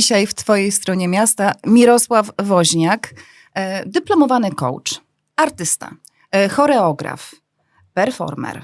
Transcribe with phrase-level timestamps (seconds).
[0.00, 3.14] dzisiaj w Twojej stronie miasta Mirosław Woźniak,
[3.54, 5.00] e, dyplomowany coach,
[5.36, 5.90] artysta,
[6.32, 7.34] e, choreograf,
[7.94, 8.62] performer.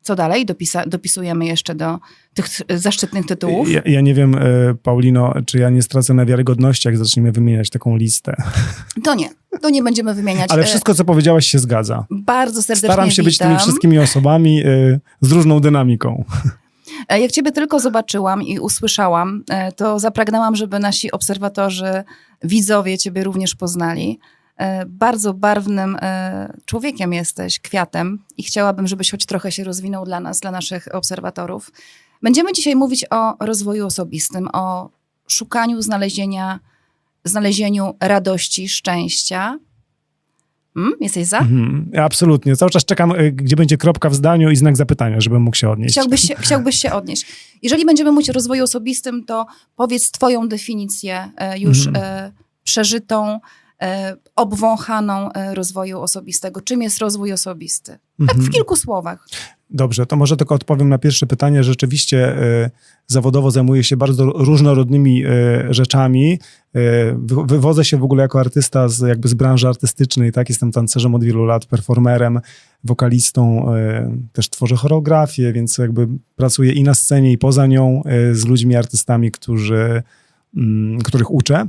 [0.00, 0.46] Co dalej?
[0.46, 1.98] Dopisa, dopisujemy jeszcze do
[2.34, 3.70] tych zaszczytnych tytułów?
[3.70, 4.40] Ja, ja, nie wiem, e,
[4.82, 8.36] Paulino, czy ja nie stracę na wiarygodności, jak zaczniemy wymieniać taką listę.
[9.04, 9.28] To nie,
[9.60, 10.50] to nie będziemy wymieniać.
[10.50, 12.06] Ale wszystko, co powiedziałaś, się zgadza.
[12.10, 13.28] Bardzo serdecznie Staram się witam.
[13.28, 14.62] być tymi wszystkimi osobami
[15.20, 16.24] z różną dynamiką.
[17.08, 22.04] E, jak Ciebie tylko zobaczyłam i usłyszałam, e, to zapragnęłam, żeby nasi obserwatorzy,
[22.42, 24.18] widzowie Ciebie również poznali.
[24.56, 25.98] E, bardzo barwnym
[26.64, 31.72] człowiekiem jesteś, kwiatem, i chciałabym, żebyś choć trochę się rozwinął dla nas, dla naszych obserwatorów.
[32.22, 34.90] Będziemy dzisiaj mówić o rozwoju osobistym, o
[35.28, 36.60] szukaniu, znalezienia,
[37.24, 39.58] znalezieniu radości, szczęścia,
[40.74, 40.92] Hmm?
[41.00, 41.38] Jesteś za?
[41.38, 42.56] Mhm, absolutnie.
[42.56, 45.70] Cały czas czekam, y, gdzie będzie kropka w zdaniu i znak zapytania, żebym mógł się
[45.70, 45.94] odnieść.
[45.94, 47.26] Chciałbyś się, chciałbyś się odnieść.
[47.62, 52.32] Jeżeli będziemy mówić o rozwoju osobistym, to powiedz twoją definicję e, już mhm.
[52.64, 53.40] przeżytą,
[53.82, 56.60] e, obwąchaną rozwoju osobistego.
[56.60, 57.98] Czym jest rozwój osobisty?
[58.18, 58.52] Tak w mhm.
[58.52, 59.28] kilku słowach.
[59.74, 61.64] Dobrze, to może tylko odpowiem na pierwsze pytanie.
[61.64, 62.70] Rzeczywiście y,
[63.06, 65.28] zawodowo zajmuję się bardzo różnorodnymi y,
[65.70, 66.38] rzeczami.
[66.76, 66.78] Y,
[67.46, 70.48] wywodzę się w ogóle jako artysta z, jakby z branży artystycznej, tak?
[70.48, 72.40] Jestem tancerzem od wielu lat, performerem,
[72.84, 73.66] wokalistą,
[74.32, 79.30] też tworzę choreografię, więc jakby pracuję i na scenie, i poza nią z ludźmi, artystami,
[79.30, 80.02] którzy
[80.56, 81.66] Mm, których uczę,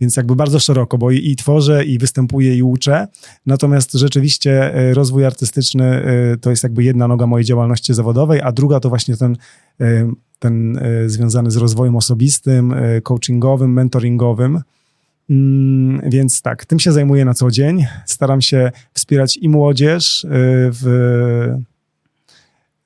[0.00, 3.08] więc jakby bardzo szeroko, bo i, i, tworzę, i występuję, i uczę.
[3.46, 8.52] Natomiast rzeczywiście e, rozwój artystyczny e, to jest jakby jedna noga mojej działalności zawodowej, a
[8.52, 9.36] druga to właśnie ten,
[9.80, 14.60] e, ten związany z rozwojem osobistym, coachingowym, mentoringowym.
[15.30, 17.86] Mm, więc tak, tym się zajmuję na co dzień.
[18.06, 20.26] Staram się wspierać i młodzież
[20.70, 21.56] w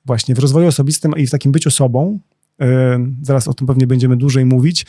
[0.05, 2.19] właśnie w rozwoju osobistym i w takim byciu sobą,
[3.21, 4.85] Zaraz o tym pewnie będziemy dłużej mówić,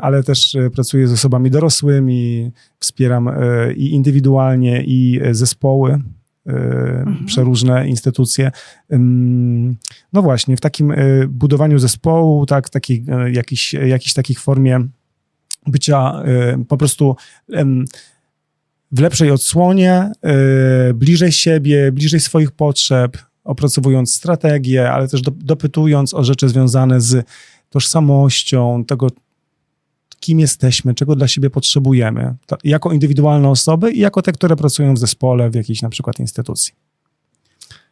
[0.00, 2.50] ale też pracuję z osobami dorosłymi,
[2.80, 3.30] wspieram
[3.76, 5.98] i indywidualnie, i zespoły.
[6.46, 7.26] Mhm.
[7.26, 8.50] przeróżne instytucje.
[10.12, 10.94] No właśnie, w takim
[11.28, 14.80] budowaniu zespołu, tak, takiej, jakiś, jakiejś takich formie
[15.66, 16.22] bycia
[16.68, 17.16] po prostu
[18.92, 20.12] w lepszej odsłonie,
[20.94, 27.26] bliżej siebie, bliżej swoich potrzeb, opracowując strategię, ale też do, dopytując o rzeczy związane z
[27.70, 29.08] tożsamością, tego,
[30.20, 34.94] kim jesteśmy, czego dla siebie potrzebujemy, to, jako indywidualne osoby i jako te, które pracują
[34.94, 36.72] w zespole, w jakiejś na przykład instytucji.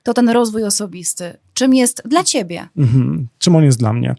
[0.03, 1.37] To ten rozwój osobisty.
[1.55, 2.69] Czym jest dla ciebie?
[2.77, 3.29] Mhm.
[3.39, 4.15] Czym on jest dla mnie?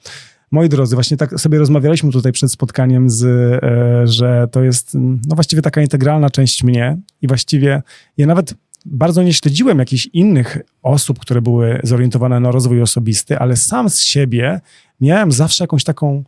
[0.52, 4.94] Moi drodzy, właśnie tak sobie rozmawialiśmy tutaj przed spotkaniem, z, e, że to jest
[5.28, 7.82] no właściwie taka integralna część mnie i właściwie
[8.18, 8.54] ja nawet
[8.86, 14.02] bardzo nie śledziłem jakichś innych osób, które były zorientowane na rozwój osobisty, ale sam z
[14.02, 14.62] siebie
[15.02, 16.24] miałem zawsze jakąś taką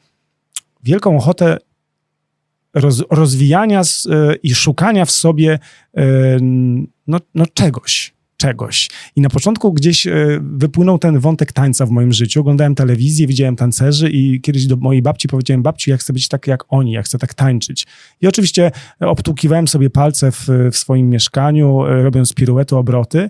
[0.84, 1.58] wielką ochotę
[2.74, 5.60] roz, rozwijania z, y, i szukania w sobie
[5.98, 6.02] y,
[7.08, 8.90] no, no czegoś czegoś.
[9.16, 12.40] I na początku gdzieś e, wypłynął ten wątek tańca w moim życiu.
[12.40, 16.48] Oglądałem telewizję, widziałem tancerzy i kiedyś do mojej babci powiedziałem, babci, ja chcę być tak
[16.48, 17.88] jak oni, ja chcę tak tańczyć.
[18.22, 23.30] I oczywiście obtłukiwałem sobie palce w, w swoim mieszkaniu, e, robiąc piruety, obroty.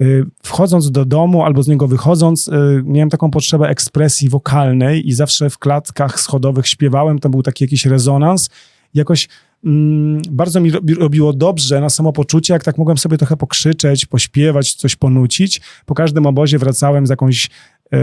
[0.00, 0.04] E,
[0.42, 2.50] wchodząc do domu albo z niego wychodząc,
[2.84, 7.86] miałem taką potrzebę ekspresji wokalnej i zawsze w klatkach schodowych śpiewałem, tam był taki jakiś
[7.86, 8.50] rezonans.
[8.94, 9.28] Jakoś
[9.64, 14.96] Mm, bardzo mi robiło dobrze na samopoczucie, jak tak mogłem sobie trochę pokrzyczeć, pośpiewać, coś
[14.96, 15.60] ponucić.
[15.86, 17.50] Po każdym obozie wracałem z jakąś
[17.92, 17.98] e,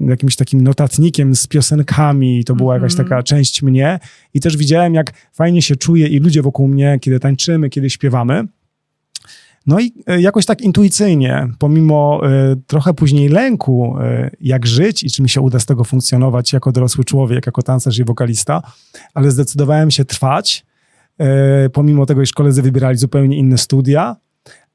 [0.00, 3.08] jakimś takim notatnikiem z piosenkami, to była jakaś mhm.
[3.08, 3.98] taka część mnie
[4.34, 8.44] i też widziałem, jak fajnie się czuję i ludzie wokół mnie, kiedy tańczymy, kiedy śpiewamy.
[9.66, 13.96] No i e, jakoś tak intuicyjnie, pomimo e, trochę później lęku,
[14.40, 17.98] jak żyć i czy mi się uda z tego funkcjonować jako dorosły człowiek, jako tancerz
[17.98, 18.62] i wokalista,
[19.14, 20.64] ale zdecydowałem się trwać,
[21.72, 24.16] pomimo tego, iż koledzy wybierali zupełnie inne studia.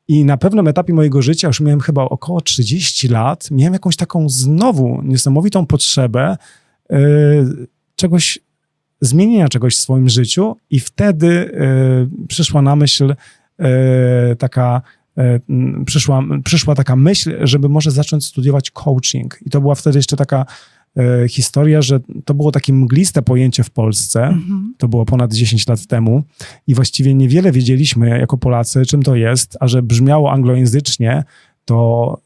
[0.08, 4.30] I na pewnym etapie mojego życia, już miałem chyba około 30 lat, miałem jakąś taką
[4.30, 6.38] znowu niesamowitą potrzebę
[7.96, 8.40] czegoś,
[9.02, 11.52] zmienienia czegoś w swoim życiu, i wtedy
[12.28, 13.16] przyszła na myśl
[13.60, 14.82] E, taka
[15.18, 15.40] e,
[15.86, 19.38] przyszła, przyszła taka myśl, żeby może zacząć studiować coaching.
[19.46, 20.79] I to była wtedy jeszcze taka e,
[21.30, 24.24] historia, że to było takie mgliste pojęcie w Polsce.
[24.24, 24.74] Mhm.
[24.78, 26.24] To było ponad 10 lat temu
[26.68, 31.24] i właściwie niewiele wiedzieliśmy jako Polacy, czym to jest, a że brzmiało anglojęzycznie,
[31.66, 32.18] to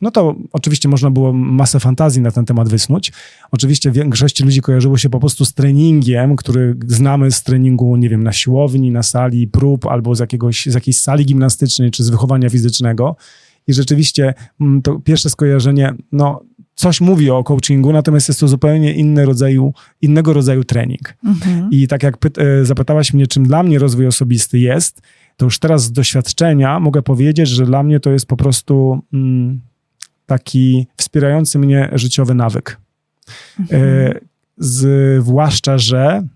[0.00, 3.12] no to oczywiście można było masę fantazji na ten temat wysnuć.
[3.50, 8.22] Oczywiście większości ludzi kojarzyło się po prostu z treningiem, który znamy z treningu, nie wiem,
[8.22, 12.50] na siłowni, na sali prób albo z, jakiegoś, z jakiejś sali gimnastycznej czy z wychowania
[12.50, 13.16] fizycznego.
[13.66, 16.40] I rzeczywiście mm, to pierwsze skojarzenie, no
[16.78, 19.72] coś mówi o coachingu, natomiast jest to zupełnie inny rodzaju,
[20.02, 21.14] innego rodzaju trening.
[21.24, 21.68] Mhm.
[21.70, 25.02] I tak jak e, zapytałaś mnie, czym dla mnie rozwój osobisty jest,
[25.36, 29.60] to już teraz z doświadczenia mogę powiedzieć, że dla mnie to jest po prostu mm,
[30.26, 32.80] taki wspierający mnie życiowy nawyk.
[33.60, 33.82] Mhm.
[33.82, 34.14] E,
[34.58, 36.26] zwłaszcza, że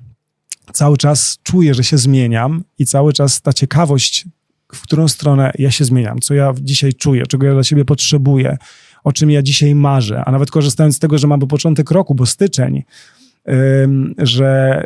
[0.72, 4.26] cały czas czuję, że się zmieniam i cały czas ta ciekawość,
[4.72, 8.56] w którą stronę ja się zmieniam, co ja dzisiaj czuję, czego ja dla siebie potrzebuję,
[9.04, 12.26] o czym ja dzisiaj marzę, a nawet korzystając z tego, że mamy początek roku, bo
[12.26, 12.82] styczeń,
[14.18, 14.84] że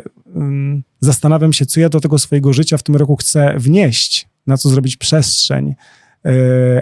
[0.99, 4.69] zastanawiam się, co ja do tego swojego życia w tym roku chcę wnieść, na co
[4.69, 5.75] zrobić przestrzeń,
[6.23, 6.31] yy,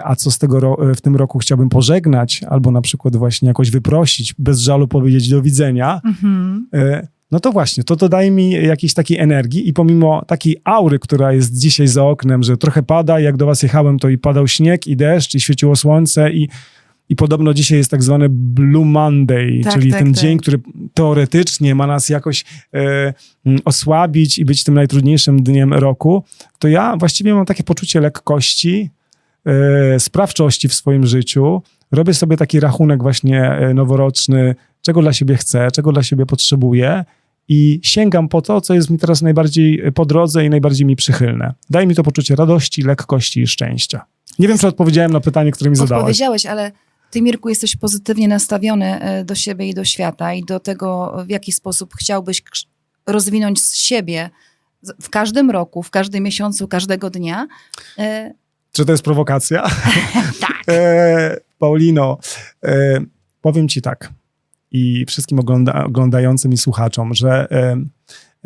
[0.03, 4.35] a co z tego w tym roku chciałbym pożegnać, albo na przykład właśnie jakoś wyprosić,
[4.37, 6.67] bez żalu powiedzieć do widzenia, Mhm.
[6.73, 11.33] E, no to właśnie, to dodaje mi jakiejś takiej energii i pomimo takiej aury, która
[11.33, 14.87] jest dzisiaj za oknem, że trochę pada, jak do was jechałem, to i padał śnieg
[14.87, 16.49] i deszcz i świeciło słońce i,
[17.09, 20.21] i podobno dzisiaj jest tak zwany Blue Monday, Tak, czyli tak, ten tak.
[20.21, 20.59] dzień, który
[20.93, 23.13] teoretycznie ma nas jakoś e,
[23.65, 26.23] osłabić i być tym najtrudniejszym dniem roku,
[26.59, 28.89] to ja właściwie mam takie poczucie lekkości,
[29.45, 31.61] e, sprawczości w swoim życiu.
[31.91, 37.05] Robię sobie taki rachunek właśnie e, noworoczny, czego dla siebie chcę, czego dla siebie potrzebuję
[37.47, 41.53] i sięgam po to, co jest mi teraz najbardziej po drodze i najbardziej mi przychylne.
[41.69, 44.05] Daje mi to poczucie radości, lekkości i szczęścia.
[44.39, 46.01] Nie wiem, czy odpowiedziałem na pytanie, które mi zadałaś.
[46.01, 46.71] Odpowiedziałeś, ale
[47.11, 51.29] ty, Mirku, jesteś pozytywnie nastawiony e, do siebie i do świata i do tego, w
[51.29, 52.43] jaki sposób chciałbyś
[53.07, 54.29] rozwinąć z siebie
[55.01, 57.47] w każdym roku, w każdym miesiącu, każdego dnia.
[57.97, 58.33] E,
[58.71, 59.61] Czy to jest prowokacja?
[60.41, 60.63] tak.
[60.69, 62.17] E, Paulino,
[62.63, 62.99] e,
[63.41, 64.13] powiem ci tak
[64.71, 67.77] i wszystkim ogląda, oglądającym i słuchaczom, że e,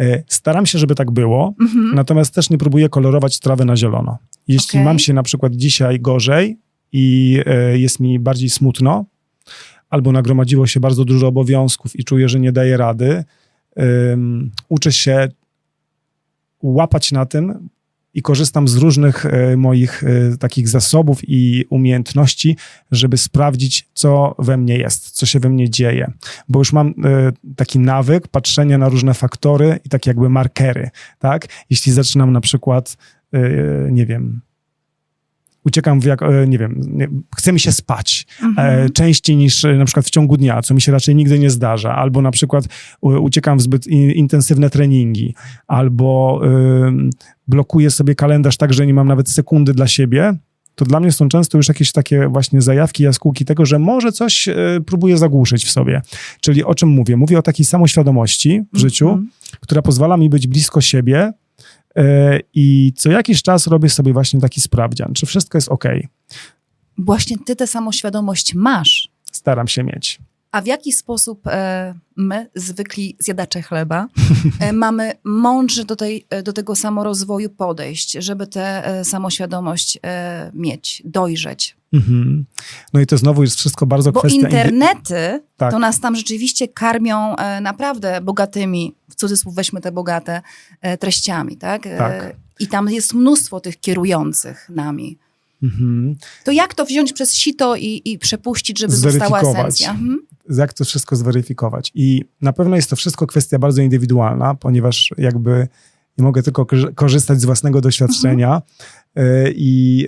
[0.05, 1.95] e, staram się, żeby tak było, Mhm.
[1.95, 4.17] natomiast też nie próbuję kolorować trawy na zielono.
[4.47, 4.85] Jeśli Okej.
[4.85, 6.57] mam się na przykład dzisiaj gorzej
[6.91, 9.05] i e, jest mi bardziej smutno,
[9.89, 13.23] albo nagromadziło się bardzo dużo obowiązków i czuję, że nie daję rady,
[14.69, 15.27] uczę się
[16.61, 17.69] łapać na tym
[18.13, 22.57] i korzystam z różnych e, moich e, takich zasobów i umiejętności,
[22.91, 26.11] żeby sprawdzić, co we mnie jest, co się we mnie dzieje.
[26.49, 26.93] Bo już mam
[27.55, 30.89] taki nawyk patrzenia na różne faktory i tak jakby markery,
[31.19, 31.47] tak?
[31.69, 32.97] Jeśli zaczynam na przykład,
[33.91, 34.41] nie wiem,
[35.65, 36.81] uciekam w jak, e, nie wiem,
[37.35, 38.85] chce mi się spać Mhm.
[38.85, 41.49] e, częściej niż e, na przykład w ciągu dnia, co mi się raczej nigdy nie
[41.49, 42.65] zdarza, albo na przykład
[43.01, 45.35] uciekam w zbyt in, intensywne treningi,
[45.67, 46.41] albo
[47.47, 50.33] blokuję sobie kalendarz tak, że nie mam nawet sekundy dla siebie,
[50.75, 54.47] to dla mnie są często już jakieś takie właśnie zajawki, jaskółki tego, że może coś
[54.47, 56.01] e, próbuję zagłuszyć w sobie.
[56.41, 57.17] Czyli o czym mówię?
[57.17, 59.29] Mówię o takiej samoświadomości w życiu, Mhm.
[59.59, 61.33] która pozwala mi być blisko siebie
[62.53, 65.83] i co jakiś czas robię sobie właśnie taki sprawdzian, czy wszystko jest ok.
[66.97, 69.09] Właśnie ty tę samoświadomość masz.
[69.31, 70.19] Staram się mieć.
[70.51, 74.07] A w jaki sposób e, my, zwykli zjadacze chleba,
[74.59, 80.51] e, mamy mądrze do, tej, e, do tego samorozwoju podejść, żeby tę e, samoświadomość e,
[80.53, 81.77] mieć, dojrzeć?
[81.93, 82.45] Mhm.
[82.93, 84.39] No i to znowu jest wszystko bardzo Bo kwestia...
[84.39, 85.71] indy- internety Tak.
[85.71, 90.41] to nas tam rzeczywiście karmią e, naprawdę bogatymi, cudzysłów weźmy te bogate,
[90.81, 91.87] e, treściami, tak?
[91.87, 92.35] E, Tak.
[92.59, 95.17] I tam jest mnóstwo tych kierujących nami.
[95.63, 96.15] Mhm.
[96.43, 99.91] To jak to wziąć przez sito i, i przepuścić, żeby została esencja?
[99.91, 100.19] Mhm.
[100.49, 101.91] Jak to wszystko zweryfikować.
[101.95, 105.67] I na pewno jest to wszystko kwestia bardzo indywidualna, ponieważ jakby
[106.17, 108.61] nie mogę tylko korzy- korzystać z własnego doświadczenia
[109.17, 109.21] y,
[109.55, 110.07] i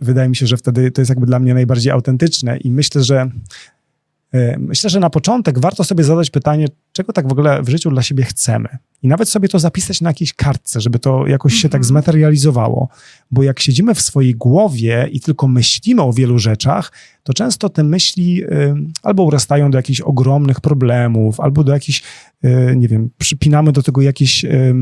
[0.00, 3.30] wydaje mi się, że wtedy to jest jakby dla mnie najbardziej autentyczne i myślę, że
[4.58, 8.02] myślę, że na początek warto sobie zadać pytanie, czego tak w ogóle w życiu dla
[8.02, 8.68] siebie chcemy.
[9.02, 11.84] I nawet sobie to zapisać na jakiejś kartce, żeby to jakoś się tak Mhm.
[11.84, 12.88] zmaterializowało.
[13.30, 17.84] Bo jak siedzimy w swojej głowie i tylko myślimy o wielu rzeczach, to często te
[17.84, 22.02] myśli y, albo urastają do jakichś ogromnych problemów, albo do jakichś,
[22.44, 24.74] y, nie wiem, przypinamy do tego jakieś y,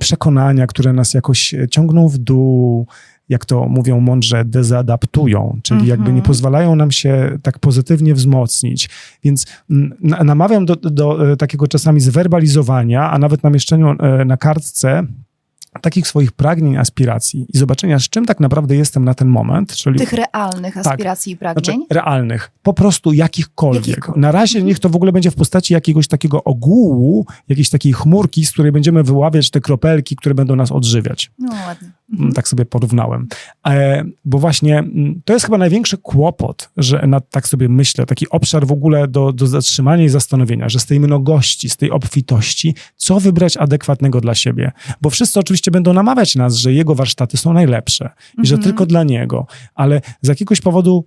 [0.00, 2.86] przekonania, które nas jakoś ciągną w dół,
[3.28, 5.88] jak to mówią mądrze, dezadaptują, czyli Mhm.
[5.98, 8.90] jakby nie pozwalają nam się tak pozytywnie wzmocnić.
[9.24, 9.46] Więc
[10.00, 15.02] na- namawiam do, do e, takiego czasami zwerbalizowania, a nawet namieszczeniu e, na kartce
[15.82, 19.98] takich swoich pragnień, aspiracji i zobaczenia, z czym tak naprawdę jestem na ten moment, czyli
[19.98, 21.86] Tych realnych aspiracji i znaczy pragnień.
[21.90, 23.86] realnych, po prostu jakichkolwiek.
[23.88, 24.22] Jakichkolwiek.
[24.22, 28.46] Na razie niech to w ogóle będzie w postaci jakiegoś takiego ogółu, jakiejś takiej chmurki,
[28.46, 31.30] z której będziemy wyławiać te kropelki, które będą nas odżywiać.
[31.38, 31.90] No ładnie.
[32.18, 33.28] Mm, Tak sobie porównałem.
[33.66, 34.84] E, bo właśnie
[35.24, 39.46] to jest chyba największy kłopot, że tak sobie myślę, taki obszar w ogóle do, do
[39.46, 44.72] zatrzymania i zastanowienia, że z tej mnogości, z tej obfitości, co wybrać adekwatnego dla siebie.
[45.02, 48.10] Bo wszyscy oczywiście będą namawiać nas, że jego warsztaty są najlepsze
[48.42, 48.62] i że Mhm.
[48.62, 51.04] tylko dla niego, ale z jakiegoś powodu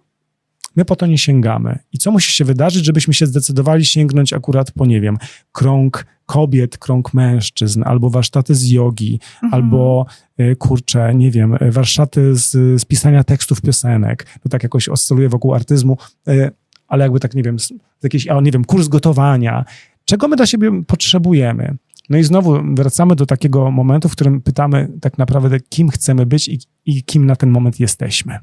[0.76, 1.80] My po to nie sięgamy.
[1.94, 5.18] I co musi się wydarzyć, żebyśmy się zdecydowali sięgnąć akurat po, nie wiem,
[5.52, 9.54] krąg kobiet, krąg mężczyzn, albo warsztaty z jogi, Mhm.
[9.54, 10.06] albo
[10.40, 12.52] y, kurczę, nie wiem, warsztaty z,
[12.82, 14.28] z pisania tekstów piosenek.
[14.44, 15.98] To tak jakoś oscyluje wokół artyzmu,
[16.30, 16.52] y,
[16.88, 17.58] ale jakby tak, nie wiem,
[18.04, 19.66] jakiś, a, nie wiem, kurs gotowania.
[20.06, 21.76] Czego my dla siebie potrzebujemy?
[22.10, 26.48] No i znowu wracamy do takiego momentu, w którym pytamy tak naprawdę, kim chcemy być
[26.48, 28.40] i, i kim na ten moment jesteśmy.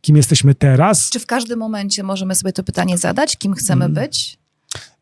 [0.00, 1.10] Kim jesteśmy teraz?
[1.10, 3.94] Czy w każdym momencie możemy sobie to pytanie zadać, kim chcemy Mm.
[3.94, 4.38] być?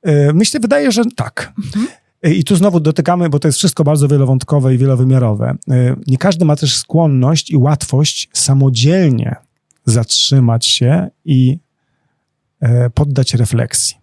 [0.09, 1.53] Y, Myślę, wydaje, że tak.
[2.27, 5.57] Y, I tu znowu dotykamy, bo to jest wszystko bardzo wielowątkowe i wielowymiarowe.
[5.73, 9.37] Y, Nie każdy ma też skłonność i łatwość samodzielnie
[9.85, 11.59] zatrzymać się i
[12.61, 13.97] e, poddać refleksji.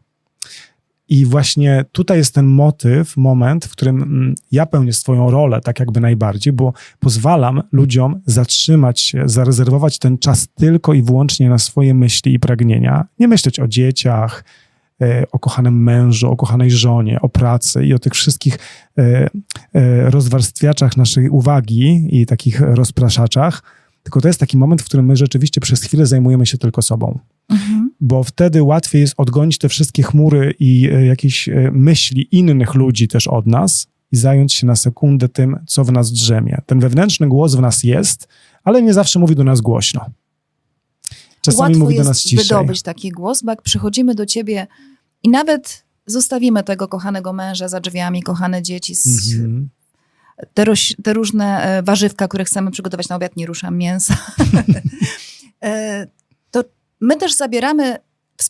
[1.09, 5.79] I właśnie tutaj jest ten motyw, moment, w którym mm, ja pełnię swoją rolę tak
[5.79, 11.93] jakby najbardziej, bo pozwalam ludziom zatrzymać się, zarezerwować ten czas tylko i wyłącznie na swoje
[11.93, 13.05] myśli i pragnienia.
[13.19, 14.43] Nie myśleć o dzieciach,
[15.01, 18.59] e, o kochanym mężu, o kochanej żonie, o pracy i o tych wszystkich
[18.97, 19.29] e,
[19.73, 23.63] e, rozwarstwiaczach naszej uwagi i takich rozpraszaczach.
[24.03, 27.19] Tylko to jest taki moment, w którym my rzeczywiście przez chwilę zajmujemy się tylko sobą
[27.49, 27.91] Mhm.
[28.01, 33.07] bo wtedy łatwiej jest odgonić te wszystkie chmury i e, jakieś e, myśli innych ludzi
[33.07, 36.61] też od nas i zająć się na sekundę tym, co w nas drzemie.
[36.65, 38.27] Ten wewnętrzny głos w nas jest,
[38.63, 40.05] ale nie zawsze mówi do nas głośno.
[41.41, 42.37] Czasami Łatwo mówi do nas ciszej.
[42.45, 44.67] wydobyć taki głos, bo jak przychodzimy do ciebie
[45.23, 49.69] i nawet zostawimy tego kochanego męża za drzwiami, kochane dzieci, z, Mhm.
[50.53, 54.17] te, roś, te różne e, warzywka, które chcemy przygotować na obiad, nie ruszam mięsa,
[57.01, 57.97] my też zabieramy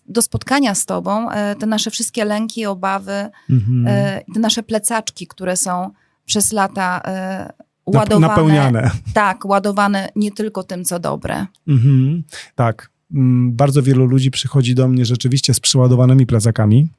[0.08, 3.88] do spotkania z tobą e, te nasze wszystkie lęki, obawy, Mhm.
[3.88, 5.90] e, te nasze plecaczki, które są
[6.26, 7.54] przez lata e,
[7.86, 8.28] ładowane.
[8.28, 8.92] Napełniane.
[9.14, 11.46] Tak, ładowane nie tylko tym, co dobre.
[11.68, 12.24] Mhm.
[12.56, 12.90] Tak.
[13.14, 16.90] Mm, Bardzo wielu ludzi przychodzi do mnie rzeczywiście z przeładowanymi plecakami.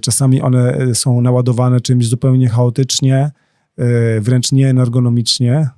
[0.00, 3.30] Czasami one są naładowane czymś zupełnie chaotycznie,
[4.20, 5.68] wręcz nieergonomicznie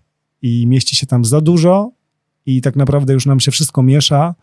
[0.43, 1.91] i mieści się tam za dużo
[2.47, 4.35] i tak naprawdę już nam się wszystko miesza.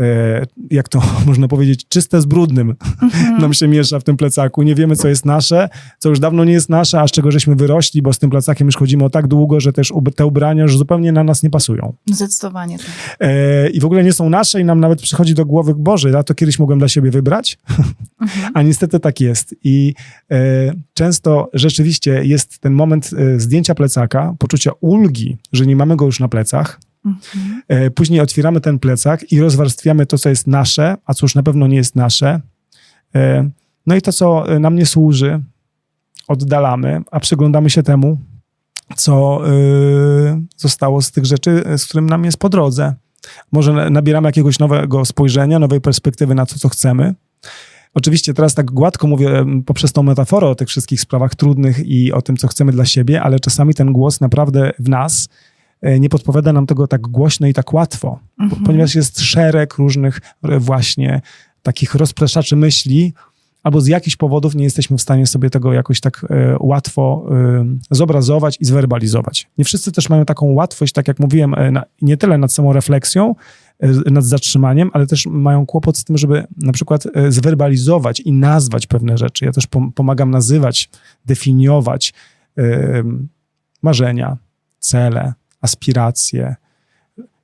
[0.00, 2.74] E, Jak to można powiedzieć, czyste z brudnym
[3.40, 4.62] nam się miesza w tym plecaku.
[4.62, 7.56] Nie wiemy, co jest nasze, co już dawno nie jest nasze, a z czego żeśmy
[7.56, 10.78] wyrośli, bo z tym plecakiem już chodzimy o tak długo, że też te ubrania już
[10.78, 11.92] zupełnie na nas nie pasują.
[12.06, 12.86] Zdecydowanie tak.
[13.20, 16.22] E, i w ogóle nie są nasze i nam nawet przychodzi do głowy, Boże, ja
[16.22, 17.58] to kiedyś mogłem dla siebie wybrać,
[18.20, 18.52] Mhm.
[18.54, 19.54] a niestety tak jest.
[19.64, 19.94] I
[20.30, 20.36] e,
[20.94, 26.20] często rzeczywiście jest ten moment e, zdjęcia plecaka, poczucia ulgi, że nie mamy go już
[26.20, 26.80] na plecach.
[27.06, 27.62] Mhm.
[27.68, 31.66] E, później otwieramy ten plecak i rozwarstwiamy to, co jest nasze, a już na pewno
[31.66, 32.40] nie jest nasze.
[33.14, 33.50] E,
[33.86, 35.42] no i to, co e, nam nie służy,
[36.28, 38.18] oddalamy, a przyglądamy się temu,
[38.96, 39.40] co
[40.56, 42.94] zostało z tych rzeczy, z którym nam jest po drodze.
[43.52, 47.14] Może na- nabieramy jakiegoś nowego spojrzenia, nowej perspektywy na to, co chcemy.
[47.94, 52.22] Oczywiście teraz tak gładko mówię poprzez tą metaforę o tych wszystkich sprawach trudnych i o
[52.22, 55.28] tym, co chcemy dla siebie, ale czasami ten głos naprawdę w nas
[56.00, 58.64] nie podpowiada nam tego tak głośno i tak łatwo, Mhm.
[58.64, 61.20] ponieważ jest szereg różnych e, właśnie
[61.62, 63.12] takich rozpraszaczy myśli,
[63.62, 67.64] albo z jakichś powodów nie jesteśmy w stanie sobie tego jakoś tak e, łatwo e,
[67.90, 69.48] zobrazować i zwerbalizować.
[69.58, 72.72] Nie wszyscy też mają taką łatwość, tak jak mówiłem, e, na, nie tyle nad samą
[72.72, 73.34] refleksją,
[73.80, 78.32] e, nad zatrzymaniem, ale też mają kłopot z tym, żeby na przykład e, zwerbalizować i
[78.32, 79.44] nazwać pewne rzeczy.
[79.44, 80.90] Ja też pom- pomagam nazywać,
[81.24, 82.14] definiować
[82.58, 83.02] e,
[83.82, 84.36] marzenia,
[84.78, 86.54] cele, aspiracje.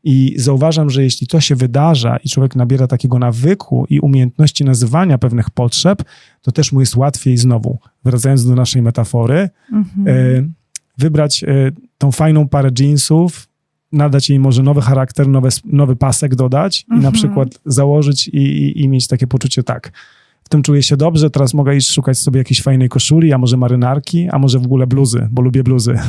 [0.04, 5.18] I zauważam, że jeśli to się wydarza i człowiek nabiera takiego nawyku i umiejętności nazywania
[5.18, 6.02] pewnych potrzeb,
[6.42, 10.08] to też mu jest łatwiej znowu, wracając do naszej metafory, Mhm.
[10.08, 10.48] e,
[10.98, 11.48] wybrać e,
[11.98, 13.48] tą fajną parę jeansów,
[13.92, 17.14] nadać jej może nowy charakter, nowy, nowy pasek dodać i na Mhm.
[17.14, 19.92] przykład założyć i, i, i mieć takie poczucie, tak,
[20.44, 23.56] w tym czuję się dobrze, teraz mogę iść szukać sobie jakiejś fajnej koszuli, a może
[23.56, 25.94] marynarki, a może w ogóle bluzy, bo lubię bluzy.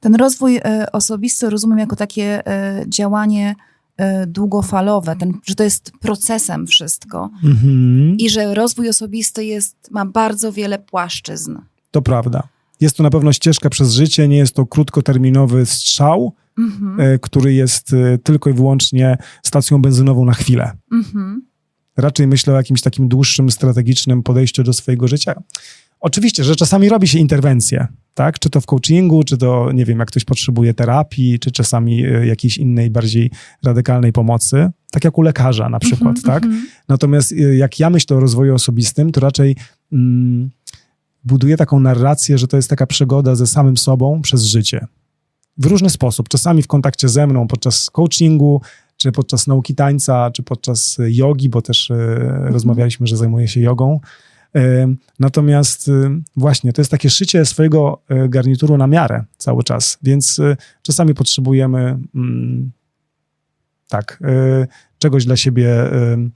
[0.00, 3.54] Ten rozwój e, osobisty rozumiem jako takie e, działanie
[3.96, 8.16] e, długofalowe, ten, że to jest procesem wszystko Mhm.
[8.18, 11.58] i że rozwój osobisty jest, ma bardzo wiele płaszczyzn.
[11.90, 12.42] To prawda.
[12.80, 17.18] Jest to na pewno ścieżka przez życie, nie jest to krótkoterminowy strzał, Mhm.
[17.18, 17.90] który jest
[18.22, 20.72] tylko i wyłącznie stacją benzynową na chwilę.
[20.92, 21.46] Mhm.
[21.96, 25.34] Raczej myślę o jakimś takim dłuższym, strategicznym podejściu do swojego życia.
[26.02, 28.38] Oczywiście, że czasami robi się interwencje, tak?
[28.38, 32.26] Czy to w coachingu, czy to, nie wiem, jak ktoś potrzebuje terapii, czy czasami e,
[32.26, 33.30] jakiejś innej, bardziej
[33.64, 36.44] radykalnej pomocy, tak jak u lekarza na przykład, Mhm, tak?
[36.44, 36.66] mhm.
[36.88, 39.56] Natomiast y, jak ja myślę o rozwoju osobistym, to raczej
[39.92, 40.50] mm,
[41.24, 44.86] buduję taką narrację, że to jest taka przygoda ze samym sobą przez życie.
[45.58, 46.28] W różny sposób.
[46.28, 48.60] Czasami w kontakcie ze mną podczas coachingu,
[48.96, 51.94] czy podczas nauki tańca, czy podczas jogi, bo też e,
[52.50, 54.00] rozmawialiśmy, że zajmuję się jogą.
[55.18, 60.38] Natomiast e, właśnie to jest takie szycie swojego e, garnituru na miarę cały czas, więc
[60.38, 62.70] e, czasami potrzebujemy mm,
[63.88, 64.22] tak,
[64.98, 66.28] czegoś dla siebie e,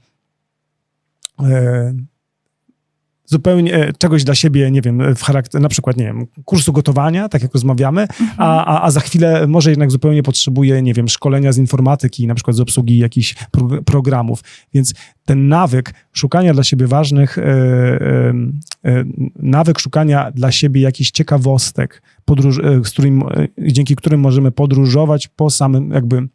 [3.27, 7.29] zupełnie e, czegoś dla siebie, nie wiem, w charakterze, na przykład, nie wiem, kursu gotowania,
[7.29, 8.07] tak jak rozmawiamy,
[8.37, 12.35] a, a, a za chwilę może jednak zupełnie potrzebuje, nie wiem, szkolenia z informatyki, na
[12.35, 14.43] przykład z obsługi jakichś pro, programów.
[14.73, 14.93] Więc
[15.25, 19.03] ten nawyk szukania dla siebie ważnych, e, e,
[19.35, 23.23] nawyk szukania dla siebie jakichś ciekawostek, podróż, e, z którym,
[23.59, 26.27] dzięki którym możemy podróżować po samym, jakby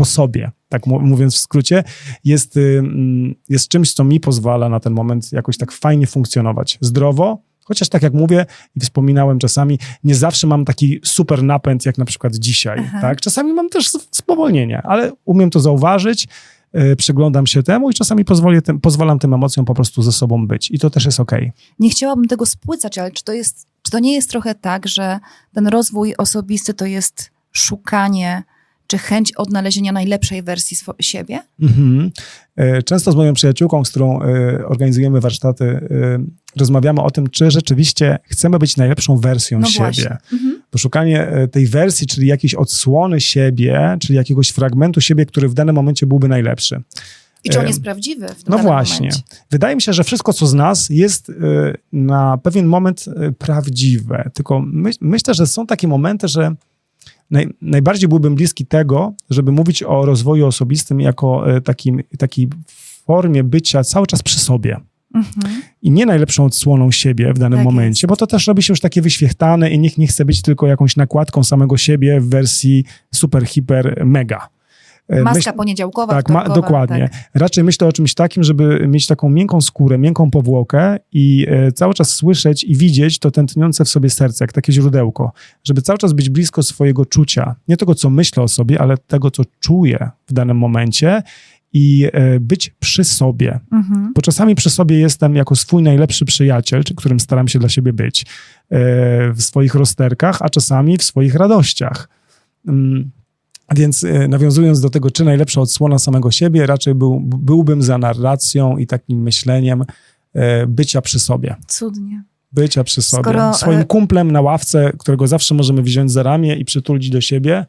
[0.00, 1.84] po sobie, tak mówiąc w skrócie,
[2.24, 6.78] jest, y, mm, jest czymś, co mi pozwala na ten moment jakoś tak fajnie funkcjonować.
[6.80, 11.98] Zdrowo, chociaż tak jak mówię i wspominałem czasami, nie zawsze mam taki super napęd, jak
[11.98, 13.00] na przykład dzisiaj, Aha.
[13.00, 13.20] tak?
[13.20, 16.28] Czasami mam też spowolnienie, ale umiem to zauważyć,
[16.74, 20.46] y, przyglądam się temu i czasami pozwolę tym, pozwalam tym emocjom po prostu ze sobą
[20.46, 21.52] być i to też jest okej.
[21.78, 25.18] Nie chciałabym tego spłycać, ale czy to, jest, czy to nie jest trochę tak, że
[25.54, 28.42] ten rozwój osobisty to jest szukanie
[28.90, 31.40] czy chęć odnalezienia najlepszej wersji siebie?
[31.62, 32.10] Mhm.
[32.56, 35.80] E, Często z moją przyjaciółką, z którą e, organizujemy warsztaty, e,
[36.56, 40.16] rozmawiamy o tym, czy rzeczywiście chcemy być najlepszą wersją No siebie.
[40.32, 40.62] Mhm.
[40.70, 46.06] Poszukanie tej wersji, czyli jakiejś odsłony siebie, czyli jakiegoś fragmentu siebie, który w danym momencie
[46.06, 46.82] byłby najlepszy.
[47.44, 49.08] I czy on jest prawdziwy w No właśnie.
[49.08, 49.22] momencie?
[49.50, 51.32] Wydaje mi się, że wszystko, co z nas, jest
[51.92, 53.04] na pewien moment
[53.38, 54.30] prawdziwe.
[54.34, 56.54] Tylko my, myślę, że są takie momenty, że
[57.30, 62.48] naj, najbardziej byłbym bliski tego, żeby mówić o rozwoju osobistym jako e, takim, takiej
[63.06, 64.76] formie bycia cały czas przy sobie.
[65.14, 65.62] Mhm.
[65.82, 68.06] I nie najlepszą odsłoną siebie w danym Tak momencie, jest.
[68.06, 70.96] bo to też robi się już takie wyświechtane i nikt nie chce być tylko jakąś
[70.96, 74.48] nakładką samego siebie w wersji super, hiper, mega.
[75.10, 77.08] E, Maska poniedziałkowa, tak, ma, dokładnie.
[77.12, 77.30] Tak.
[77.34, 81.94] Raczej myślę o czymś takim, żeby mieć taką miękką skórę, miękką powłokę i e, cały
[81.94, 85.32] czas słyszeć i widzieć to tętniące w sobie serce, jak takie źródełko.
[85.64, 87.54] Żeby cały czas być blisko swojego czucia.
[87.68, 91.22] Nie tego, co myślę o sobie, ale tego, co czuję w danym momencie
[91.72, 93.60] i e, być przy sobie.
[93.72, 94.12] Mhm.
[94.14, 97.92] Bo czasami przy sobie jestem jako swój najlepszy przyjaciel, czy którym staram się dla siebie
[97.92, 98.26] być e,
[99.32, 102.08] w swoich rozterkach, a czasami w swoich radościach.
[103.74, 108.76] Więc e, nawiązując do tego, czy najlepsza odsłona samego siebie, raczej był, byłbym za narracją
[108.76, 109.84] i takim myśleniem
[110.34, 111.56] e, bycia przy sobie.
[111.66, 112.24] Cudnie.
[112.52, 113.22] Bycia przy sobie.
[113.22, 117.20] Skoro, Swoim e, kumplem na ławce, którego zawsze możemy wziąć za ramię i przytulić do
[117.20, 117.66] siebie,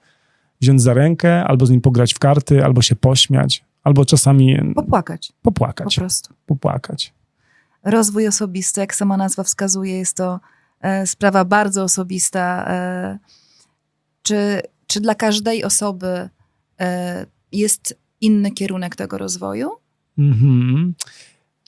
[0.61, 5.27] wziąć za rękę, albo z nim pograć w karty, albo się pośmiać, albo czasami Popłakać
[5.41, 5.95] po popłakać.
[5.95, 6.33] prostu.
[6.45, 7.13] Popłakać.
[7.83, 10.39] Rozwój osobisty, jak sama nazwa wskazuje, jest to
[11.05, 12.67] sprawa bardzo osobista.
[14.23, 16.29] Czy, czy dla każdej osoby
[16.79, 19.69] e, jest inny kierunek tego rozwoju?
[20.17, 20.93] Mhm.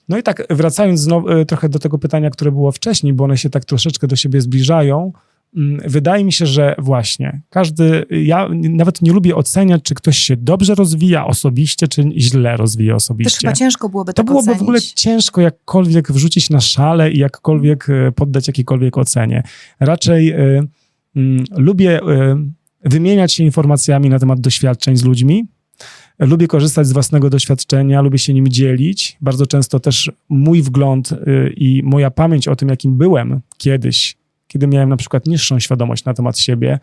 [0.08, 3.36] No i tak, wracając znowu, e, trochę do tego pytania, które było wcześniej, bo one
[3.38, 5.12] się tak troszeczkę do siebie zbliżają.
[5.56, 10.36] mm, Wydaje mi się, że właśnie każdy, ja nawet nie lubię oceniać, czy ktoś się
[10.36, 13.38] dobrze rozwija osobiście, czy źle rozwija Też osobiście.
[13.40, 14.58] chyba ciężko byłoby To tak byłoby ocenić.
[14.58, 19.42] w ogóle ciężko jakkolwiek wrzucić na szale i jakkolwiek e, poddać jakiejkolwiek ocenie.
[19.80, 20.62] Raczej e,
[21.16, 22.36] mm, lubię e,
[22.84, 25.46] wymieniać się informacjami na temat doświadczeń z ludźmi.
[26.18, 29.16] Lubię korzystać z własnego doświadczenia, lubię się nim dzielić.
[29.20, 31.16] Bardzo często też mój wgląd e,
[31.50, 34.16] i moja pamięć o tym, jakim byłem kiedyś,
[34.46, 36.78] kiedy miałem na przykład niższą świadomość na temat siebie,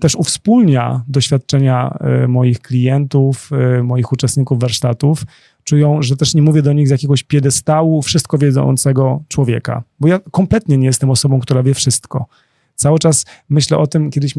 [0.00, 5.24] też uwspólnia doświadczenia e, moich klientów, e, moich uczestników warsztatów.
[5.64, 10.20] Czują, że też nie mówię do nich z jakiegoś piedestału wszystko wiedzącego człowieka, bo ja
[10.30, 12.26] kompletnie nie jestem osobą, która wie wszystko.
[12.74, 14.34] Cały czas myślę o tym, kiedyś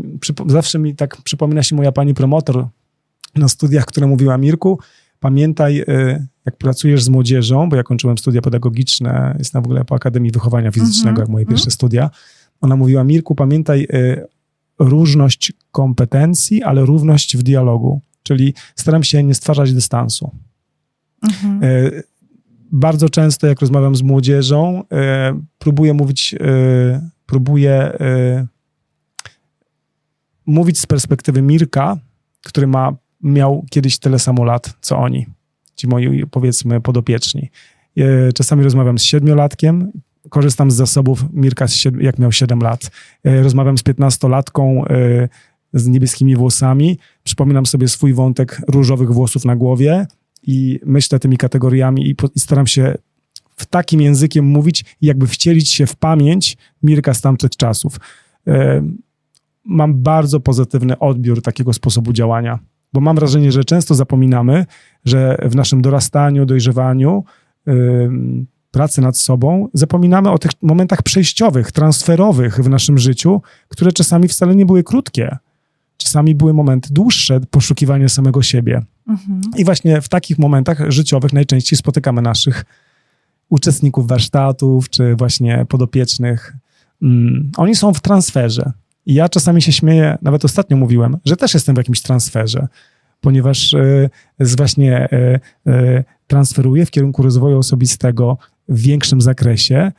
[0.47, 2.67] zawsze mi tak przypomina się moja pani promotor
[3.35, 4.79] na studiach, która mówiła Mirku,
[5.19, 9.95] pamiętaj, e, jak pracujesz z młodzieżą, bo ja kończyłem studia pedagogiczne, jestem w ogóle po
[9.95, 11.55] Akademii Wychowania Fizycznego, Mhm, jak moje mhm.
[11.55, 12.09] pierwsze studia.
[12.61, 14.25] Ona mówiła, Mirku, pamiętaj e,
[14.79, 18.01] różność kompetencji, ale równość w dialogu.
[18.23, 20.31] Czyli staram się nie stwarzać dystansu.
[21.23, 21.59] Mhm.
[21.63, 21.91] E,
[22.75, 24.83] Bardzo często, jak rozmawiam z młodzieżą,
[25.59, 26.35] próbuję mówić,
[27.25, 28.47] próbuję e,
[30.45, 31.97] mówić z perspektywy Mirka,
[32.43, 35.25] który ma, miał kiedyś tyle samo lat, co oni,
[35.75, 37.49] ci moi, powiedzmy, podopieczni.
[37.97, 39.91] E, Czasami rozmawiam z siedmiolatkiem,
[40.29, 41.65] korzystam z zasobów Mirka,
[41.99, 42.91] jak miał 7 lat.
[43.23, 44.83] E, Rozmawiam z piętnastolatką
[45.73, 46.99] z niebieskimi włosami.
[47.23, 50.07] Przypominam sobie swój wątek różowych włosów na głowie
[50.43, 52.95] i myślę tymi kategoriami i, i staram się
[53.55, 57.99] w takim językiem mówić jakby wcielić się w pamięć Mirka z tamtych czasów.
[58.47, 58.83] E,
[59.65, 62.59] Mam bardzo pozytywny odbiór takiego sposobu działania
[62.93, 64.65] Bo mam wrażenie, że często zapominamy,
[65.05, 67.23] że w naszym dorastaniu, dojrzewaniu,
[68.71, 74.55] pracy nad sobą, zapominamy o tych momentach przejściowych, transferowych w naszym życiu, które czasami wcale
[74.55, 75.37] nie były krótkie.
[75.97, 78.81] Czasami były momenty dłuższe poszukiwania samego siebie.
[79.07, 79.41] Mhm.
[79.57, 82.65] I właśnie w takich momentach życiowych najczęściej spotykamy naszych
[83.53, 86.53] uczestników warsztatów, czy właśnie podopiecznych.
[87.01, 88.71] Mm, oni są w transferze.
[89.05, 92.67] I ja czasami się śmieję, nawet ostatnio mówiłem, że też jestem w jakimś transferze,
[93.21, 93.75] ponieważ
[94.39, 98.37] z właśnie y, y, transferuję w kierunku rozwoju osobistego
[98.69, 99.91] w większym zakresie,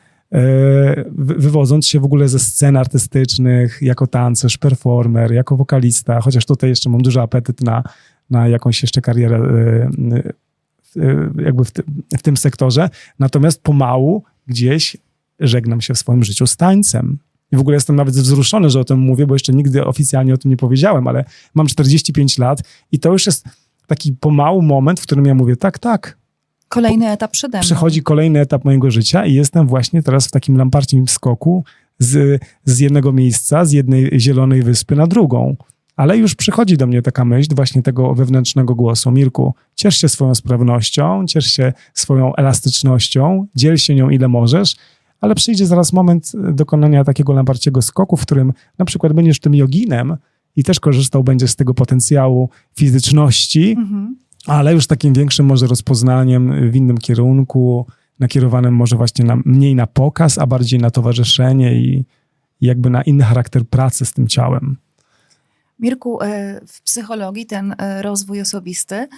[1.16, 6.90] wywodząc się w ogóle ze scen artystycznych, jako tancerz, performer, jako wokalista, chociaż tutaj jeszcze
[6.90, 7.82] mam duży apetyt na,
[8.30, 9.40] na jakąś jeszcze karierę
[11.44, 11.82] jakby w, ty,
[12.18, 12.90] w tym sektorze.
[13.18, 14.96] Natomiast pomału gdzieś
[15.40, 17.18] żegnam się w swoim życiu z tańcem.
[17.52, 20.36] I w ogóle jestem nawet wzruszony, że o tym mówię, bo jeszcze nigdy oficjalnie o
[20.36, 23.44] tym nie powiedziałem, ale mam 45 lat i to już jest
[23.86, 26.18] taki pomału moment, w którym ja mówię, tak, tak.
[26.68, 27.62] Kolejny etap przede mną.
[27.62, 31.64] Przychodzi kolejny etap mojego życia i jestem właśnie teraz w takim lamparcim skoku
[31.98, 35.56] z, z jednego miejsca, z jednej zielonej wyspy na drugą.
[35.96, 39.10] Ale już przychodzi do mnie taka myśl właśnie tego wewnętrznego głosu.
[39.10, 44.76] Mirku, ciesz się swoją sprawnością, ciesz się swoją elastycznością, dziel się nią ile możesz,
[45.20, 50.16] ale przyjdzie zaraz moment dokonania takiego lamparciego skoku, w którym na przykład będziesz tym joginem
[50.56, 54.16] i też korzystał będziesz z tego potencjału fizyczności, mhm.
[54.46, 57.86] ale już takim większym może rozpoznaniem w innym kierunku,
[58.20, 62.04] nakierowanym może właśnie na, mniej na pokaz, a bardziej na towarzyszenie i,
[62.60, 64.76] i jakby na inny charakter pracy z tym ciałem.
[65.78, 69.08] Mirku, e, w psychologii ten e, rozwój osobisty,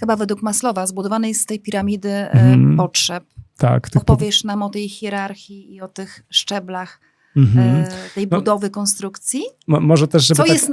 [0.00, 2.76] chyba według Maslowa, zbudowany jest z tej piramidy hmm.
[2.76, 3.24] potrzeb.
[3.56, 3.88] Tak.
[3.94, 4.48] Opowiesz po...
[4.48, 7.00] nam o tej hierarchii i o tych szczeblach
[7.36, 7.84] mhm.
[8.14, 9.42] tej no, budowy konstrukcji.
[9.66, 10.52] Mo może też, żeby co tak...
[10.52, 10.72] jest,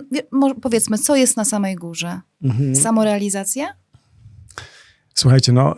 [0.62, 2.21] powiedzmy, co jest na samej górze?
[2.43, 2.75] Mhm.
[2.75, 3.67] Samorealizacja?
[5.13, 5.75] Słuchajcie, no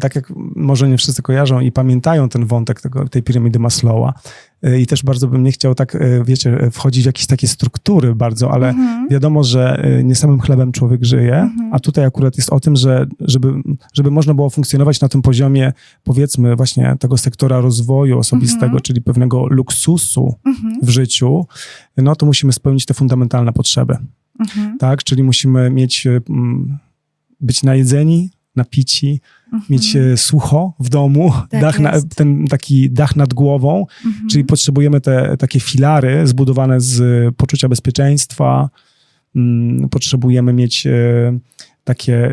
[0.00, 4.45] tak jak może nie wszyscy kojarzą i pamiętają ten wątek tego, tej piramidy Maslowa y,
[4.62, 8.52] i też bardzo bym nie chciał tak, y, wiecie, wchodzić w jakieś takie struktury bardzo,
[8.52, 9.08] ale mhm.
[9.08, 11.74] wiadomo, że y, nie samym chlebem człowiek żyje, mhm.
[11.74, 13.52] a tutaj akurat jest o tym, że żeby,
[13.92, 15.72] żeby można było funkcjonować na tym poziomie,
[16.04, 18.82] powiedzmy właśnie tego sektora rozwoju osobistego, mhm.
[18.82, 20.78] czyli pewnego luksusu mhm.
[20.82, 21.46] w życiu,
[21.96, 23.96] no to musimy spełnić te fundamentalne potrzeby.
[24.40, 24.78] Mhm.
[24.78, 26.06] Tak, czyli musimy mieć,
[27.40, 29.20] być najedzeni, napici,
[29.52, 29.62] mhm.
[29.70, 34.28] mieć e, sucho w domu, tak dach na, ten taki dach nad głową, mhm.
[34.28, 38.70] czyli potrzebujemy te takie filary zbudowane z poczucia bezpieczeństwa,
[39.36, 40.92] mm, potrzebujemy mieć e,
[41.84, 42.32] takie,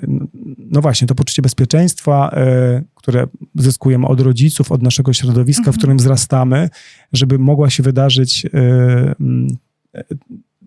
[0.57, 5.73] no właśnie, to poczucie bezpieczeństwa, e, które zyskujemy od rodziców, od naszego środowiska, mhm.
[5.73, 6.69] w którym wzrastamy,
[7.13, 9.47] żeby mogła się wydarzyć mm,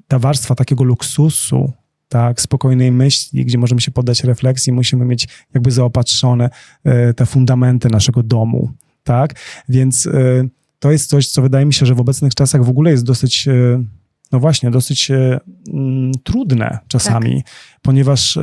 [0.09, 1.73] ta warstwa takiego luksusu,
[2.09, 6.51] tak, spokojnej myśli, gdzie możemy się poddać refleksji, musimy mieć jakby zaopatrzone
[6.85, 8.73] e, te fundamenty naszego domu,
[9.05, 9.35] tak?
[9.69, 12.91] Więc e, to jest coś, co wydaje mi się, że w obecnych czasach w ogóle
[12.91, 13.85] jest dosyć, e,
[14.33, 17.53] no właśnie, dosyć mm, trudne czasami, tak.
[17.83, 18.39] ponieważ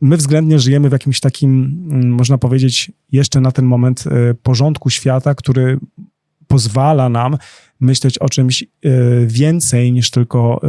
[0.00, 4.04] my względnie żyjemy w jakimś takim, mm, można powiedzieć, jeszcze na ten moment
[4.42, 5.78] porządku świata, który
[6.46, 7.36] pozwala nam
[7.80, 8.64] myśleć o czymś
[9.26, 10.60] więcej niż tylko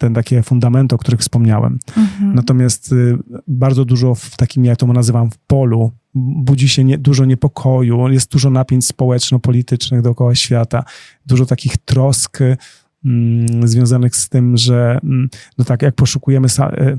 [0.00, 1.78] te takie fundamenty, o których wspomniałem.
[1.96, 2.34] Mhm.
[2.34, 7.24] Natomiast y, bardzo dużo w takim, ja to nazywam, w polu, budzi się nie, dużo
[7.24, 10.84] niepokoju, jest dużo napięć społeczno-politycznych dookoła świata,
[11.26, 12.38] dużo takich trosk
[13.04, 16.98] mm, związanych z tym, że mm, no tak, jak poszukujemy sa, y,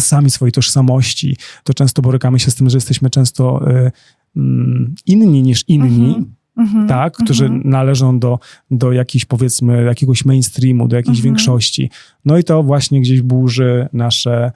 [0.00, 3.92] sami swojej tożsamości, to często borykamy się z tym, że jesteśmy często y,
[4.36, 7.70] mm, inni niż inni, mhm mhm, tak, którzy mhm.
[7.70, 8.38] należą do,
[8.70, 11.34] do jakiejś, powiedzmy, jakiegoś mainstreamu, do jakiejś mhm.
[11.34, 11.90] większości.
[12.24, 14.52] No i to właśnie gdzieś burzy nasze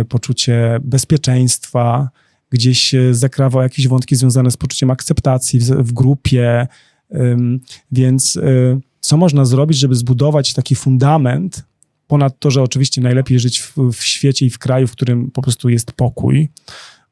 [0.00, 2.08] y, poczucie bezpieczeństwa,
[2.50, 6.66] gdzieś zakrawa jakieś wątki związane z poczuciem akceptacji w, w grupie,
[7.92, 11.64] więc y, co można zrobić, żeby zbudować taki fundament,
[12.06, 15.42] ponad to, że oczywiście najlepiej żyć w, w świecie i w kraju, w którym po
[15.42, 16.48] prostu jest pokój,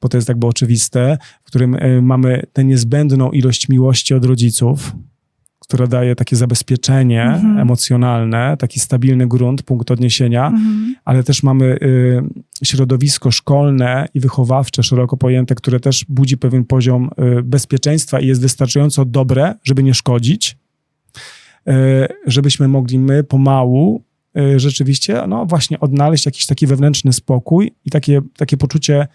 [0.03, 4.93] bo to jest jakby oczywiste, w którym e, mamy tę niezbędną ilość miłości od rodziców,
[5.73, 7.59] która daje takie zabezpieczenie mhm.
[7.59, 10.95] emocjonalne, taki stabilny grunt, punkt odniesienia, mhm.
[11.05, 12.23] ale też mamy y,
[12.65, 18.41] środowisko szkolne i wychowawcze, szeroko pojęte, które też budzi pewien poziom y, bezpieczeństwa i jest
[18.41, 20.59] wystarczająco dobre, żeby nie szkodzić,
[21.69, 21.73] y,
[22.27, 24.05] żebyśmy mogli my pomału
[24.39, 29.09] y, rzeczywiście, no właśnie, odnaleźć jakiś taki wewnętrzny spokój i takie, takie poczucie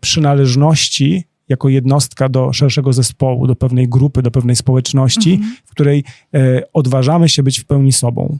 [0.00, 5.56] przynależności jako jednostka do szerszego zespołu, do pewnej grupy, do pewnej społeczności, mhm.
[5.64, 6.04] w której
[6.34, 8.38] e, odważamy się być w pełni sobą.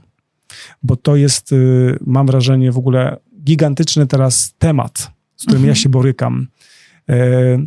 [0.83, 1.55] Bo to jest, e,
[2.05, 5.69] mam wrażenie, w ogóle gigantyczny teraz temat, z którym Mhm.
[5.69, 6.47] ja się borykam.
[7.09, 7.59] E,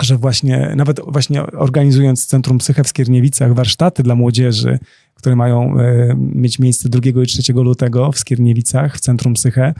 [0.00, 4.78] że właśnie, nawet właśnie organizując Centrum Psyche w Skierniewicach, warsztaty dla młodzieży,
[5.14, 9.74] które mają e, mieć miejsce 2 i 3 lutego w Skierniewicach, w Centrum Psyche,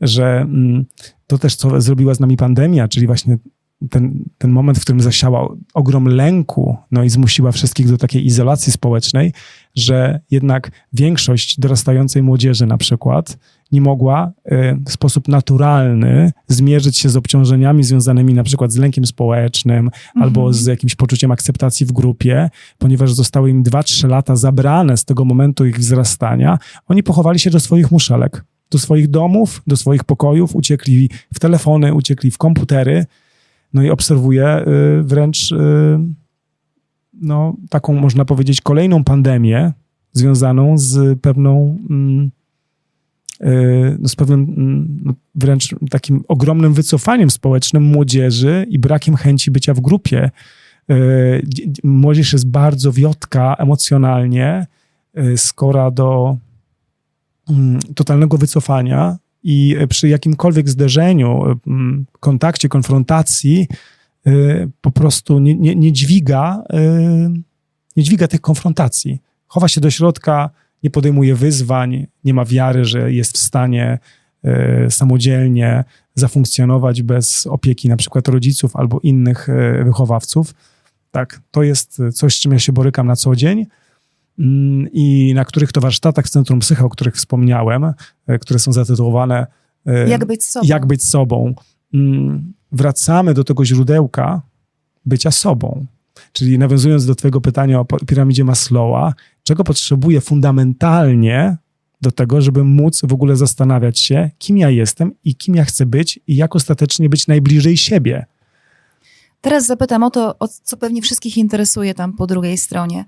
[0.00, 0.84] że mm,
[1.26, 3.38] to też, co zrobiła z nami pandemia, czyli właśnie
[3.90, 8.72] ten, ten moment, w którym zasiała ogrom lęku, no i zmusiła wszystkich do takiej izolacji
[8.72, 9.32] społecznej,
[9.74, 13.38] że jednak większość dorastającej młodzieży na przykład
[13.72, 19.06] nie mogła e, w sposób naturalny zmierzyć się z obciążeniami związanymi na przykład z lękiem
[19.06, 25.04] społecznym albo z jakimś poczuciem akceptacji w grupie, ponieważ zostały im 2-3 lata zabrane z
[25.04, 30.04] tego momentu ich wzrastania, oni pochowali się do swoich muszelek, do swoich domów, do swoich
[30.04, 33.06] pokojów, uciekli w telefony, uciekli w komputery,
[33.74, 34.64] no i obserwuję
[34.98, 35.56] y, wręcz y,
[37.20, 39.72] no, taką, można powiedzieć, kolejną pandemię
[40.12, 42.30] związaną z pewną, mm,
[43.42, 49.50] y, no, z pewnym mm, no, wręcz takim ogromnym wycofaniem społecznym młodzieży i brakiem chęci
[49.50, 50.30] bycia w grupie.
[51.44, 54.66] Dzie- dzie- Młodzież jest bardzo wiotka emocjonalnie,
[55.36, 56.36] skora do
[57.94, 63.68] totalnego wycofania i przy jakimkolwiek zderzeniu, mm, kontakcie, konfrontacji
[64.26, 66.62] y, po prostu nie, nie, nie dźwiga
[67.96, 69.20] nie dźwiga tych konfrontacji.
[69.46, 70.50] Chowa się do środka,
[70.82, 73.98] nie podejmuje wyzwań, nie ma wiary, że jest w stanie
[74.88, 79.48] samodzielnie zafunkcjonować bez opieki na przykład rodziców albo innych
[79.84, 80.54] wychowawców.
[81.10, 83.66] Tak, to jest coś, z czym ja się borykam na co dzień Mm,
[84.92, 87.84] i na których to warsztatach w Centrum Psycha, o których wspomniałem,
[88.26, 89.46] e, które są zatytułowane
[89.86, 90.66] e, Jak być sobą.
[90.66, 91.54] Jak być sobą,
[91.94, 94.42] mm, wracamy do tego źródełka
[95.06, 95.86] bycia sobą.
[96.32, 101.56] Czyli nawiązując do Twojego pytania o piramidzie Maslowa, czego potrzebuję fundamentalnie
[102.00, 105.86] do tego, żeby móc w ogóle zastanawiać się, kim ja jestem i kim ja chcę
[105.86, 108.26] być i jak ostatecznie być najbliżej siebie.
[109.40, 113.04] Teraz zapytam o to, o co pewnie wszystkich interesuje tam po drugiej stronie.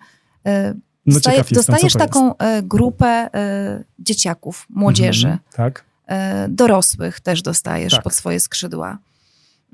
[1.08, 5.84] No dostaje- jestem, dostajesz taką e, grupę e, dzieciaków, młodzieży, Mhm, tak.
[6.06, 8.02] e, dorosłych też dostajesz Tak.
[8.02, 8.98] pod swoje skrzydła.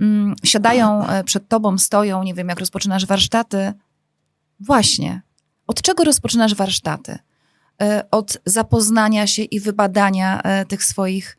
[0.00, 3.72] Mm, Siadają przed tobą, stoją, nie wiem, jak rozpoczynasz warsztaty.
[4.60, 5.22] Właśnie.
[5.66, 7.18] Od czego rozpoczynasz warsztaty?
[8.10, 11.38] Od zapoznania się i wybadania tych swoich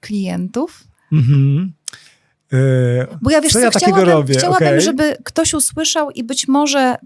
[0.00, 0.84] klientów?
[1.12, 1.72] Mhm.
[3.22, 4.80] Bo ja wiesz, Co ja chciałabym, chciałabym Okej.
[4.80, 6.96] żeby ktoś usłyszał i być może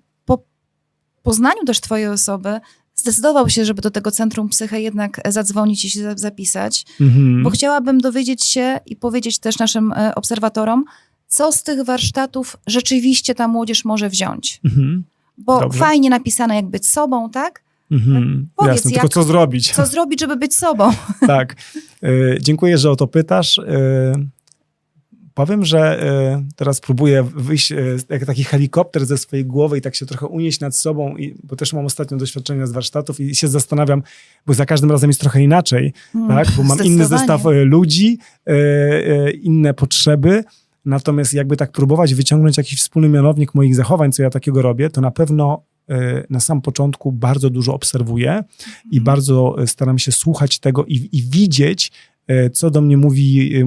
[1.22, 2.60] poznaniu też twojej osoby
[2.94, 7.42] zdecydował się, żeby do tego Centrum Psyche jednak zadzwonić i się za- zapisać, mhm.
[7.42, 10.84] bo chciałabym dowiedzieć się i powiedzieć też naszym e, obserwatorom,
[11.28, 14.60] co z tych warsztatów rzeczywiście ta młodzież może wziąć.
[14.64, 15.04] Mhm.
[15.38, 15.78] Bo Dobrze.
[15.78, 17.62] fajnie napisane jak być sobą, tak?
[17.90, 18.48] Mhm.
[18.56, 19.72] Powiedz, Jasne, tylko jak- co zrobić?
[19.72, 20.90] Co zrobić, żeby być sobą?
[21.26, 21.56] Tak.
[22.02, 22.08] E,
[22.40, 23.58] Dziękuję, że o to pytasz.
[23.58, 23.62] E,
[25.34, 27.76] Powiem, że e, teraz próbuję wyjść e,
[28.08, 31.56] jak taki helikopter ze swojej głowy i tak się trochę unieść nad sobą, i, bo
[31.56, 34.02] też mam ostatnio doświadczenia z warsztatów i się zastanawiam,
[34.46, 35.92] bo za każdym razem jest trochę inaczej,
[36.28, 36.48] tak?
[36.56, 38.18] bo mam inny zestaw e, ludzi,
[39.42, 40.44] inne potrzeby,
[40.84, 45.00] natomiast jakby tak próbować wyciągnąć jakiś wspólny mianownik moich zachowań, co ja takiego robię, to
[45.00, 45.62] na pewno
[46.30, 48.44] na sam początku bardzo dużo obserwuję
[48.90, 49.04] i Mhm.
[49.04, 51.92] bardzo staram się słuchać tego i, i widzieć,
[52.52, 53.60] co do mnie mówi, e,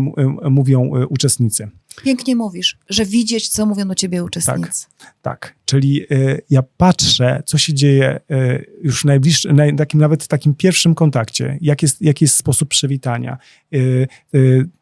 [0.45, 1.69] e, mówią e, uczestnicy.
[2.03, 4.85] Pięknie mówisz, że widzieć, co mówią do ciebie uczestnicy.
[5.21, 6.05] Tak, czyli e,
[6.49, 10.95] ja patrzę, co się dzieje e, już w najbliższym, na takim, nawet w takim pierwszym
[10.95, 13.37] kontakcie, jak jest, jaki jest sposób przywitania,
[13.73, 14.07] e, e,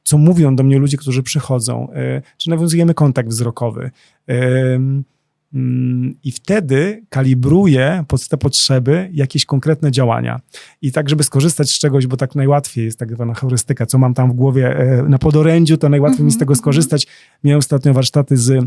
[0.04, 3.92] co mówią do mnie ludzie, którzy przychodzą, e, czy nawiązujemy kontakt wzrokowy.
[5.54, 10.40] Mm, I wtedy kalibruję pod te potrzeby jakieś konkretne działania.
[10.82, 14.14] I tak, żeby skorzystać z czegoś, bo tak najłatwiej jest tak zwana heurystyka, co mam
[14.14, 16.62] tam w głowie e, na podorędziu, to najłatwiej mi z Mhm, tego mhm.
[16.62, 17.08] skorzystać.
[17.44, 18.66] Miałem ostatnio warsztaty z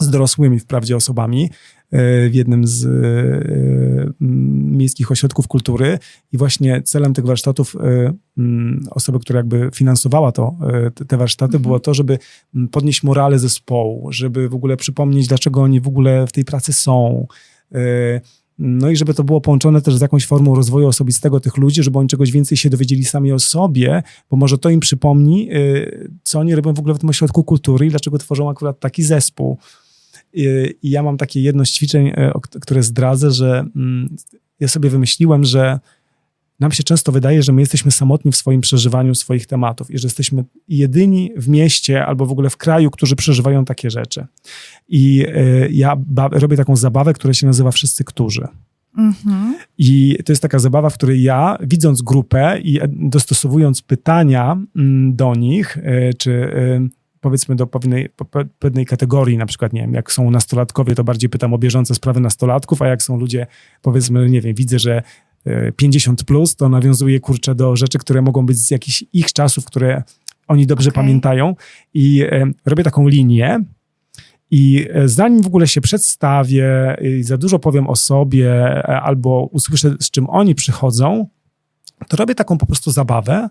[0.00, 1.50] z dorosłymi wprawdzie osobami
[1.90, 2.88] e, w jednym z e,
[4.20, 5.98] miejskich ośrodków kultury
[6.32, 8.12] i właśnie celem tych warsztatów e,
[8.90, 10.56] osoby, która jakby finansowała to,
[11.08, 11.62] te- warsztaty, Mhm.
[11.62, 12.18] było to, żeby
[12.70, 17.26] podnieść morale zespołu, żeby w ogóle przypomnieć, dlaczego oni w ogóle w tej pracy są.
[18.58, 21.98] No i żeby to było połączone też z jakąś formą rozwoju osobistego tych ludzi, żeby
[21.98, 26.38] oni czegoś więcej się dowiedzieli sami o sobie, bo może to im przypomni, y, co
[26.40, 29.58] oni robią w ogóle w tym ośrodku kultury i dlaczego tworzą akurat taki zespół.
[30.36, 34.16] Y, I ja mam takie jedno z ćwiczeń, y, które zdradzę, że mm,
[34.60, 35.80] ja sobie wymyśliłem, że
[36.60, 40.06] nam się często wydaje, że my jesteśmy samotni w swoim przeżywaniu swoich tematów i że
[40.06, 44.26] jesteśmy jedyni w mieście albo w ogóle w kraju, którzy przeżywają takie rzeczy.
[44.88, 45.96] I y, ja
[46.32, 48.48] robię taką zabawę, która się nazywa Wszyscy Którzy.
[48.96, 49.58] Mhm.
[49.78, 55.34] I to jest taka zabawa, w której ja, widząc grupę i dostosowując pytania mm, do
[55.34, 56.88] nich, e, czy e,
[57.20, 58.08] powiedzmy do pewnej,
[58.58, 62.20] pewnej kategorii, na przykład, nie wiem, jak są nastolatkowie, to bardziej pytam o bieżące sprawy
[62.20, 63.46] nastolatków, a jak są ludzie,
[63.82, 65.02] powiedzmy, nie wiem, widzę, że
[65.76, 70.02] 50 plus, to nawiązuje kurczę do rzeczy, które mogą być z jakichś ich czasów, które
[70.48, 71.02] oni dobrze Okay.
[71.02, 71.54] pamiętają
[71.94, 73.58] i e, robię taką linię
[74.50, 79.48] i e, zanim w ogóle się przedstawię i za dużo powiem o sobie e, albo
[79.52, 81.26] usłyszę, z czym oni przychodzą,
[82.08, 83.48] to robię taką po prostu zabawę,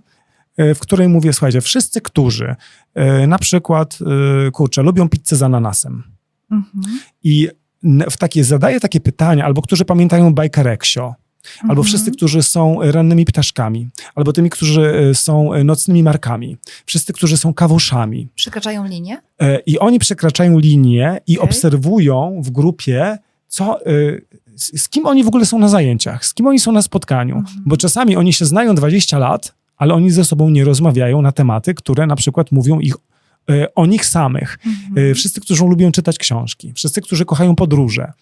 [0.58, 2.56] w której mówię, słuchajcie, wszyscy, którzy
[3.28, 4.00] na przykład,
[4.54, 6.04] kurczę, lubią pizzę z ananasem
[6.52, 7.00] Mhm.
[7.24, 7.50] i
[8.12, 11.16] w takie, zadaję takie pytania, albo którzy pamiętają bajkę Reksio,
[11.62, 11.86] albo Mhm.
[11.88, 17.38] wszyscy, którzy są rannymi ptaszkami, albo tymi, którzy e, są e, nocnymi markami, wszyscy, którzy
[17.38, 18.28] są kawuszami.
[18.36, 19.18] Przekraczają linię?
[19.42, 21.50] E, I oni przekraczają linię i Okej.
[21.50, 23.90] obserwują w grupie, co, e,
[24.56, 27.36] z, z kim oni w ogóle są na zajęciach, z kim oni są na spotkaniu.
[27.36, 27.64] Mhm.
[27.66, 31.74] Bo czasami oni się znają 20 lat, ale oni ze sobą nie rozmawiają na tematy,
[31.74, 32.96] które na przykład mówią ich,
[33.50, 34.58] e, o nich samych.
[34.66, 35.12] Mhm.
[35.12, 38.14] E, Wszyscy, którzy lubią czytać książki, wszyscy, którzy kochają podróże, e,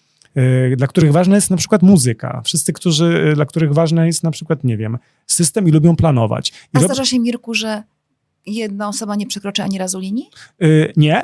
[0.76, 4.30] dla których ważna jest na przykład muzyka, wszyscy, którzy, e, dla których ważna jest na
[4.30, 6.48] przykład, nie wiem, system i lubią planować.
[6.50, 7.82] I A rob- zdarza się, Mirku, że
[8.46, 10.30] jedna osoba nie przekroczy ani razu linii?
[10.62, 10.66] e,
[10.96, 11.22] nie,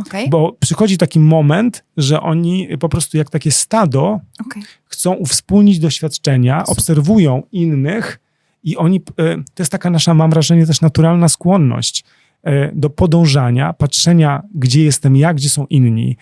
[0.00, 4.62] Okej, bo przychodzi taki moment, że oni po prostu jak takie stado okej.
[4.84, 8.18] chcą uwspólnić doświadczenia, obserwują innych
[8.64, 12.04] i oni, e, to jest taka nasza, mam wrażenie, też naturalna skłonność
[12.42, 16.16] e, do podążania, patrzenia, gdzie jestem ja, gdzie są inni.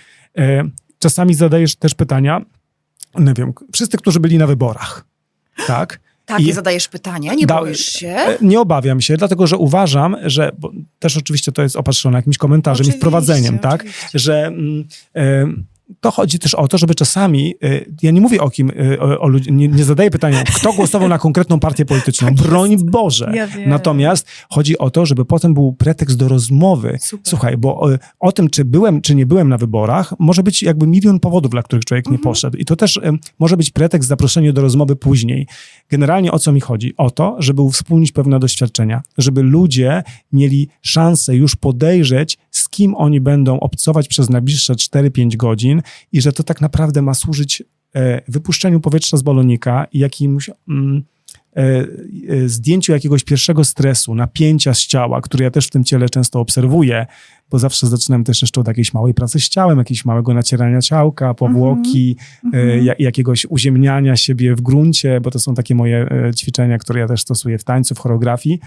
[1.00, 2.40] Czasami zadajesz też pytania,
[3.18, 5.04] nie wiem, wszyscy, którzy byli na wyborach,
[5.66, 6.00] tak?
[6.26, 8.08] Takie I- zadajesz pytania, nie Da- boisz się?
[8.08, 10.52] E, Nie obawiam się, dlatego że uważam, że,
[10.98, 13.80] też oczywiście to jest opatrzone jakimś komentarzem i Oczywiście, wprowadzeniem, tak?
[13.80, 14.18] oczywiście.
[14.18, 14.84] że mm,
[15.16, 15.46] e,
[16.00, 19.20] to chodzi też o to, żeby czasami, e, ja nie mówię o kim, e, o,
[19.20, 22.48] o ludzi, nie, nie zadaję pytania, kto głosował na konkretną partię polityczną, Tak jest.
[22.50, 23.32] broń Boże.
[23.34, 23.48] Ja.
[23.66, 26.98] Natomiast chodzi o to, żeby potem był pretekst do rozmowy.
[27.00, 27.26] Super.
[27.28, 27.88] Słuchaj, bo o,
[28.20, 31.62] o tym, czy byłem, czy nie byłem na wyborach, może być jakby milion powodów, dla
[31.62, 32.22] których człowiek nie Mhm.
[32.24, 32.56] poszedł.
[32.56, 33.00] I to też
[33.38, 35.46] może być pretekst zaproszenia do rozmowy później.
[35.90, 36.94] Generalnie o co mi chodzi?
[36.96, 43.20] O to, żeby uwspólnić pewne doświadczenia, żeby ludzie mieli szansę już podejrzeć, z kim oni
[43.20, 45.79] będą obcować przez najbliższe 4-5 godzin
[46.12, 47.62] i że to tak naprawdę ma służyć
[47.94, 51.02] e, wypuszczeniu powietrza z balonika i jakimś mm,
[51.56, 51.62] e,
[52.28, 56.40] e, zdjęciu jakiegoś pierwszego stresu, napięcia z ciała, które ja też w tym ciele często
[56.40, 57.06] obserwuję,
[57.50, 61.34] bo zawsze zaczynam też jeszcze od jakiejś małej pracy z ciałem, jakiegoś małego nacierania ciałka,
[61.34, 62.84] powłoki, Mhm.
[62.84, 67.20] ja- jakiegoś uziemniania siebie w gruncie, bo to są takie moje ćwiczenia, które ja też
[67.20, 68.60] stosuję w tańcu, w choreografii,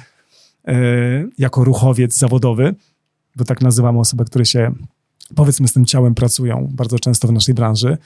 [1.38, 2.76] jako ruchowiec zawodowy,
[3.36, 4.72] bo tak nazywamy osoby, które się
[5.36, 7.98] powiedzmy z tym ciałem pracują bardzo często w naszej branży,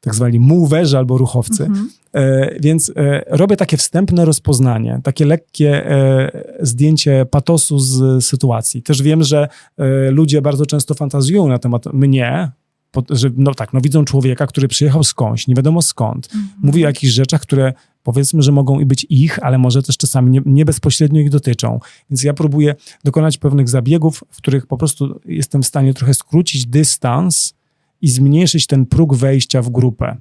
[0.00, 1.64] tak zwani moverzy albo ruchowcy.
[1.64, 1.90] Mhm.
[2.12, 8.82] E, więc e, robię takie wstępne rozpoznanie, takie lekkie e, zdjęcie patosu z sytuacji.
[8.82, 12.50] Też wiem, że e, ludzie bardzo często fantazjują na temat mnie,
[12.90, 16.48] po, że no tak, no widzą człowieka, który przyjechał skądś, nie wiadomo skąd, Mhm.
[16.62, 17.72] mówi o jakichś rzeczach, które
[18.12, 21.80] powiedzmy, że mogą i być ich, ale może też czasami nie, nie bezpośrednio ich dotyczą.
[22.10, 26.66] Więc ja próbuję dokonać pewnych zabiegów, w których po prostu jestem w stanie trochę skrócić
[26.66, 27.54] dystans
[28.00, 30.16] i zmniejszyć ten próg wejścia w grupę.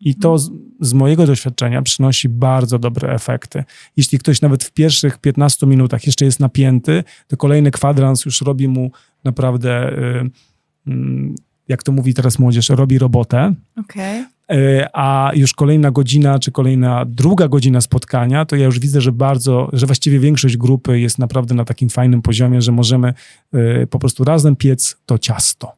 [0.00, 3.64] I to z, z mojego doświadczenia przynosi bardzo dobre efekty.
[3.96, 8.68] Jeśli ktoś nawet w pierwszych 15 minutach jeszcze jest napięty, to kolejny kwadrans już robi
[8.68, 8.90] mu
[9.24, 10.30] naprawdę, y,
[10.86, 11.34] mm,
[11.68, 13.54] jak to mówi teraz młodzież, robi robotę.
[13.76, 14.24] Okej.
[14.50, 19.12] E, a już kolejna godzina, czy kolejna druga godzina spotkania, to ja już widzę, że
[19.12, 23.14] bardzo, że właściwie większość grupy jest naprawdę na takim fajnym poziomie, że możemy
[23.52, 25.72] e, po prostu razem piec to ciasto.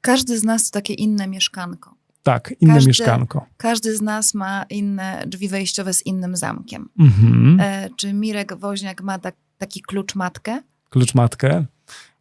[0.00, 1.94] Każdy z nas to takie inne mieszkanko.
[2.22, 3.46] Tak, inne Każdy- mieszkanko.
[3.56, 6.88] Każdy z nas ma inne drzwi wejściowe z innym zamkiem.
[6.98, 7.60] Mhm.
[7.60, 10.62] E, czy Mirek Woźniak ma tak, taki klucz matkę?
[10.90, 11.64] Klucz matkę.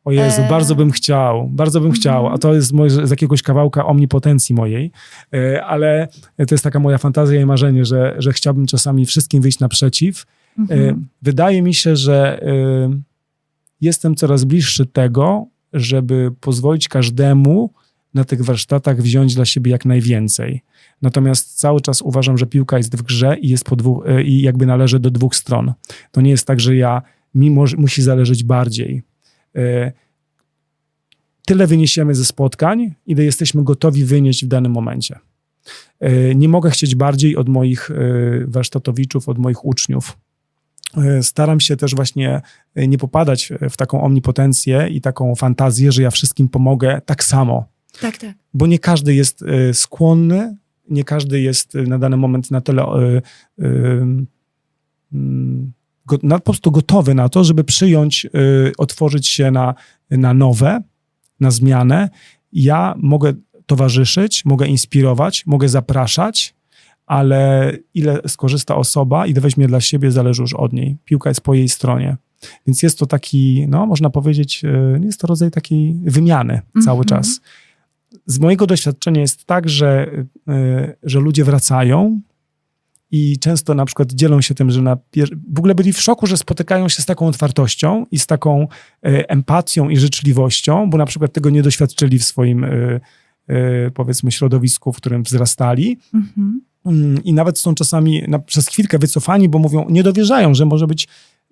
[0.10, 0.50] O Jezu, E.
[0.50, 2.34] bardzo bym chciał, bardzo bym chciał, Mhm.
[2.36, 4.92] a to jest może z jakiegoś kawałka omnipotencji mojej,
[5.34, 6.08] e, ale
[6.38, 10.26] to jest taka moja fantazja i marzenie, że, że chciałbym czasami wszystkim wyjść naprzeciw,
[10.60, 11.08] E, Mhm.
[11.22, 12.50] Wydaje mi się, że e,
[13.82, 17.74] jestem coraz bliższy tego, żeby pozwolić każdemu
[18.14, 20.62] na tych warsztatach wziąć dla siebie jak najwięcej.
[21.02, 24.66] Natomiast cały czas uważam, że piłka jest w grze i jest po dwóch, i jakby
[24.66, 25.74] należy do dwóch stron.
[26.12, 27.02] To nie jest tak, że ja
[27.36, 29.04] mi musi zależeć bardziej.
[29.56, 29.92] E,
[31.46, 35.20] Tyle wyniesiemy ze spotkań, ile jesteśmy gotowi wynieść w danym momencie.
[36.00, 37.96] E, Nie mogę chcieć bardziej od moich e,
[38.48, 40.18] warsztatowiczów, od moich uczniów.
[41.22, 42.42] Staram się też właśnie
[42.76, 47.66] nie popadać w taką omnipotencję i taką fantazję, że ja wszystkim pomogę tak samo,
[48.02, 48.34] Tak, tak.
[48.54, 49.44] bo nie każdy jest
[49.74, 50.56] skłonny
[50.90, 53.22] nie każdy jest na dany moment na tyle y,
[53.64, 54.16] y,
[55.14, 55.74] mm,
[56.10, 58.30] go, na, po prostu gotowy na to, żeby przyjąć, y,
[58.78, 59.76] otworzyć się na,
[60.10, 60.82] na nowe,
[61.40, 62.10] na zmianę.
[62.54, 63.34] Ja mogę
[63.66, 66.56] towarzyszyć, mogę inspirować, mogę zapraszać,
[67.06, 70.98] ale ile skorzysta osoba, ile weźmie dla siebie, zależy już od niej.
[71.06, 72.18] Piłka jest po jej stronie.
[72.68, 77.06] Więc jest to taki, no można powiedzieć, y, jest to rodzaj takiej wymiany cały Mhm.
[77.06, 77.42] czas.
[78.26, 80.08] Z mojego doświadczenia jest tak, że,
[80.50, 82.22] y, że ludzie wracają
[83.12, 86.28] i często na przykład dzielą się tym, że na pier- w ogóle byli w szoku,
[86.28, 88.68] że spotykają się z taką otwartością i z taką
[89.08, 93.02] y, empatią i życzliwością, bo na przykład tego nie doświadczyli w swoim y,
[93.50, 95.98] y, powiedzmy środowisku, w którym wzrastali.
[96.14, 96.62] Mhm.
[96.86, 100.88] Mm, I nawet są czasami na, przez chwilkę wycofani, bo mówią, nie dowierzają, że może
[100.88, 101.08] być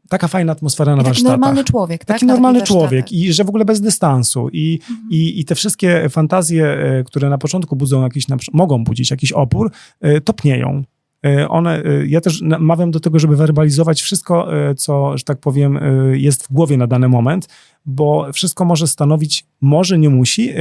[0.09, 1.31] taka fajna atmosfera na I taki warsztatach.
[1.39, 2.07] normalny człowiek, tak?
[2.17, 4.49] Taki Na normalny człowiek i że w ogóle bez dystansu.
[4.53, 5.07] I, Mhm.
[5.11, 9.71] i, i te wszystkie fantazje, e, które na początku budzą jakiś, mogą budzić jakiś opór,
[10.01, 10.83] e, topnieją.
[11.25, 15.39] E, One, e, ja też namawiam do tego, żeby werbalizować wszystko, e, co, że tak
[15.39, 15.79] powiem,
[16.13, 17.49] jest w głowie na dany moment,
[17.85, 20.53] bo wszystko może stanowić, może nie musi,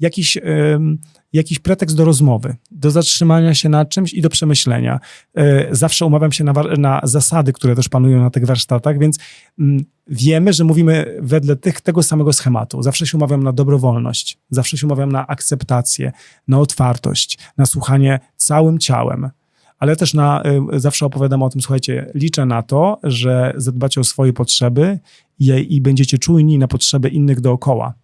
[0.00, 0.38] jakiś,
[1.32, 5.00] jakiś pretekst do rozmowy, do zatrzymania się nad czymś i do przemyślenia.
[5.70, 9.18] Zawsze umawiam się na, na zasady, które też panują na tych warsztatach, więc
[9.58, 12.82] mm, wiemy, że mówimy wedle tych, tego samego schematu.
[12.82, 16.12] Zawsze się umawiam na dobrowolność, zawsze się umawiam na akceptację,
[16.48, 19.30] na otwartość, na słuchanie całym ciałem.
[19.80, 20.42] Ale też na,
[20.74, 24.98] y, zawsze opowiadam o tym, słuchajcie, liczę na to, że zadbacie o swoje potrzeby
[25.38, 27.94] i, i będziecie czujni na potrzeby innych dookoła.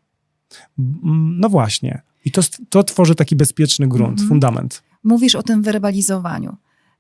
[0.79, 2.03] Mm, No właśnie.
[2.25, 4.29] I to, to tworzy taki bezpieczny grunt, Mhm.
[4.29, 4.83] fundament.
[5.05, 6.57] Mówisz o tym werbalizowaniu.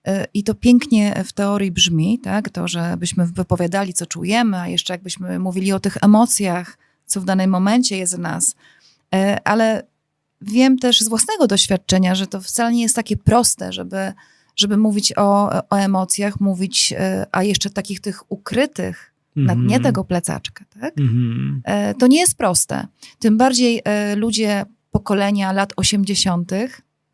[0.08, 2.48] Y, I to pięknie w teorii brzmi, tak?
[2.50, 7.50] To, żebyśmy wypowiadali, co czujemy, a jeszcze jakbyśmy mówili o tych emocjach, co w danym
[7.50, 8.54] momencie jest w nas.
[9.14, 9.82] Y, Ale
[10.40, 14.12] wiem też z własnego doświadczenia, że to wcale nie jest takie proste, żeby,
[14.56, 16.96] żeby mówić o, o emocjach, mówić, y,
[17.32, 19.82] a jeszcze takich tych ukrytych na dnie Mhm.
[19.82, 20.94] tego plecaczka, tak?
[21.64, 22.86] E, To nie jest proste.
[23.18, 26.52] Tym bardziej e, ludzie pokolenia lat 80.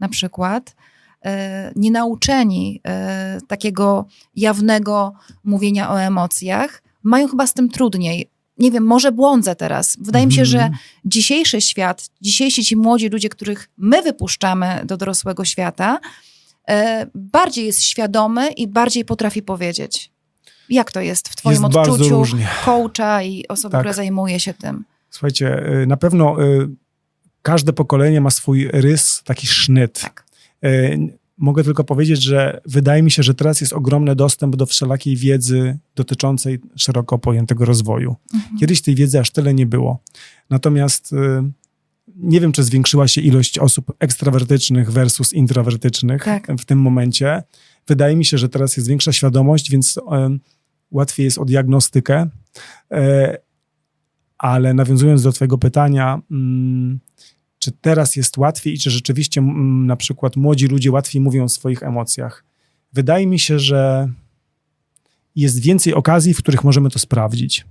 [0.01, 0.77] na przykład,
[1.25, 5.15] e, nie nauczeni e, takiego jawnego
[5.45, 8.29] mówienia o emocjach, mają chyba z tym trudniej.
[8.59, 9.97] Nie wiem, może błądzę teraz.
[10.01, 10.79] Wydaje mi się, że Mhm.
[11.05, 16.32] dzisiejszy świat, dzisiejsi ci młodzi ludzie, których my wypuszczamy do dorosłego świata, e,
[17.15, 20.13] bardziej jest świadomy i bardziej potrafi powiedzieć.
[20.69, 22.23] Jak to jest w twoim Jest odczuciu
[22.65, 23.81] coacha i osoby, Tak.
[23.81, 24.85] która zajmuje się tym?
[25.11, 26.69] Słuchajcie, y, na pewno y,
[27.43, 30.01] każde pokolenie ma swój rys, taki sznyt.
[30.01, 30.27] Tak.
[31.39, 35.79] Mogę tylko powiedzieć, że wydaje mi się, że teraz jest ogromny dostęp do wszelakiej wiedzy
[35.95, 38.17] dotyczącej szeroko pojętego rozwoju.
[38.35, 38.59] Mhm.
[38.59, 39.99] Kiedyś tej wiedzy aż tyle nie było.
[40.51, 41.15] Natomiast
[42.17, 46.47] nie wiem, czy zwiększyła się ilość osób ekstrawertycznych versus introwertycznych Tak.
[46.59, 47.43] w tym momencie.
[47.87, 49.99] Wydaje mi się, że teraz jest większa świadomość, więc
[50.91, 52.29] łatwiej jest o diagnostykę.
[52.91, 53.39] E,
[54.39, 57.01] ale nawiązując do Twojego pytania, mm,
[57.59, 61.49] czy teraz jest łatwiej i czy rzeczywiście mm, na przykład młodzi ludzie łatwiej mówią o
[61.49, 62.45] swoich emocjach?
[62.93, 64.09] Wydaje mi się, że
[65.37, 67.67] jest więcej okazji, w których możemy to sprawdzić.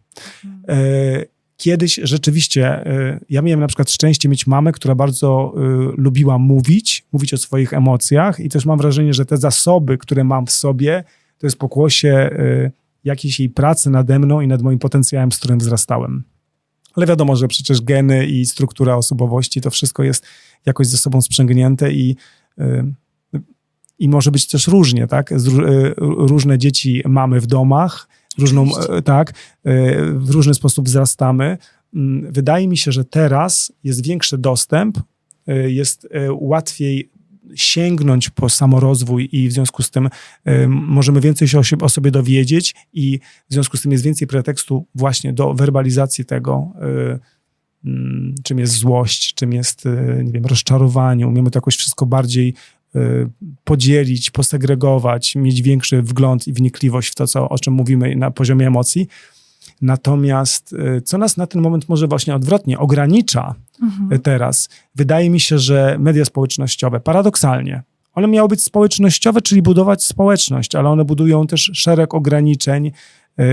[0.67, 1.25] E,
[1.61, 5.59] Kiedyś rzeczywiście, e, ja miałem na przykład szczęście mieć mamę, która bardzo e,
[5.97, 10.45] lubiła mówić, mówić o swoich emocjach i też mam wrażenie, że te zasoby, które mam
[10.45, 11.03] w sobie,
[11.37, 12.71] to jest pokłosie e,
[13.03, 16.23] jakiejś jej pracy nade mną i nad moim potencjałem, z którym wzrastałem.
[16.93, 20.25] Ale wiadomo, że przecież geny i struktura osobowości, to wszystko jest
[20.65, 22.15] jakoś ze sobą sprzęgnięte i,
[22.59, 22.93] y,
[23.99, 25.31] i może być też różnie, tak?
[25.31, 25.37] Y,
[25.97, 28.07] różne dzieci mamy w domach,
[28.41, 28.67] różną,
[28.97, 29.33] y, tak, y,
[30.13, 31.57] w różny sposób wzrastamy.
[31.95, 34.97] Mm, Wydaje mi się, że teraz jest większy dostęp,
[35.49, 37.11] y, jest łatwiej
[37.55, 40.09] sięgnąć po samorozwój i w związku z tym
[40.47, 43.19] y, możemy więcej się o, sobie dowiedzieć i
[43.49, 46.73] w związku z tym jest więcej pretekstu właśnie do werbalizacji tego,
[47.15, 47.19] y,
[47.85, 49.85] mm, czym jest złość, czym jest,
[50.23, 51.27] nie wiem, rozczarowanie.
[51.27, 52.53] Umiemy to jakoś wszystko bardziej
[53.63, 58.67] podzielić, posegregować, mieć większy wgląd i wnikliwość w to, co, o czym mówimy na poziomie
[58.67, 59.07] emocji.
[59.81, 64.13] Natomiast y, co nas na ten moment może właśnie odwrotnie ogranicza Mhm.
[64.13, 67.83] y, teraz, wydaje mi się, że media społecznościowe, paradoksalnie,
[68.13, 72.91] one miały być społecznościowe, czyli budować społeczność, ale one budują też szereg ograniczeń, y,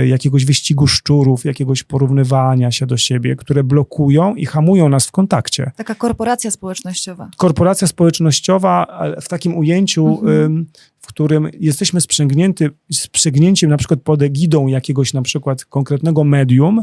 [0.06, 5.70] jakiegoś wyścigu szczurów, jakiegoś porównywania się do siebie, które blokują i hamują nas w kontakcie
[5.76, 7.30] Taka korporacja społecznościowa.
[7.36, 8.86] korporacja społecznościowa
[9.20, 10.66] w takim ujęciu, Mhm.
[11.00, 16.82] w którym jesteśmy sprzęgnięty, sprzęgnięci na przykład pod egidą jakiegoś na przykład konkretnego medium,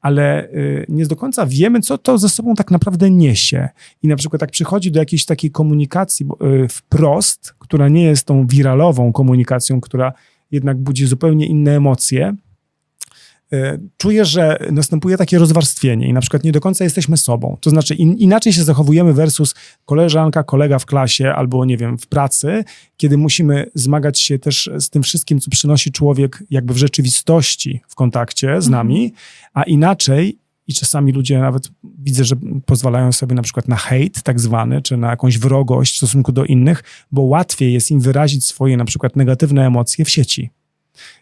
[0.00, 3.68] ale y, nie do końca wiemy, co to ze sobą tak naprawdę niesie.
[4.02, 6.26] I na przykład tak przychodzi do jakiejś takiej komunikacji
[6.64, 10.12] y, wprost, która nie jest tą wiralową komunikacją, która
[10.52, 12.36] jednak budzi zupełnie inne emocje,
[13.52, 17.56] y, czuję, że następuje takie rozwarstwienie i na przykład nie do końca jesteśmy sobą.
[17.60, 22.06] To znaczy in, inaczej się zachowujemy versus koleżanka, kolega w klasie albo, nie wiem, w
[22.06, 22.64] pracy,
[22.96, 27.94] kiedy musimy zmagać się też z tym wszystkim, co przynosi człowiek jakby w rzeczywistości w
[27.94, 29.12] kontakcie z nami,
[29.54, 32.36] a inaczej i czasami ludzie nawet widzę, że
[32.66, 36.44] pozwalają sobie na przykład na hejt tak zwany, czy na jakąś wrogość w stosunku do
[36.44, 40.50] innych, bo łatwiej jest im wyrazić swoje na przykład negatywne emocje w sieci.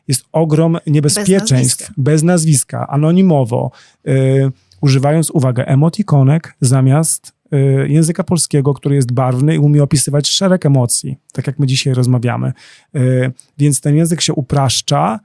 [0.09, 3.70] Jest ogrom niebezpieczeństw bez nazwiska, bez nazwiska anonimowo,
[4.05, 10.66] yy, używając, uwaga, emotikonek zamiast yy, języka polskiego, który jest barwny i umie opisywać szereg
[10.66, 12.53] emocji, tak jak my dzisiaj rozmawiamy.
[12.95, 15.20] Yy, więc ten język się upraszcza,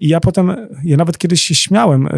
[0.00, 2.08] i ja potem, ja nawet kiedyś się śmiałem,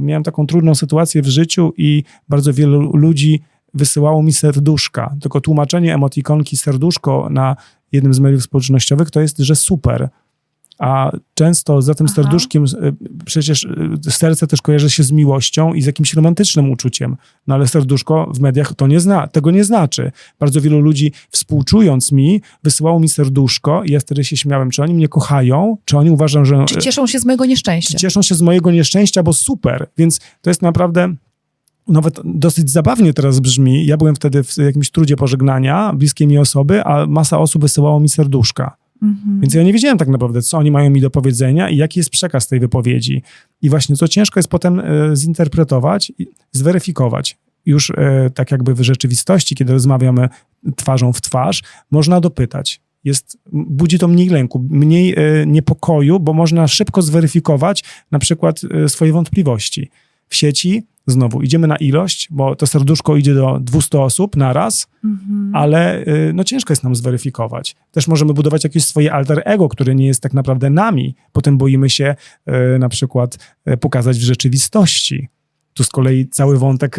[0.00, 3.40] miałem taką trudną sytuację w życiu i bardzo wielu ludzi
[3.74, 5.16] wysyłało mi serduszka.
[5.20, 7.56] Tylko tłumaczenie emotikonki serduszko na
[7.92, 10.08] jednym z mediów społecznościowych to jest, że super
[10.82, 12.14] a często za tym Aha.
[12.14, 12.92] serduszkiem e,
[13.24, 13.64] przecież
[14.06, 17.16] e, serce też kojarzy się z miłością i z jakimś romantycznym uczuciem.
[17.46, 20.12] No ale serduszko w mediach to nie zna, tego nie znaczy.
[20.40, 24.94] Bardzo wielu ludzi współczując mi, wysyłało mi serduszko i ja wtedy się śmiałem, czy oni
[24.94, 26.64] mnie kochają, czy oni uważają, że...
[26.64, 27.92] Czy cieszą się z mojego nieszczęścia.
[27.92, 29.86] Czy cieszą się z mojego nieszczęścia, bo super.
[29.98, 31.14] Więc to jest naprawdę
[31.88, 33.86] nawet dosyć zabawnie teraz brzmi.
[33.86, 38.08] Ja byłem wtedy w jakimś trudzie pożegnania bliskiej mi osoby, a masa osób wysyłało mi
[38.08, 38.81] serduszka.
[39.02, 39.40] Mhm.
[39.40, 42.10] Więc ja nie wiedziałem tak naprawdę, co oni mają mi do powiedzenia i jaki jest
[42.10, 43.22] przekaz tej wypowiedzi.
[43.62, 44.84] I właśnie co ciężko jest potem e,
[45.16, 46.12] zinterpretować
[46.52, 47.38] zweryfikować.
[47.66, 50.28] Już e, tak jakby w rzeczywistości, kiedy rozmawiamy
[50.76, 52.80] twarzą w twarz, można dopytać.
[53.04, 59.12] Jest, budzi to mniej lęku, mniej e, niepokoju, bo można szybko zweryfikować na przykład swoje
[59.12, 59.90] wątpliwości.
[60.32, 64.86] W sieci znowu idziemy na ilość, bo to serduszko idzie do 200 osób na raz,
[65.04, 65.50] mhm.
[65.54, 67.76] ale y, no, ciężko jest nam zweryfikować.
[67.90, 71.14] Też możemy budować jakieś swoje alter ego, które nie jest tak naprawdę nami.
[71.32, 72.14] Potem boimy się
[72.74, 73.38] y, na przykład
[73.70, 75.28] y, pokazać w rzeczywistości.
[75.74, 76.96] Tu z kolei cały wątek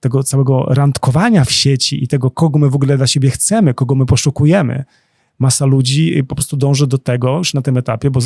[0.00, 3.94] tego całego randkowania w sieci i tego, kogo my w ogóle dla siebie chcemy, kogo
[3.94, 4.84] my poszukujemy.
[5.38, 8.20] Masa ludzi po prostu dąży do tego już na tym etapie, bo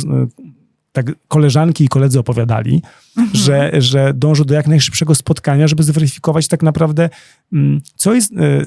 [0.95, 2.81] tak koleżanki i koledzy opowiadali,
[3.17, 3.35] mhm.
[3.35, 7.09] że, że dążą do jak najszybszego spotkania, żeby zweryfikować tak naprawdę,
[7.53, 8.65] mm, co jest, e,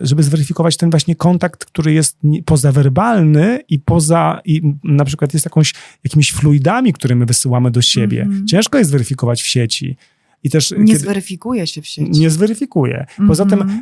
[0.00, 5.74] żeby zweryfikować ten właśnie kontakt, który jest pozawerbalny i poza, i na przykład jest jakąś,
[6.04, 8.22] jakimiś fluidami, które my wysyłamy do siebie.
[8.22, 8.46] Mhm.
[8.46, 9.96] Ciężko jest zweryfikować w sieci.
[10.44, 12.10] I też, nie kiedy, zweryfikuje się w sieci.
[12.10, 13.06] Nie zweryfikuje.
[13.26, 13.80] Poza tym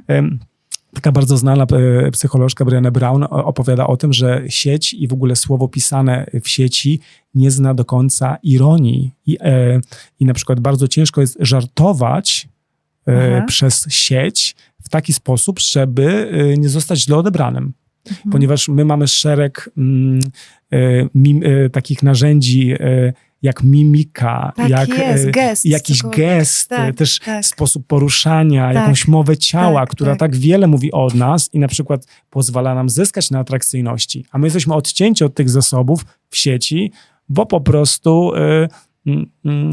[0.98, 1.66] Taka bardzo znana
[2.06, 6.48] e, psycholożka Brianna Brown opowiada o tym, że sieć i w ogóle słowo pisane w
[6.48, 7.00] sieci
[7.34, 9.14] nie zna do końca ironii.
[9.26, 9.80] I, e,
[10.20, 12.48] i na przykład bardzo ciężko jest żartować
[13.06, 17.72] e, przez sieć w taki sposób, żeby e, nie zostać źle odebranym.
[18.10, 18.30] Mhm.
[18.30, 20.20] Ponieważ my mamy szereg mm,
[20.72, 20.78] e,
[21.14, 21.42] mim,
[21.72, 22.74] takich narzędzi
[23.42, 27.46] jak mimika, tak jak jest, e, gest, jakiś gest, tak, też tak.
[27.46, 30.18] sposób poruszania, tak, jakąś mowę ciała, tak, która tak.
[30.18, 30.36] tak.
[30.36, 34.24] wiele mówi od nas i na przykład pozwala nam zyskać na atrakcyjności.
[34.30, 36.92] A my jesteśmy odcięci od tych zasobów w sieci,
[37.28, 38.32] bo po prostu.
[38.34, 38.68] Yy,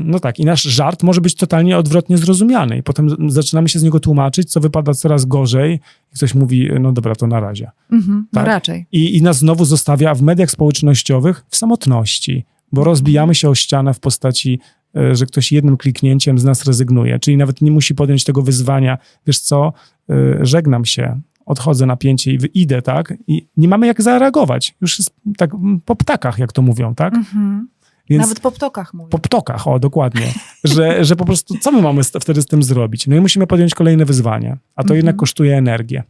[0.05, 2.77] no tak, i nasz żart może być totalnie odwrotnie zrozumiany.
[2.77, 5.79] I potem zaczynamy się z niego tłumaczyć, co wypada coraz gorzej.
[6.13, 7.71] I ktoś mówi, no dobra, to na razie.
[7.91, 8.43] Mhm, tak?
[8.43, 8.85] No raczej.
[8.91, 13.93] I, I nas znowu zostawia w mediach społecznościowych w samotności bo rozbijamy się o ścianę
[13.93, 14.59] w postaci,
[14.95, 18.97] e, że ktoś jednym kliknięciem z nas rezygnuje, czyli nawet nie musi podjąć tego wyzwania,
[19.27, 19.73] wiesz co,
[20.09, 23.13] e, żegnam się, odchodzę na pięcie i idę, tak?
[23.27, 24.75] I nie mamy jak zareagować.
[24.81, 25.51] Już jest tak
[25.85, 27.13] po ptakach, jak to mówią, tak?
[27.13, 27.67] Mhm.
[28.09, 29.09] Więc Nawet po ptokach mówię.
[29.09, 30.33] Po ptokach, o dokładnie.
[30.63, 33.07] że, że po prostu co my mamy wtedy z tym zrobić?
[33.07, 34.97] No i musimy podjąć kolejne wyzwanie, a to mhm.
[34.97, 36.03] jednak kosztuje energię.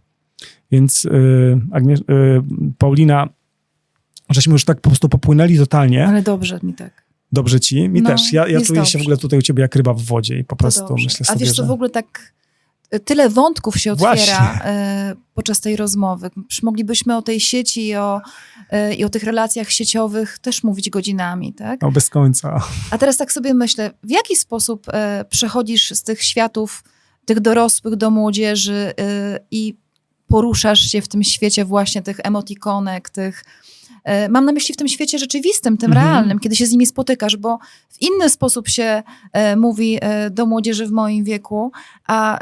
[0.71, 2.43] Więc yy, Agnie- yy,
[2.77, 3.29] Paulina
[4.29, 6.07] żeśmy już tak po prostu popłynęli totalnie.
[6.07, 7.05] Ale dobrze mi tak.
[7.31, 7.89] Dobrze ci?
[7.89, 8.33] Mi no, też.
[8.33, 8.91] Ja, ja czuję dobrze.
[8.91, 11.37] się w ogóle tutaj u ciebie jak ryba w wodzie i po prostu myślę sobie,
[11.37, 11.63] A wiesz, że...
[11.63, 12.33] w ogóle tak
[12.93, 14.55] y, tyle wątków się otwiera
[15.11, 16.29] y, podczas tej rozmowy.
[16.63, 18.21] Moglibyśmy o tej sieci i o,
[18.73, 21.81] y, i o tych relacjach sieciowych też mówić godzinami, tak?
[21.81, 22.63] No bez końca.
[22.91, 24.87] A teraz tak sobie myślę, w jaki sposób
[25.29, 26.83] przechodzisz z tych światów,
[27.25, 28.93] tych dorosłych do młodzieży
[29.51, 29.75] i
[30.27, 33.64] poruszasz się w tym świecie właśnie tych emotikonek, tych E,
[34.29, 36.07] mam na myśli w tym świecie rzeczywistym, tym mhm.
[36.07, 39.03] realnym, kiedy się z nimi spotykasz, bo w inny sposób się
[39.33, 41.71] e, mówi e, do młodzieży w moim wieku,
[42.07, 42.39] a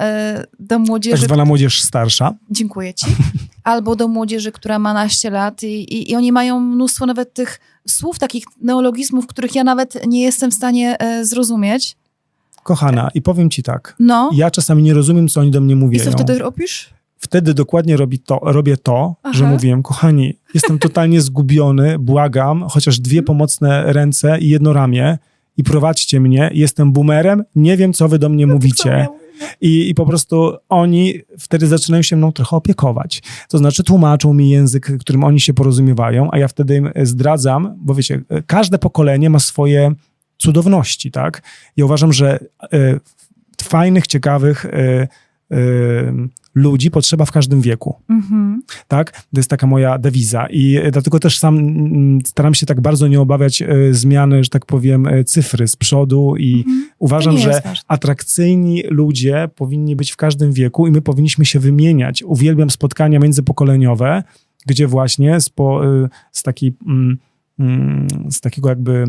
[0.59, 1.17] do młodzieży...
[1.17, 2.33] Tak zwana młodzież starsza.
[2.51, 3.05] Dziękuję ci.
[3.63, 7.59] Albo do młodzieży, która ma naście lat i, i, i oni mają mnóstwo nawet tych
[7.87, 11.95] słów, takich neologizmów, których ja nawet nie jestem w stanie zrozumieć.
[12.63, 13.95] Kochana, i powiem ci tak.
[13.99, 14.29] No.
[14.33, 16.03] Ja czasami nie rozumiem, co oni do mnie I mówią.
[16.03, 16.93] co wtedy robisz?
[17.23, 19.33] Wtedy dokładnie robi to, robię to, Aha.
[19.33, 23.25] że mówiłem, kochani, jestem totalnie zgubiony, błagam, chociaż dwie Mhm.
[23.25, 25.17] pomocne ręce i jedno ramię
[25.57, 29.07] i prowadźcie mnie, jestem boomerem, nie wiem, co wy do No mnie mówicie.
[29.61, 33.21] I, I po prostu oni wtedy zaczynają się mną trochę opiekować.
[33.49, 37.95] To znaczy tłumaczą mi język, którym oni się porozumiewają, a ja wtedy im zdradzam, bo
[37.95, 39.91] wiecie, każde pokolenie ma swoje
[40.37, 41.41] cudowności, tak?
[41.77, 42.39] Ja uważam, że
[42.73, 42.99] e,
[43.63, 45.07] fajnych, ciekawych e,
[46.55, 48.61] ludzi potrzeba w każdym wieku Mhm.
[48.87, 49.11] tak?
[49.11, 53.21] To jest taka moja dewiza i dlatego też sam mm, staram się tak bardzo nie
[53.21, 56.89] obawiać e, zmiany, że tak powiem, e, cyfry z przodu i Mhm.
[56.99, 62.23] uważam, że atrakcyjni ludzie powinni być w każdym wieku i my powinniśmy się wymieniać.
[62.23, 64.23] Uwielbiam spotkania międzypokoleniowe,
[64.67, 65.81] gdzie właśnie z, po,
[66.31, 67.17] z takiej mm,
[67.59, 69.05] mm, z takiego jakby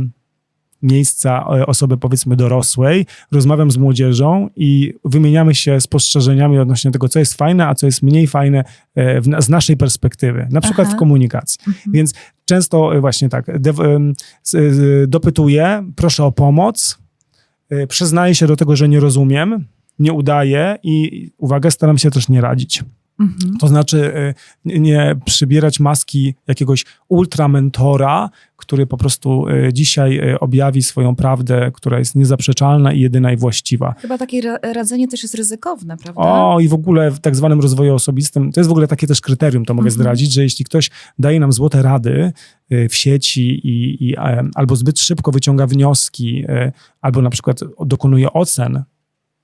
[0.82, 7.18] miejsca e, osoby powiedzmy dorosłej, rozmawiam z młodzieżą i wymieniamy się spostrzeżeniami odnośnie tego, co
[7.18, 8.64] jest fajne, a co jest mniej fajne
[8.94, 10.96] e, w, z naszej perspektywy, na przykład Aha.
[10.96, 11.58] w komunikacji.
[11.68, 11.92] Mhm.
[11.92, 12.14] Więc
[12.44, 14.12] często e, właśnie tak, dew, em,
[14.46, 14.60] s- e,
[15.06, 16.98] dopytuję, proszę o pomoc,
[17.88, 19.66] przyznaję się do tego, że nie rozumiem,
[19.98, 22.84] nie udaję i uwaga, staram się też nie radzić.
[23.20, 23.56] Mhm.
[23.58, 24.34] To znaczy e,
[24.64, 31.98] nie- przybierać maski jakiegoś ultramentora, który po prostu e, dzisiaj e, objawi swoją prawdę, która
[31.98, 33.94] jest niezaprzeczalna i jedyna i właściwa.
[33.98, 36.20] Chyba takie ra- radzenie też jest ryzykowne, prawda?
[36.22, 39.20] O, i w ogóle w tak zwanym rozwoju osobistym, to jest w ogóle takie też
[39.20, 40.00] kryterium, to mogę Mhm.
[40.00, 42.32] zdradzić, że jeśli ktoś daje nam złote rady
[42.88, 44.16] w sieci i, i
[44.54, 46.44] albo zbyt szybko wyciąga wnioski,
[47.00, 48.82] albo na przykład dokonuje ocen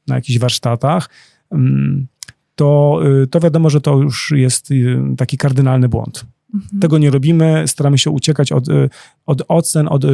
[0.06, 1.10] na jakichś warsztatach,
[1.52, 2.06] mm,
[2.54, 6.26] to, y, to wiadomo, że to już jest y, taki kardynalny błąd.
[6.54, 6.80] Mhm.
[6.80, 8.90] Tego nie robimy, staramy się uciekać od, y,
[9.26, 10.04] od ocen, od,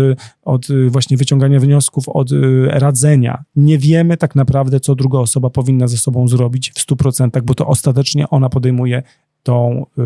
[0.42, 2.30] od właśnie wyciągania wniosków, od
[2.68, 3.44] radzenia.
[3.56, 7.66] Nie wiemy tak naprawdę, co druga osoba powinna ze sobą zrobić w 100%, bo to
[7.66, 9.02] ostatecznie ona podejmuje
[9.46, 10.02] tą y,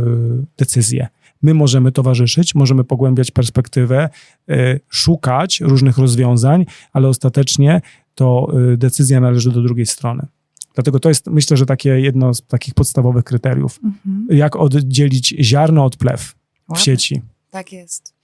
[0.59, 1.09] decyzję.
[1.43, 4.09] My możemy towarzyszyć, możemy pogłębiać perspektywę,
[4.51, 7.81] y, szukać różnych rozwiązań, ale ostatecznie
[8.14, 10.26] to y, decyzja należy do drugiej strony.
[10.75, 13.81] Dlatego to jest, myślę, że takie jedno z takich podstawowych kryteriów.
[13.85, 14.27] Mhm.
[14.31, 16.35] Jak oddzielić ziarno od plew
[16.75, 17.23] w sieci.
[17.51, 18.14] Tak jest.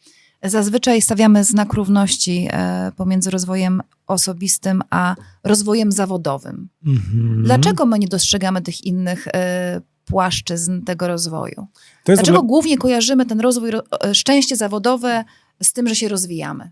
[0.43, 6.69] Zazwyczaj stawiamy znak równości e, pomiędzy rozwojem osobistym a rozwojem zawodowym.
[6.87, 7.43] Mhm.
[7.45, 11.67] Dlaczego my nie dostrzegamy tych innych e, płaszczyzn tego rozwoju?
[12.05, 15.25] Dlaczego ogóle, głównie kojarzymy ten rozwój, ro- e, szczęście zawodowe
[15.63, 16.71] z tym, że się rozwijamy?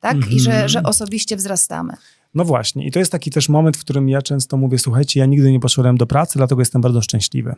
[0.00, 0.16] Tak?
[0.30, 0.68] I że, Mhm.
[0.68, 1.94] że osobiście wzrastamy.
[2.36, 5.26] No właśnie, i to jest taki też moment, w którym ja często mówię, słuchajcie, ja
[5.26, 7.54] nigdy nie poszedłem do pracy, dlatego jestem bardzo szczęśliwy.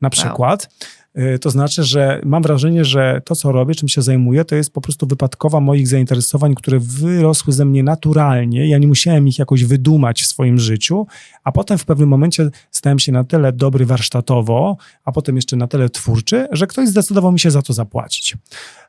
[0.00, 0.70] Na przykład,
[1.18, 4.72] y, to znaczy, że mam wrażenie, że to, co robię, czym się zajmuję, to jest
[4.72, 8.68] po prostu wypadkowa moich zainteresowań, które wyrosły ze mnie naturalnie.
[8.68, 11.06] Ja nie musiałem ich jakoś wydumać w swoim życiu,
[11.44, 15.66] a potem w pewnym momencie stałem się na tyle dobry warsztatowo, a potem jeszcze na
[15.66, 18.36] tyle twórczy, że ktoś zdecydował mi się za to zapłacić.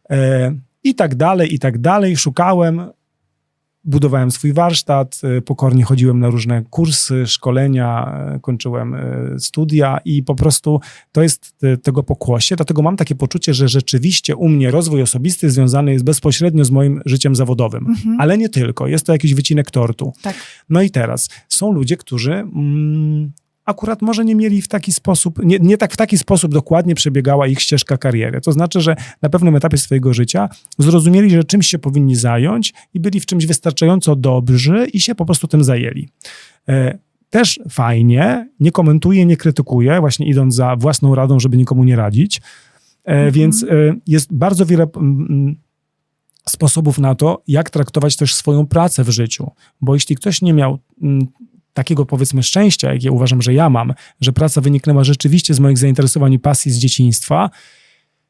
[0.09, 2.17] E, I tak dalej, i tak dalej.
[2.17, 2.91] Szukałem,
[3.89, 10.23] budowałem swój warsztat, y, pokornie chodziłem na różne kursy, szkolenia, y, kończyłem y, studia i
[10.23, 10.79] po prostu
[11.11, 12.55] to jest tego pokłosie.
[12.55, 17.01] Dlatego mam takie poczucie, że rzeczywiście u mnie rozwój osobisty związany jest bezpośrednio z moim
[17.05, 17.87] życiem zawodowym.
[17.87, 18.21] Mhm.
[18.21, 20.13] Ale nie tylko, jest to jakiś wycinek tortu.
[20.21, 20.35] Tak.
[20.69, 23.31] No i teraz są ludzie, którzy mm,
[23.69, 27.47] akurat może nie mieli w taki sposób, nie, nie tak w taki sposób dokładnie przebiegała
[27.47, 28.41] ich ścieżka kariery.
[28.41, 32.99] To znaczy, że na pewnym etapie swojego życia zrozumieli, że czymś się powinni zająć i
[32.99, 36.09] byli w czymś wystarczająco dobrzy i się po prostu tym zajęli.
[36.69, 36.97] E,
[37.29, 42.37] też fajnie, nie komentuję, nie krytykuję, właśnie idąc za własną radą, żeby nikomu nie radzić.
[42.37, 42.41] E,
[43.09, 43.31] Mhm.
[43.31, 43.67] Więc e,
[44.07, 45.55] jest bardzo wiele mm,
[46.49, 49.51] sposobów na to, jak traktować też swoją pracę w życiu.
[49.81, 51.27] Bo jeśli ktoś nie miał mm,
[51.79, 55.77] takiego powiedzmy szczęścia, jak ja uważam, że ja mam, że praca wyniknęła rzeczywiście z moich
[55.77, 57.49] zainteresowań i pasji z dzieciństwa,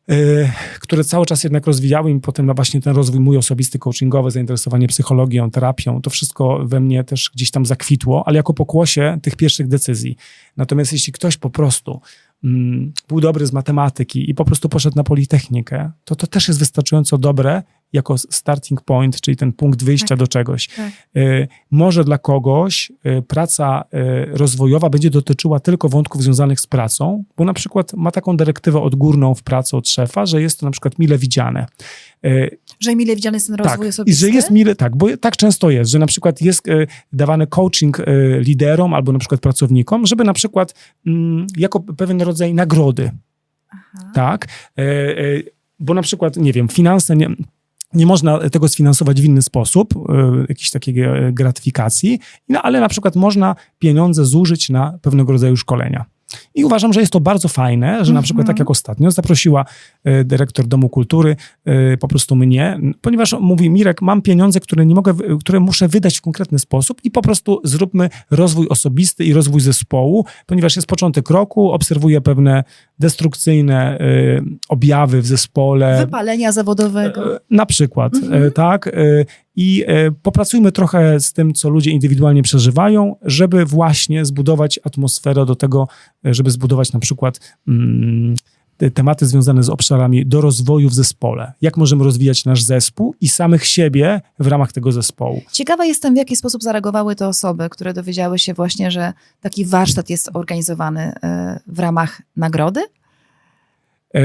[0.07, 4.31] yy, które cały czas jednak rozwijały mi potem na właśnie ten rozwój mój osobisty, coachingowy,
[4.31, 9.35] zainteresowanie psychologią, terapią, to wszystko we mnie też gdzieś tam zakwitło, ale jako pokłosie tych
[9.35, 10.15] pierwszych decyzji.
[10.57, 12.01] Natomiast jeśli ktoś po prostu
[12.43, 16.59] mm, był dobry z matematyki i po prostu poszedł na politechnikę, to to też jest
[16.59, 20.19] wystarczająco dobre jako starting point, czyli ten punkt wyjścia Tak.
[20.19, 20.67] do czegoś.
[20.67, 20.91] Tak.
[21.17, 27.23] Y, Może dla kogoś y, praca y, rozwojowa będzie dotyczyła tylko wątków związanych z pracą,
[27.37, 30.71] bo na przykład ma taką dyrektywę odgórną w pracy od szefa, że jest to na
[30.71, 31.65] przykład mile widziane.
[32.79, 34.21] Że mile widziany jest ten rozwój tak, i osobisty?
[34.21, 36.67] że jest mile, tak, bo tak często jest, że na przykład jest
[37.13, 37.97] dawany coaching
[38.39, 40.75] liderom albo na przykład pracownikom, żeby na przykład
[41.07, 43.11] mm, jako pewien rodzaj nagrody,
[43.69, 44.11] Aha.
[44.13, 44.47] tak,
[45.79, 47.29] bo na przykład, nie wiem, finanse nie,
[47.93, 49.99] nie można tego sfinansować w inny sposób, y,
[50.49, 52.19] jakiejś takiej e, gratyfikacji,
[52.49, 56.05] no, ale na przykład można pieniądze zużyć na pewnego rodzaju szkolenia.
[56.55, 59.65] I uważam, że jest to bardzo fajne, że na przykład tak jak ostatnio zaprosiła
[60.07, 61.35] y, dyrektor Domu Kultury
[61.93, 66.17] y, po prostu mnie, ponieważ mówi Mirek, mam pieniądze, które nie mogę, które muszę wydać
[66.17, 71.29] w konkretny sposób i po prostu zróbmy rozwój osobisty i rozwój zespołu, ponieważ jest początek
[71.29, 72.63] roku, obserwuję pewne
[72.99, 77.35] destrukcyjne y, objawy w zespole, Wypalenia zawodowego.
[77.35, 78.89] E, Na przykład, e, tak.
[79.61, 85.55] I e, popracujmy trochę z tym, co ludzie indywidualnie przeżywają, żeby właśnie zbudować atmosferę do
[85.55, 85.87] tego,
[86.25, 88.35] e, żeby zbudować na przykład mm,
[88.77, 91.53] te tematy związane z obszarami do rozwoju w zespole.
[91.61, 95.41] Jak możemy rozwijać nasz zespół i samych siebie w ramach tego zespołu.
[95.51, 100.09] Ciekawa jestem, w jaki sposób zareagowały te osoby, które dowiedziały się właśnie, że taki warsztat
[100.09, 102.81] jest organizowany e, w ramach nagrody.
[104.15, 104.21] E,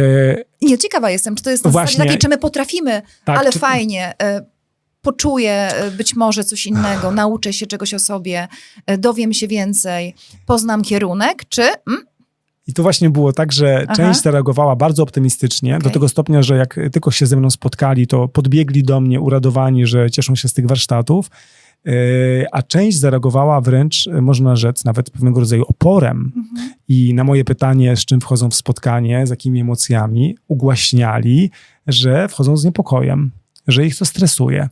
[0.62, 1.87] Nie, ciekawa jestem, czy to jest na Właśnie.
[1.93, 4.14] zasadzie takiej, czy my potrafimy, tak, ale czy- fajnie,
[5.05, 8.48] poczuję e, być może coś innego, nauczę się czegoś o sobie,
[8.86, 10.14] e, dowiem się więcej,
[10.46, 12.05] poznam kierunek, czy mm,
[12.66, 13.96] I to właśnie było tak, że Aha.
[13.96, 15.92] część zareagowała bardzo optymistycznie, do Okej.
[15.92, 20.11] tego stopnia, że jak tylko się ze mną spotkali, to podbiegli do mnie uradowani, że
[20.11, 21.30] cieszą się z tych warsztatów,
[21.84, 26.32] Yy, a część zareagowała wręcz, można rzec, nawet pewnego rodzaju oporem.
[26.88, 31.50] I na moje pytanie, z czym wchodzą w spotkanie, z jakimi emocjami, ugłaśniali,
[31.86, 33.30] że wchodzą z niepokojem,
[33.68, 34.68] że ich to stresuje.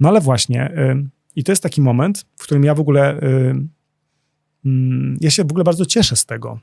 [0.00, 3.66] No ale właśnie, yy, i to jest taki moment, w którym ja w ogóle, yy,
[4.64, 6.60] mm, ja się w ogóle bardzo cieszę z tego.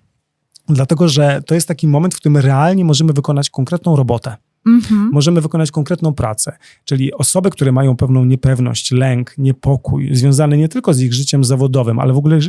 [0.70, 4.36] Dlatego, że to jest taki moment, w którym realnie możemy wykonać konkretną robotę.
[4.68, 5.10] mhm.
[5.14, 6.58] Możemy wykonać konkretną pracę.
[6.86, 12.00] Czyli osoby, które mają pewną niepewność, lęk, niepokój, związany nie tylko z ich życiem zawodowym,
[12.00, 12.40] ale w ogóle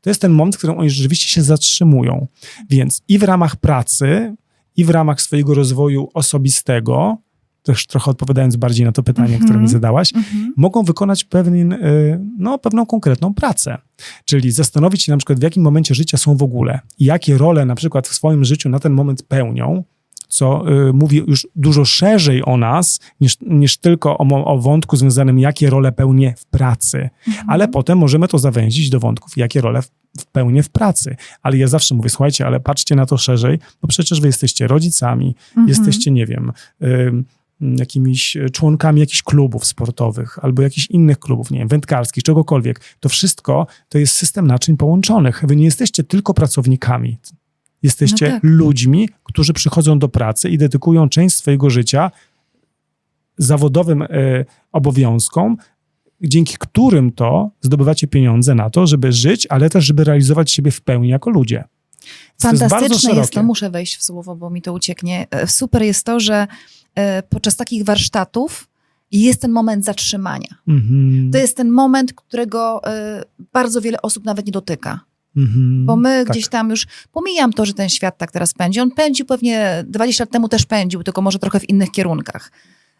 [0.00, 2.26] to jest ten moment, w którym oni rzeczywiście się zatrzymują.
[2.70, 4.34] Więc i w ramach pracy,
[4.76, 7.18] i w ramach swojego rozwoju osobistego,
[7.62, 10.52] też trochę odpowiadając bardziej na to pytanie, które mi zadałaś, Mhm.
[10.56, 13.78] mogą wykonać pewien, y, no, pewną konkretną pracę.
[14.24, 17.74] Czyli zastanowić się na przykład, w jakim momencie życia są w ogóle jakie role na
[17.74, 19.84] przykład w swoim życiu na ten moment pełnią,
[20.28, 25.38] co y, mówi już dużo szerzej o nas, niż, niż tylko o, o wątku związanym,
[25.38, 27.10] jakie role pełnię w pracy.
[27.46, 31.16] Ale potem możemy to zawęzić do wątków, jakie role w, w pełnię w pracy.
[31.42, 35.34] Ale ja zawsze mówię, słuchajcie, ale patrzcie na to szerzej, bo przecież wy jesteście rodzicami,
[35.66, 36.52] jesteście, nie wiem,
[36.82, 37.24] ym,
[37.60, 42.80] jakimiś członkami jakichś klubów sportowych albo jakichś innych klubów, nie wiem, wędkarskich, czegokolwiek.
[43.00, 45.44] To wszystko to jest system naczyń połączonych.
[45.46, 47.18] Wy nie jesteście tylko pracownikami.
[47.82, 48.40] Jesteście No tak.
[48.44, 52.10] ludźmi, którzy przychodzą do pracy i dedykują część swojego życia
[53.38, 54.08] zawodowym e,
[54.72, 55.56] obowiązkom,
[56.20, 60.80] dzięki którym to zdobywacie pieniądze na to, żeby żyć, ale też, żeby realizować siebie w
[60.80, 61.64] pełni jako ludzie.
[62.40, 65.26] To jest Fantastyczne jest, to, muszę wejść w słowo, bo mi to ucieknie.
[65.30, 66.48] E, Super jest to, że e,
[67.28, 68.68] podczas takich warsztatów
[69.12, 70.54] jest ten moment zatrzymania.
[70.68, 71.30] Mhm.
[71.32, 75.00] To jest ten moment, którego e, bardzo wiele osób nawet nie dotyka.
[75.36, 75.86] Mhm.
[75.86, 76.28] Bo my Tak.
[76.28, 78.80] gdzieś tam już, pomijam to, że ten świat tak teraz pędzi.
[78.80, 82.52] On pędził pewnie 20 lat temu też pędził, tylko może trochę w innych kierunkach.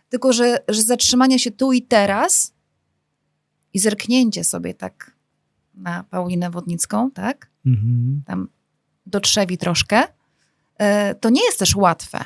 [0.08, 2.52] Tylko, że, że zatrzymanie się tu i teraz
[3.74, 5.12] i zerknięcie sobie tak
[5.74, 7.50] na Paulinę Wodnicką, tak?
[7.66, 8.22] Mhm.
[8.26, 8.48] Tam
[9.06, 10.02] do trzewi troszkę,
[10.78, 12.24] e, to nie jest też łatwe.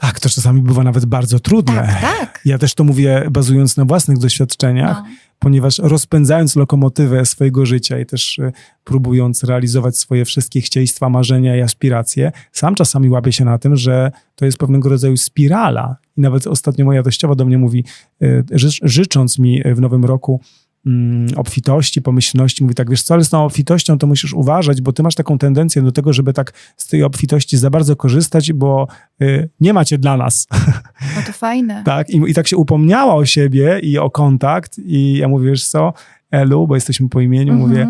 [0.00, 1.74] Tak, to czasami bywa nawet bardzo trudne.
[1.74, 2.40] Tak, tak.
[2.44, 5.08] Ja też to mówię bazując na własnych doświadczeniach, No.
[5.38, 8.52] ponieważ rozpędzając lokomotywę swojego życia i też y,
[8.84, 14.12] próbując realizować swoje wszystkie chcieństwa, marzenia i aspiracje, sam czasami łapię się na tym, że
[14.34, 15.96] to jest pewnego rodzaju spirala.
[16.16, 17.84] I nawet ostatnio moja teściowa do mnie mówi,
[18.22, 20.40] y, ży- życząc mi w nowym roku
[21.36, 25.02] obfitości, pomyślności, mówi tak, wiesz co, ale z tą obfitością to musisz uważać, bo ty
[25.02, 28.88] masz taką tendencję do tego, żeby tak z tej obfitości za bardzo korzystać, bo
[29.22, 30.46] y, nie macie dla nas.
[31.16, 31.82] no to fajne.
[31.90, 35.66] Tak, i, i tak się upomniała o siebie i o kontakt i ja mówię, wiesz
[35.66, 35.92] co,
[36.30, 37.68] Elu, bo jesteśmy po imieniu, Mhm.
[37.70, 37.88] mówię,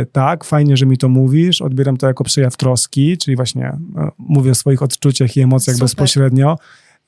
[0.00, 3.78] e, tak, fajnie, że mi to mówisz, odbieram to jako przejaw troski, czyli właśnie e,
[4.18, 5.84] mówię o swoich odczuciach i emocjach Super.
[5.84, 6.56] bezpośrednio.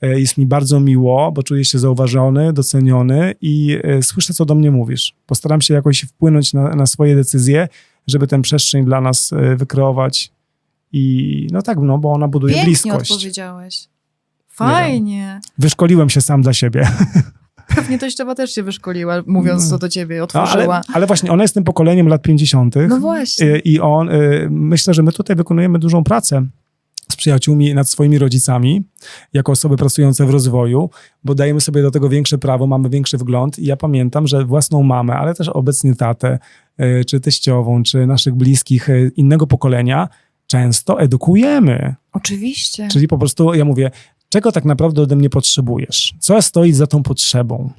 [0.02, 4.54] E, Jest mi bardzo miło, bo czuję się zauważony, doceniony i e, słyszę, co do
[4.54, 5.14] mnie mówisz.
[5.26, 7.68] Postaram się jakoś wpłynąć na, na swoje decyzje,
[8.06, 10.32] żeby tę przestrzeń dla nas e, wykreować
[10.92, 13.10] i no tak, no, bo ona buduje Pięknie bliskość.
[13.10, 13.88] odpowiedziałeś.
[14.48, 15.40] Fajnie.
[15.58, 16.88] Wyszkoliłem się sam dla siebie.
[17.76, 20.74] Pewnie teściowa też się wyszkoliła, mówiąc to do ciebie, No, otworzyła.
[20.74, 22.74] ale, ale właśnie ona jest tym pokoleniem lat 50.
[22.88, 23.58] No właśnie.
[23.58, 24.08] I on,
[24.50, 26.46] myślę, że my tutaj wykonujemy dużą pracę
[27.12, 28.82] z przyjaciółmi nad swoimi rodzicami,
[29.32, 30.90] jako osoby pracujące w rozwoju,
[31.24, 33.58] bo dajemy sobie do tego większe prawo, mamy większy wgląd.
[33.58, 36.38] I ja pamiętam, że własną mamę, ale też obecnie tatę,
[36.80, 40.08] y, czy teściową, czy naszych bliskich y, innego pokolenia,
[40.46, 41.94] często edukujemy.
[42.12, 42.88] Oczywiście.
[42.88, 43.90] Czyli po prostu ja mówię,
[44.28, 46.14] czego tak naprawdę ode mnie potrzebujesz?
[46.18, 47.70] Co stoi za tą potrzebą?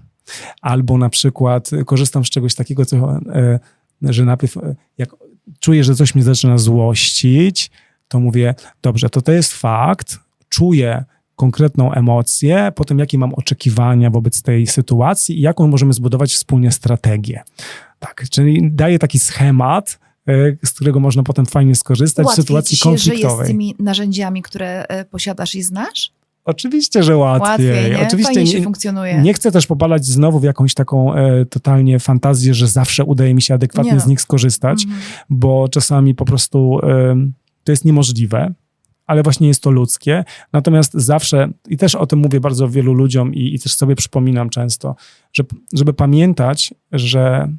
[0.61, 3.59] Albo na przykład korzystam z czegoś takiego, co, e,
[4.01, 5.15] że najpierw e, jak
[5.59, 7.71] czuję, że coś mnie zaczyna złościć,
[8.14, 11.03] to mówię, dobrze, to to jest fakt, czuję
[11.36, 17.41] konkretną emocję, potem jakie mam oczekiwania wobec tej sytuacji i jaką możemy zbudować wspólnie strategię.
[17.99, 20.34] Tak, czyli daję taki schemat, e,
[20.66, 23.47] z którego można potem fajnie skorzystać Łatwiej w sytuacji się żyje z konfliktowej.
[23.47, 26.11] tymi narzędziami, które e, posiadasz i znasz?
[26.45, 27.49] Oczywiście, że łatwiej.
[27.49, 28.07] Łatwiej, nie?
[28.07, 29.22] Oczywiście Fajnie nie, się funkcjonuje.
[29.22, 33.41] nie chcę też popalać znowu w jakąś taką e, totalnie fantazję, że zawsze udaje mi
[33.41, 35.01] się adekwatnie Nie z nich skorzystać, Mhm.
[35.30, 37.16] bo czasami po prostu e,
[37.64, 38.53] to jest niemożliwe,
[39.05, 40.24] ale właśnie jest to ludzkie.
[40.53, 44.49] Natomiast zawsze, i też o tym mówię bardzo wielu ludziom i, i też sobie przypominam
[44.49, 44.95] często,
[45.34, 45.43] że,
[45.74, 47.53] żeby pamiętać, że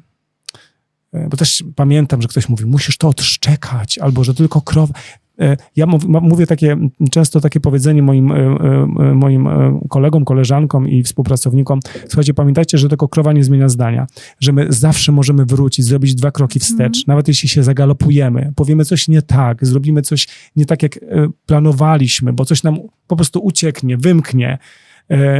[1.13, 4.93] e, bo też pamiętam, że ktoś mówi, musisz to odszczekać, albo że tylko krowa.
[5.39, 6.77] E, Ja mówię takie,
[7.11, 9.49] często takie powiedzenie moim, e, e, moim
[9.89, 11.79] kolegom, koleżankom i współpracownikom.
[12.07, 14.07] Słuchajcie, pamiętajcie, że tylko krowa nie zmienia zdania,
[14.39, 19.07] że my zawsze możemy wrócić, zrobić dwa kroki wstecz, nawet jeśli się zagalopujemy, powiemy coś
[19.07, 20.99] nie tak, zrobimy coś nie tak, jak
[21.45, 22.77] planowaliśmy, bo coś nam
[23.07, 24.57] po prostu ucieknie, wymknie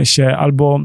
[0.03, 0.79] się albo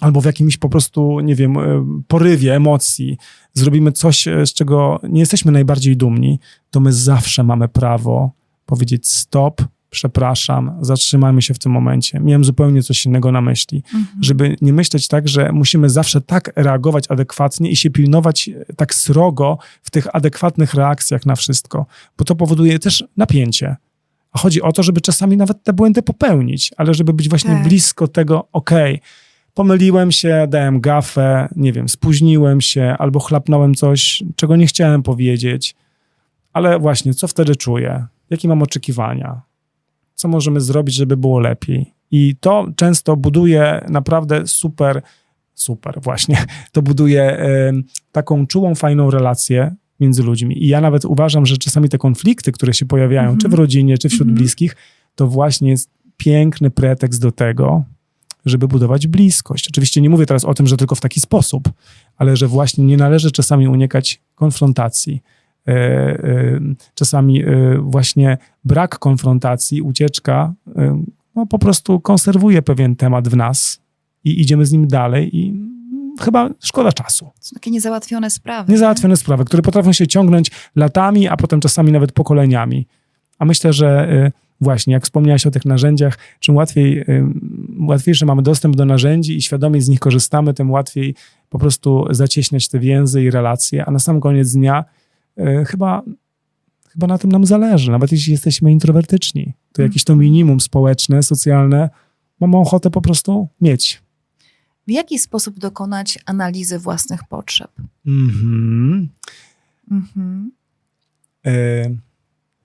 [0.00, 3.18] albo w jakimś po prostu, nie wiem, e, porywie emocji
[3.52, 6.40] zrobimy coś, e, z czego nie jesteśmy najbardziej dumni,
[6.70, 8.30] to my zawsze mamy prawo
[8.66, 12.20] powiedzieć stop, przepraszam, zatrzymajmy się w tym momencie.
[12.20, 13.82] Miałem zupełnie coś innego na myśli.
[13.94, 14.22] Mhm.
[14.22, 18.94] Żeby nie myśleć tak, że musimy zawsze tak reagować adekwatnie i się pilnować e, tak
[18.94, 21.86] srogo w tych adekwatnych reakcjach na wszystko,
[22.18, 23.76] bo to powoduje też napięcie.
[24.32, 27.68] A chodzi o to, żeby czasami nawet te błędy popełnić, ale żeby być właśnie Tak.
[27.68, 29.00] blisko tego, okej,
[29.54, 35.74] pomyliłem się, dałem gafę, nie wiem, spóźniłem się albo chlapnąłem coś, czego nie chciałem powiedzieć,
[36.52, 38.06] ale właśnie, co wtedy czuję?
[38.30, 39.40] Jakie mam oczekiwania?
[40.14, 41.94] Co możemy zrobić, żeby było lepiej?
[42.10, 45.02] I to często buduje naprawdę super,
[45.54, 47.46] super właśnie, to buduje
[48.12, 50.64] taką czułą, fajną relację między ludźmi.
[50.64, 53.38] I ja nawet uważam, że czasami te konflikty, które się pojawiają, Mhm.
[53.40, 54.36] czy w rodzinie, czy wśród Mhm.
[54.38, 54.76] bliskich,
[55.14, 57.84] to właśnie jest piękny pretekst do tego,
[58.44, 59.68] żeby budować bliskość.
[59.68, 61.68] Oczywiście nie mówię teraz o tym, że tylko w taki sposób,
[62.16, 65.22] ale że właśnie nie należy czasami unikać konfrontacji.
[65.68, 66.60] E, e,
[66.94, 70.54] Czasami e, właśnie brak konfrontacji, ucieczka,
[71.34, 73.80] no po prostu konserwuje pewien temat w nas
[74.24, 77.30] i idziemy z nim dalej i mm, chyba szkoda czasu.
[77.40, 78.72] Są takie niezałatwione sprawy.
[78.72, 82.86] Niezałatwione sprawy, które potrafią się ciągnąć latami, a potem czasami nawet pokoleniami.
[83.38, 84.08] A myślę, że
[84.60, 87.24] właśnie, jak wspomniałeś o tych narzędziach, czym łatwiej, y,
[87.80, 91.14] łatwiejszy mamy dostęp do narzędzi i świadomie z nich korzystamy, tym łatwiej
[91.48, 94.84] po prostu zacieśniać te więzy i relacje, a na sam koniec dnia
[95.38, 96.02] y, chyba,
[96.88, 99.52] chyba na tym nam zależy, nawet jeśli jesteśmy introwertyczni.
[99.72, 101.90] To jakieś to minimum społeczne, socjalne
[102.40, 104.02] mamy ochotę po prostu mieć.
[104.86, 107.70] W jaki sposób dokonać analizy własnych potrzeb?
[108.06, 109.08] Mhm.
[109.90, 110.52] Mhm.
[111.46, 111.90] E,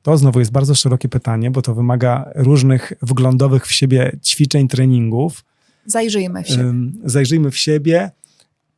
[0.09, 5.45] To znowu jest bardzo szerokie pytanie, bo to wymaga różnych wglądowych w siebie ćwiczeń, treningów.
[5.85, 6.63] Zajrzyjmy w siebie.
[7.03, 8.11] Zajrzyjmy w siebie,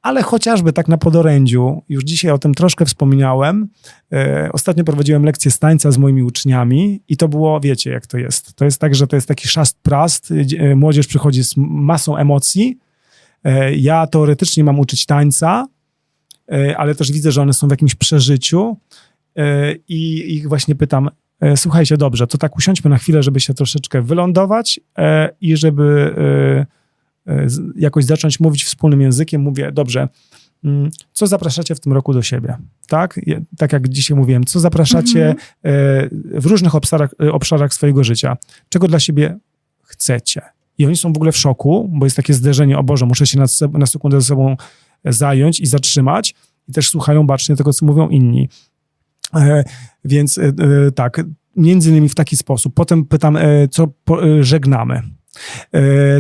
[0.02, 1.82] ale chociażby tak na podorędziu.
[1.90, 3.68] Już dzisiaj o tym troszkę wspomniałem.
[4.14, 8.18] E, Ostatnio prowadziłem lekcję z tańca z moimi uczniami i to było, wiecie jak to
[8.18, 8.54] jest.
[8.54, 10.30] To jest tak, że to jest taki szast prast.
[10.60, 12.78] e, Młodzież przychodzi z masą emocji.
[13.44, 15.68] E, Ja teoretycznie mam uczyć tańca,
[16.52, 18.78] e, ale też widzę, że one są w jakimś przeżyciu
[19.38, 21.12] e, i ich właśnie pytam, e,
[21.56, 26.16] słuchajcie, dobrze, to tak usiądźmy na chwilę, żeby się troszeczkę wylądować e, i żeby
[27.28, 29.42] e, e, jakoś zacząć mówić wspólnym językiem.
[29.42, 30.08] Mówię, dobrze,
[30.64, 32.58] mm, co zapraszacie w tym roku do siebie?
[32.88, 33.20] Tak,
[33.58, 35.38] tak jak dzisiaj mówiłem, co zapraszacie Mhm.
[36.36, 38.38] e, w różnych obszarach, e, obszarach swojego życia?
[38.70, 39.38] Czego dla siebie
[39.84, 40.42] chcecie?
[40.78, 43.40] I oni są w ogóle w szoku, bo jest takie zderzenie, o Boże, muszę się
[43.40, 44.56] na, na sekundę ze sobą
[45.06, 46.36] zająć i zatrzymać.
[46.68, 48.50] I też słuchają bacznie tego, co mówią inni.
[49.36, 49.64] E,
[50.06, 51.24] więc e, e, tak,
[51.56, 52.74] między innymi w taki sposób.
[52.74, 53.38] Potem pytam,
[53.72, 53.88] co
[54.42, 55.02] żegnamy.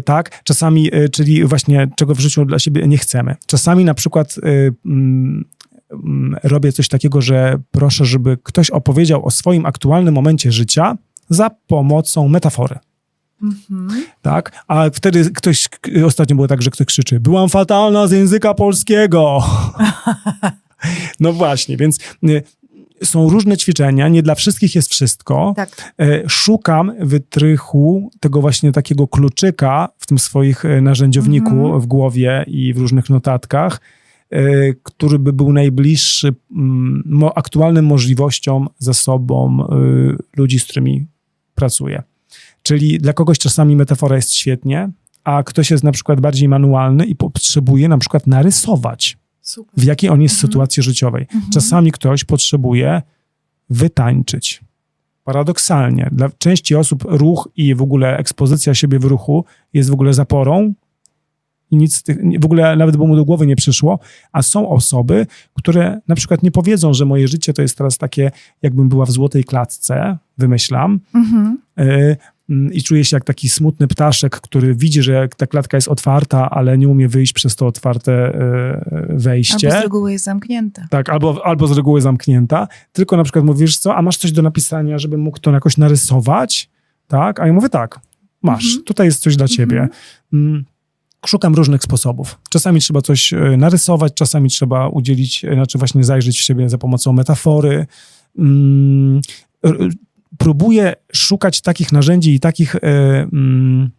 [0.06, 3.36] Tak, czasami, czyli właśnie czego w życiu dla siebie nie chcemy.
[3.46, 4.36] Czasami na przykład
[4.86, 5.46] mm,
[5.92, 10.98] mm, robię coś takiego, że proszę, żeby ktoś opowiedział o swoim aktualnym momencie życia
[11.30, 12.80] za pomocą metafory.
[13.42, 14.06] Mhm.
[14.22, 14.64] Tak?
[14.68, 15.70] A wtedy ktoś,
[16.06, 19.44] ostatnio było tak, że ktoś krzyczy, byłam fatalna z języka polskiego.
[21.20, 22.00] no właśnie, więc
[22.30, 22.44] y,
[23.04, 25.54] są różne ćwiczenia, nie dla wszystkich jest wszystko.
[25.56, 25.94] Tak.
[26.00, 31.82] E, Szukam wytrychu tego właśnie takiego kluczyka w tym swoich e, narzędziowniku Mhm.
[31.82, 33.82] w głowie i w różnych notatkach,
[34.34, 37.04] y, który by był najbliższy mm,
[37.36, 39.64] aktualnym możliwościom, zasobom
[40.38, 41.08] ludzi, z którymi
[41.56, 42.04] pracuję.
[42.64, 44.90] Czyli dla kogoś czasami metafora jest świetnie,
[45.24, 49.74] a ktoś jest na przykład bardziej manualny i potrzebuje na przykład narysować, Super.
[49.78, 50.48] w jakiej on jest Mhm.
[50.52, 51.22] sytuacji życiowej.
[51.34, 51.52] Mhm.
[51.54, 53.02] Czasami ktoś potrzebuje
[53.70, 54.62] wytańczyć.
[55.24, 60.14] Paradoksalnie, dla części osób ruch i w ogóle ekspozycja siebie w ruchu jest w ogóle
[60.14, 60.74] zaporą
[61.72, 62.04] i nic
[62.42, 64.00] w ogóle nawet by mu do głowy nie przyszło,
[64.32, 68.32] a są osoby, które na przykład nie powiedzą, że moje życie to jest teraz takie,
[68.62, 71.58] jakbym była w złotej klatce, wymyślam, Mhm.
[71.80, 72.18] y,
[72.72, 76.78] i czuje się jak taki smutny ptaszek, który widzi, że ta klatka jest otwarta, ale
[76.78, 78.36] nie umie wyjść przez to otwarte
[79.12, 79.68] y, wejście.
[79.68, 80.88] Albo z reguły jest zamknięta.
[80.90, 84.42] Tak, albo, albo z reguły zamknięta, tylko na przykład mówisz, co, a masz coś do
[84.42, 86.70] napisania, żebym mógł to jakoś narysować,
[87.08, 87.40] tak?
[87.40, 88.00] A ja mówię, tak,
[88.42, 88.84] masz, Mhm.
[88.84, 89.88] tutaj jest coś dla ciebie.
[90.34, 90.66] Mm,
[91.26, 92.40] Szukam różnych sposobów.
[92.50, 96.78] Czasami trzeba coś e, narysować, czasami trzeba udzielić, e, znaczy właśnie zajrzeć w siebie za
[96.78, 97.86] pomocą metafory.
[100.42, 102.80] Mm, Próbuję szukać takich narzędzi i takich, e,
[103.34, 103.90] mm,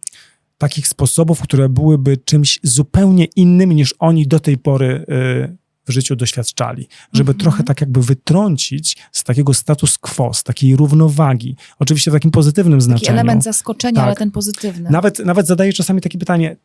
[0.57, 6.15] takich sposobów, które byłyby czymś zupełnie innym niż oni do tej pory e, w życiu
[6.15, 6.87] doświadczali.
[7.13, 7.37] Żeby Mhm.
[7.39, 11.55] trochę tak jakby wytrącić z takiego status quo, z takiej równowagi.
[11.79, 13.11] Oczywiście w takim pozytywnym Taki znaczeniu.
[13.11, 14.05] element zaskoczenia, Tak.
[14.05, 14.89] ale ten pozytywny.
[14.89, 16.55] Nawet, nawet zadaję czasami takie pytanie,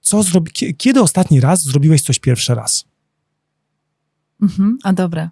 [0.00, 2.84] co zrobi, kie- kiedy ostatni raz zrobiłeś coś pierwszy raz?
[4.42, 4.78] Mhm.
[4.84, 5.30] A dobra.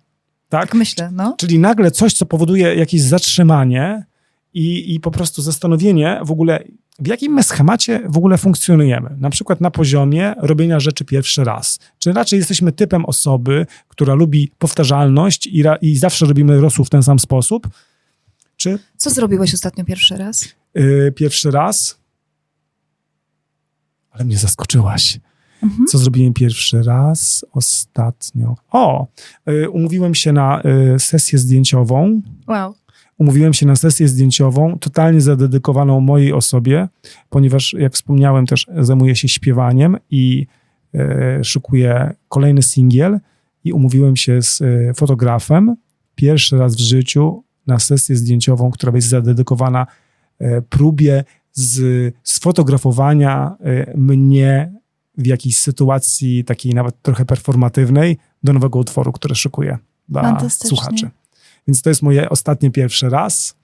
[0.55, 0.69] Tak?
[0.69, 1.35] Tak myślę, no.
[1.39, 4.07] Czyli nagle coś, co powoduje jakieś zatrzymanie
[4.55, 6.65] i, i po prostu zastanowienie w ogóle,
[6.99, 9.17] w jakim my schemacie w ogóle funkcjonujemy.
[9.19, 11.79] Na przykład na poziomie robienia rzeczy pierwszy raz.
[11.99, 16.91] Czy raczej jesteśmy typem osoby, która lubi powtarzalność i, ra, i zawsze robimy rosół w
[16.91, 17.69] ten sam sposób?
[18.57, 20.49] Czy Co zrobiłeś ostatnio pierwszy raz?
[20.75, 21.99] yy, pierwszy raz?
[24.11, 25.19] Ale mnie zaskoczyłaś.
[25.65, 25.87] Mhm.
[25.87, 28.57] Co zrobiłem pierwszy raz ostatnio?
[28.71, 29.07] O,
[29.49, 30.63] y, umówiłem się na
[30.95, 32.23] y, sesję zdjęciową.
[32.49, 32.75] Wow.
[33.19, 36.89] Umówiłem się na sesję zdjęciową, totalnie zadedykowaną mojej osobie,
[37.31, 40.47] ponieważ, jak wspomniałem, też zajmuję się śpiewaniem i
[40.95, 43.21] y, szykuję kolejny singiel.
[43.65, 45.77] I umówiłem się z y, fotografem
[46.15, 49.87] pierwszy raz w życiu na sesję zdjęciową, która będzie zadedykowana
[50.69, 53.57] próbie z, sfotografowania
[53.95, 54.73] mnie
[55.19, 61.11] w jakiejś sytuacji takiej nawet trochę performatywnej do nowego utworu, który szykuję dla słuchaczy.
[61.67, 63.55] Więc to jest moje ostatnie pierwszy raz.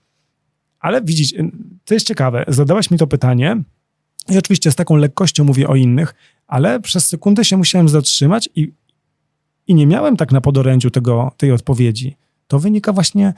[0.79, 1.33] Ale widzisz,
[1.85, 2.45] to jest ciekawe.
[2.47, 3.63] Zadałaś mi to pytanie
[4.29, 6.15] i oczywiście z taką lekkością mówię o innych,
[6.47, 8.73] ale przez sekundę się musiałem zatrzymać i,
[9.67, 12.17] i nie miałem tak na podorędziu tego, tej odpowiedzi.
[12.47, 13.33] To wynika właśnie,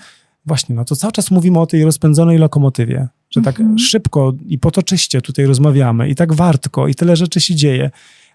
[0.46, 3.80] właśnie, no to cały czas mówimy o tej rozpędzonej lokomotywie, że tak Mhm.
[3.80, 7.92] szybko i potoczyście tutaj rozmawiamy i tak wartko i tyle rzeczy się dzieje,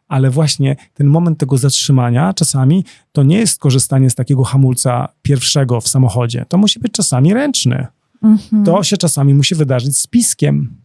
[0.08, 5.80] ale właśnie ten moment tego zatrzymania czasami to nie jest korzystanie z takiego hamulca pierwszego
[5.80, 6.44] w samochodzie.
[6.48, 7.86] To musi być czasami ręczny.
[8.22, 8.64] Mhm.
[8.64, 10.76] To się czasami musi wydarzyć z piskiem,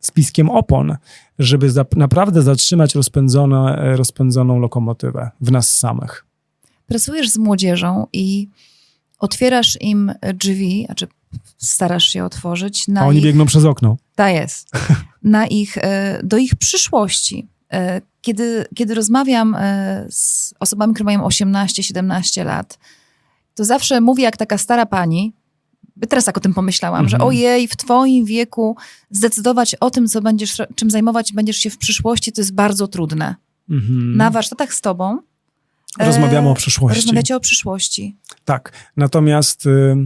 [0.00, 0.96] z piskiem opon,
[1.38, 6.26] żeby zap- naprawdę zatrzymać rozpędzone, rozpędzoną lokomotywę w nas samych.
[6.86, 8.48] Pracujesz z młodzieżą i
[9.18, 11.06] otwierasz im drzwi, znaczy
[11.58, 13.24] starasz się otworzyć na A oni ich...
[13.24, 13.96] biegną przez okno.
[14.14, 14.70] Ta jest.
[15.22, 17.48] Na ich, e, do ich przyszłości.
[17.72, 22.78] E, Kiedy, kiedy rozmawiam e, z osobami, które mają 18-17 lat,
[23.54, 25.32] to zawsze mówię jak taka stara pani,
[26.08, 27.28] teraz tak o tym pomyślałam, że Mhm.
[27.28, 28.76] ojej, w twoim wieku
[29.10, 33.34] zdecydować o tym, co będziesz, czym zajmować będziesz się w przyszłości, to jest bardzo trudne.
[33.70, 34.16] Mhm.
[34.16, 35.18] Na warsztatach z tobą
[35.98, 36.96] Rozmawiamy o przyszłości.
[37.00, 38.16] rozmawiacie o przyszłości.
[38.44, 39.96] Tak, natomiast y,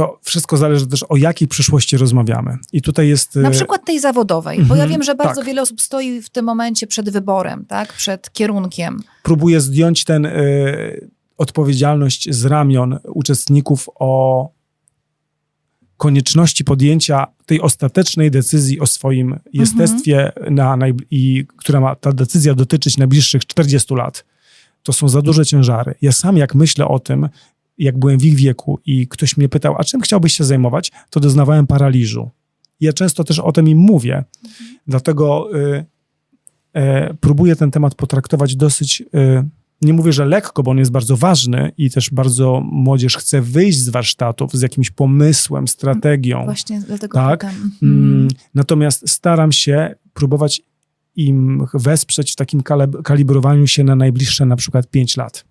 [0.00, 2.58] to wszystko zależy też o jakiej przyszłości rozmawiamy.
[2.72, 3.36] I tutaj jest...
[3.36, 5.44] y, Na przykład tej zawodowej, bo ja Mhm, wiem, że bardzo tak.
[5.46, 7.92] wiele osób stoi w tym momencie przed wyborem, tak?
[7.92, 9.02] przed kierunkiem.
[9.22, 14.50] próbuje zdjąć ten y, odpowiedzialność z ramion uczestników o
[15.96, 22.54] konieczności podjęcia tej ostatecznej decyzji o swoim jestestwie, na najb- i, która ma ta decyzja
[22.54, 24.24] dotyczyć najbliższych 40 lat.
[24.82, 25.94] To są za duże ciężary.
[26.02, 27.28] Ja sam jak myślę o tym,
[27.84, 31.20] jak byłem w ich wieku i ktoś mnie pytał, a czym chciałbyś się zajmować, to
[31.20, 32.30] doznawałem paraliżu.
[32.80, 34.24] Ja często też o tym im mówię.
[34.86, 35.84] Dlatego y,
[36.74, 39.48] e, próbuję ten temat potraktować dosyć, e,
[39.82, 43.78] nie mówię, że lekko, bo on jest bardzo ważny i też bardzo młodzież chce wyjść
[43.78, 46.44] z warsztatów z jakimś pomysłem, strategią.
[46.44, 47.46] Właśnie dlatego Tak.
[47.82, 50.62] Mm, Natomiast staram się próbować
[51.16, 55.44] im wesprzeć w takim kalib- kalibrowaniu się na najbliższe na przykład 5 lat.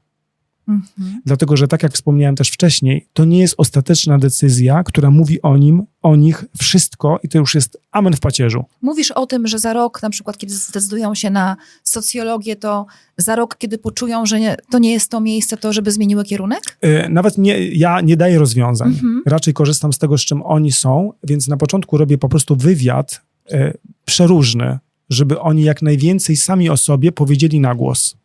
[0.69, 1.21] Mhm.
[1.25, 5.57] Dlatego, że tak jak wspomniałem też wcześniej, to nie jest ostateczna decyzja, która mówi o
[5.57, 8.65] nim, o nich wszystko i to już jest amen w pacierzu.
[8.81, 12.85] Mówisz o tym, że za rok, na przykład, kiedy zdecydują się na socjologię, to
[13.17, 16.77] za rok, kiedy poczują, że nie, to nie jest to miejsce, to żeby zmieniły kierunek?
[16.81, 18.89] E, Nawet nie, ja nie daję rozwiązań.
[18.89, 19.21] Mhm.
[19.25, 23.21] Raczej korzystam z tego, z czym oni są, więc na początku robię po prostu wywiad
[23.51, 23.73] e,
[24.05, 28.15] przeróżny, żeby oni jak najwięcej sami o sobie powiedzieli na głos.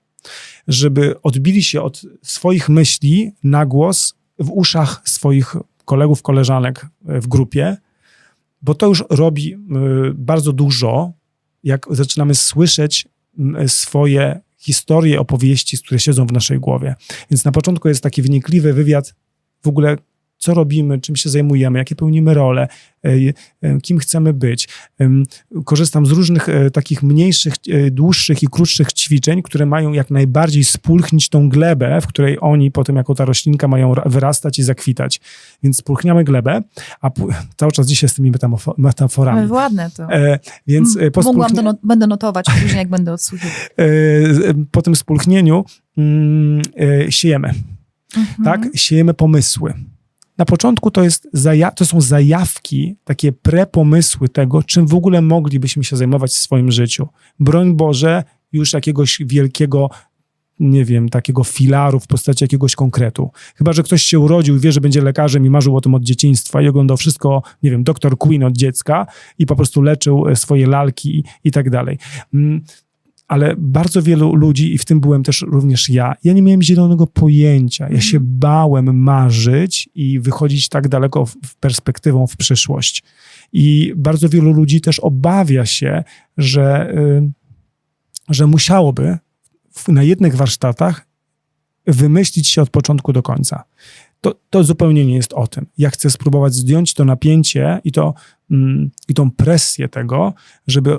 [0.68, 7.26] Żeby odbili się od swoich myśli na głos w uszach swoich kolegów, koleżanek e, w
[7.28, 7.76] grupie,
[8.62, 9.58] bo to już robi e,
[10.14, 11.12] bardzo dużo,
[11.64, 13.08] jak zaczynamy słyszeć
[13.38, 16.94] m, swoje historie, opowieści, które siedzą w naszej głowie.
[17.30, 19.14] Więc na początku jest taki wnikliwy wywiad
[19.62, 19.96] w ogóle,
[20.38, 22.68] co robimy, czym się zajmujemy, jakie pełnimy role,
[23.04, 23.08] e,
[23.62, 24.68] e, kim chcemy być.
[25.64, 27.54] Korzystam z różnych e, takich mniejszych,
[27.90, 32.96] dłuższych i krótszych ćwiczeń, które mają jak najbardziej spulchnić tą glebę, w której oni potem
[32.96, 35.20] jako ta roślinka mają ra- wyrastać i zakwitać.
[35.62, 36.62] Więc spulchniamy glebę,
[37.00, 37.10] a
[37.56, 38.32] cały czas dzisiaj z tymi
[38.78, 39.38] metaforami.
[39.38, 40.02] Ale ładne to.
[40.12, 43.54] E, więc e, po Mogłam spulchnie- to not- będę notować później, jak będę odsłuchiwać.
[43.78, 43.84] e,
[44.70, 45.64] po tym spulchnieniu
[45.98, 46.62] mm,
[47.06, 47.54] e, siejemy.
[48.16, 48.44] Mhm.
[48.44, 48.68] tak?
[48.74, 49.74] Siejemy pomysły.
[50.38, 55.84] Na początku to, jest zaja- to są zajawki, takie prepomysły tego, czym w ogóle moglibyśmy
[55.84, 57.08] się zajmować w swoim życiu.
[57.40, 59.90] Broń Boże, już jakiegoś wielkiego,
[60.60, 63.30] nie wiem, takiego filaru w postaci jakiegoś konkretu.
[63.56, 66.02] Chyba, że ktoś się urodził i wie, że będzie lekarzem i marzył o tym od
[66.02, 69.06] dzieciństwa i oglądał wszystko, nie wiem, doktor Queen od dziecka
[69.38, 71.98] i po prostu leczył e, swoje lalki i, i tak dalej.
[73.28, 77.06] Ale bardzo wielu ludzi, i w tym byłem też również ja, ja nie miałem zielonego
[77.06, 77.88] pojęcia.
[77.90, 83.02] Ja się bałem marzyć i wychodzić tak daleko w, w perspektywą w przyszłość.
[83.52, 86.04] I bardzo wielu ludzi też obawia się,
[86.36, 87.30] że, y,
[88.28, 89.18] że musiałoby
[89.72, 91.06] w, na jednych warsztatach
[91.86, 93.64] wymyślić się od początku do końca.
[94.20, 95.66] To, to zupełnie nie jest o tym.
[95.78, 98.14] Ja chcę spróbować zdjąć to napięcie i, to,
[98.50, 100.34] mm, i tą presję tego,
[100.66, 100.98] żeby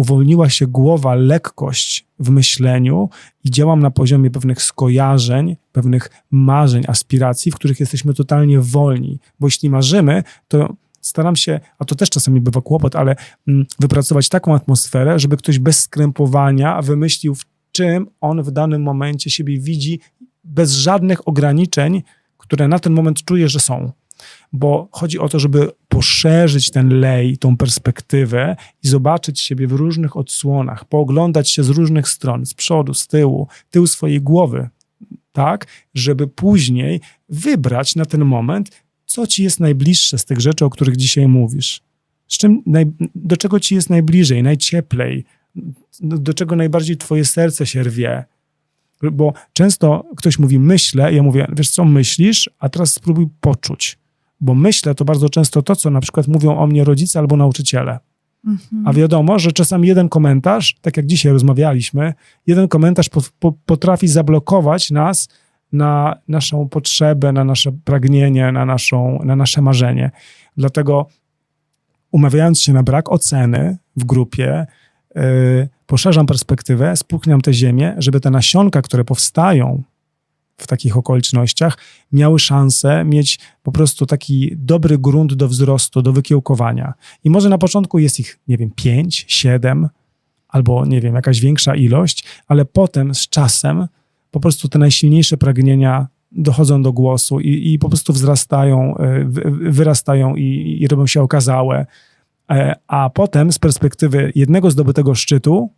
[0.00, 3.08] uwolniła się głowa, lekkość w myśleniu
[3.44, 9.18] i działam na poziomie pewnych skojarzeń, pewnych marzeń, aspiracji, w których jesteśmy totalnie wolni.
[9.40, 13.16] Bo jeśli marzymy, to staram się, a to też czasami bywa kłopot, ale
[13.48, 19.30] mm, wypracować taką atmosferę, żeby ktoś bez skrępowania wymyślił, w czym on w danym momencie
[19.30, 20.00] siebie widzi,
[20.44, 22.02] bez żadnych ograniczeń,
[22.38, 23.92] które na ten moment czuje, że są
[24.52, 30.16] bo chodzi o to, żeby poszerzyć ten lej, tą perspektywę i zobaczyć siebie w różnych
[30.16, 34.68] odsłonach, pooglądać się z różnych stron, z przodu, z tyłu, tył swojej głowy,
[35.32, 38.70] tak, żeby później wybrać na ten moment,
[39.06, 41.80] co ci jest najbliższe z tych rzeczy, o których dzisiaj mówisz.
[42.28, 45.24] Z czym naj, do czego ci jest najbliżej, najcieplej,
[46.00, 48.24] do, do czego najbardziej twoje serce się rwie.
[49.12, 53.98] Bo często ktoś mówi myślę, ja mówię, wiesz co, myślisz, a teraz spróbuj poczuć.
[54.40, 57.98] Bo myślę to bardzo często to, co na przykład mówią o mnie rodzice albo nauczyciele.
[58.46, 58.86] Mhm.
[58.86, 62.14] A wiadomo, że czasami jeden komentarz, tak jak dzisiaj rozmawialiśmy,
[62.46, 65.28] jeden komentarz po, po, potrafi zablokować nas
[65.72, 70.10] na naszą potrzebę, na nasze pragnienie, na, naszą, na nasze marzenie.
[70.56, 71.06] Dlatego
[72.10, 74.66] umawiając się na brak oceny w grupie,
[75.14, 75.22] yy,
[75.86, 79.82] poszerzam perspektywę, spłukniam tę ziemię, żeby te nasionka, które powstają
[80.62, 81.78] w takich okolicznościach,
[82.12, 86.94] miały szansę mieć po prostu taki dobry grunt do wzrostu, do wykiełkowania.
[87.24, 89.88] I może na początku jest ich, nie wiem, pięć, siedem,
[90.48, 93.86] albo nie wiem, jakaś większa ilość, ale potem z czasem
[94.30, 99.50] po prostu te najsilniejsze pragnienia dochodzą do głosu i, i po prostu wzrastają, e, wy-
[99.70, 101.86] wyrastają i, i robią się okazałe.
[102.50, 105.70] E, A potem z perspektywy jednego zdobytego szczytu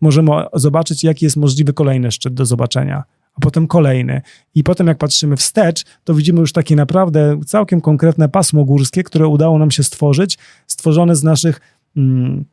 [0.00, 3.04] możemy zobaczyć, jaki jest możliwy kolejny szczyt do zobaczenia,
[3.34, 4.22] a potem kolejny.
[4.54, 9.26] I potem jak patrzymy wstecz, to widzimy już takie naprawdę całkiem konkretne pasmo górskie, które
[9.28, 11.60] udało nam się stworzyć, stworzone z naszych
[11.96, 12.44] mm,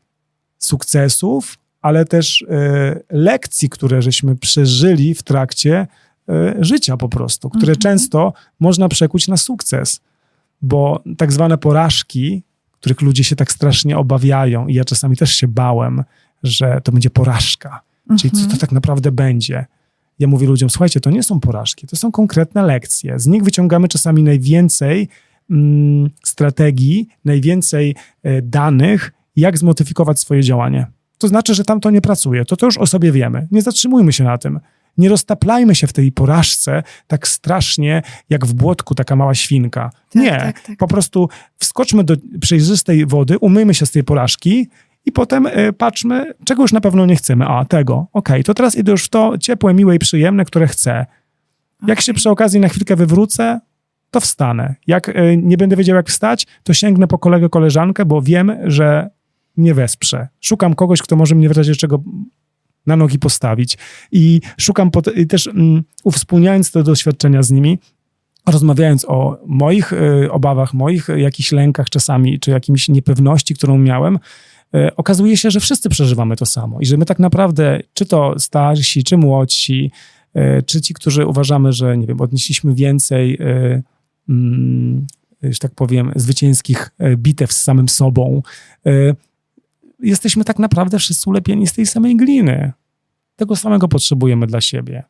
[0.58, 5.88] sukcesów, ale też e, lekcji, które żeśmy przeżyli w trakcie
[6.30, 7.78] e, życia po prostu, które Mhm.
[7.78, 10.02] często można przekuć na sukces,
[10.62, 15.48] bo tak zwane porażki, których ludzie się tak strasznie obawiają i ja czasami też się
[15.48, 16.03] bałem,
[16.44, 17.82] że to będzie porażka,
[18.20, 18.52] czyli co Mhm.
[18.52, 19.66] to tak naprawdę będzie.
[20.22, 23.19] Ja mówię ludziom, słuchajcie, to nie są porażki, to są konkretne lekcje.
[23.19, 25.07] Z nich wyciągamy czasami najwięcej
[25.52, 30.88] mm, strategii, najwięcej e, danych, jak zmodyfikować swoje działanie.
[31.18, 32.45] To znaczy, że tam to nie pracuje.
[32.45, 33.48] To to już o sobie wiemy.
[33.52, 34.60] Nie zatrzymujmy się na tym.
[34.98, 39.91] Nie roztaplajmy się w tej porażce tak strasznie, jak w błotku taka mała świnka.
[40.10, 40.31] Tak, nie.
[40.31, 40.77] tak, tak.
[40.77, 44.68] Po prostu wskoczmy do przejrzystej wody, umyjmy się z tej porażki
[45.06, 47.45] i potem y, patrzmy, czego już na pewno nie chcemy.
[47.48, 48.07] A, tego.
[48.14, 51.06] Okej, to teraz idę już w to ciepłe, miłe i przyjemne, które chcę.
[51.88, 53.60] Jak się przy okazji na chwilkę wywrócę,
[54.11, 54.76] to wstanę.
[54.88, 59.10] Jak y, nie będę wiedział, jak wstać, to sięgnę po kolegę, koleżankę, bo wiem, że
[59.57, 60.28] mnie wesprze.
[60.41, 62.03] Szukam kogoś, kto może mnie w razie czego
[62.88, 63.78] na nogi postawić.
[64.11, 67.80] I szukam pot- i też mm, uwspólniając te doświadczenia z nimi,
[68.48, 74.19] rozmawiając o moich y, obawach, moich y, jakichś lękach czasami, czy jakimś niepewności, którą miałem,
[74.95, 79.03] okazuje się, że wszyscy przeżywamy to samo i że my tak naprawdę, czy to starsi,
[79.03, 79.91] czy młodsi,
[80.35, 83.84] y, czy ci, którzy uważamy, że nie wiem, odnieśliśmy więcej, y,
[84.30, 85.07] mm,
[85.43, 88.41] że tak powiem, zwycięskich bitew z samym sobą,
[89.99, 92.72] jesteśmy tak naprawdę wszyscy ulepieni z tej samej gliny.
[93.35, 95.03] Tego samego potrzebujemy dla siebie.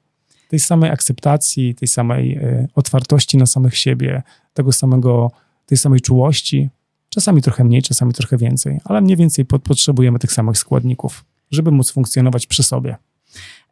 [0.49, 2.39] Tej samej akceptacji, tej samej
[2.75, 4.21] otwartości na samych siebie,
[4.53, 5.31] tego samego,
[5.65, 6.69] tej samej czułości.
[7.13, 11.71] Czasami trochę mniej, czasami trochę więcej, ale mniej więcej po, potrzebujemy tych samych składników, żeby
[11.71, 12.97] móc funkcjonować przy sobie.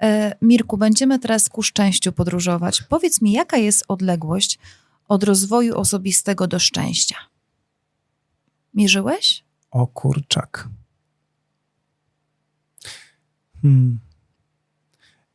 [0.01, 2.81] E, Mirku, będziemy teraz ku szczęściu podróżować.
[2.81, 4.59] Powiedz mi, jaka jest odległość
[5.07, 7.15] od rozwoju osobistego do szczęścia?
[8.73, 9.43] Mierzyłeś?
[9.71, 10.69] O kurczak.
[13.61, 13.99] Hmm.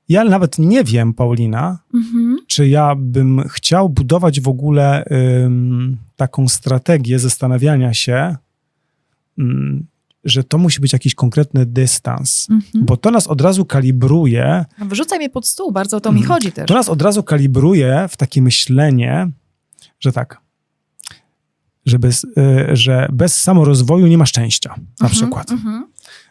[0.09, 2.39] Ja nawet nie wiem, Paulina, Mhm.
[2.47, 5.05] czy ja bym chciał budować w ogóle
[5.44, 8.36] ym, taką strategię zastanawiania się,
[9.39, 9.86] ym,
[10.24, 12.86] że to musi być jakiś konkretny dystans, Mhm.
[12.86, 16.35] bo to nas od razu kalibruje, Wyrzucaj mnie pod stół, bardzo o to mi Mhm.
[16.35, 16.69] chodzi też.
[16.69, 19.31] to nas od razu kalibruje w takie myślenie,
[20.01, 20.41] że tak,
[21.86, 22.28] że bez, y,
[22.73, 25.51] że bez samorozwoju nie ma szczęścia, na Mhm, przykład.
[25.51, 25.86] mhm.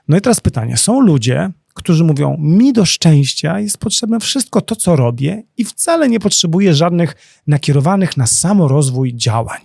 [0.07, 0.77] No i teraz pytanie.
[0.77, 6.09] Są ludzie, którzy mówią, mi do szczęścia jest potrzebne wszystko to, co robię i wcale
[6.09, 7.15] nie potrzebuję żadnych
[7.47, 9.61] nakierowanych na samorozwój działań.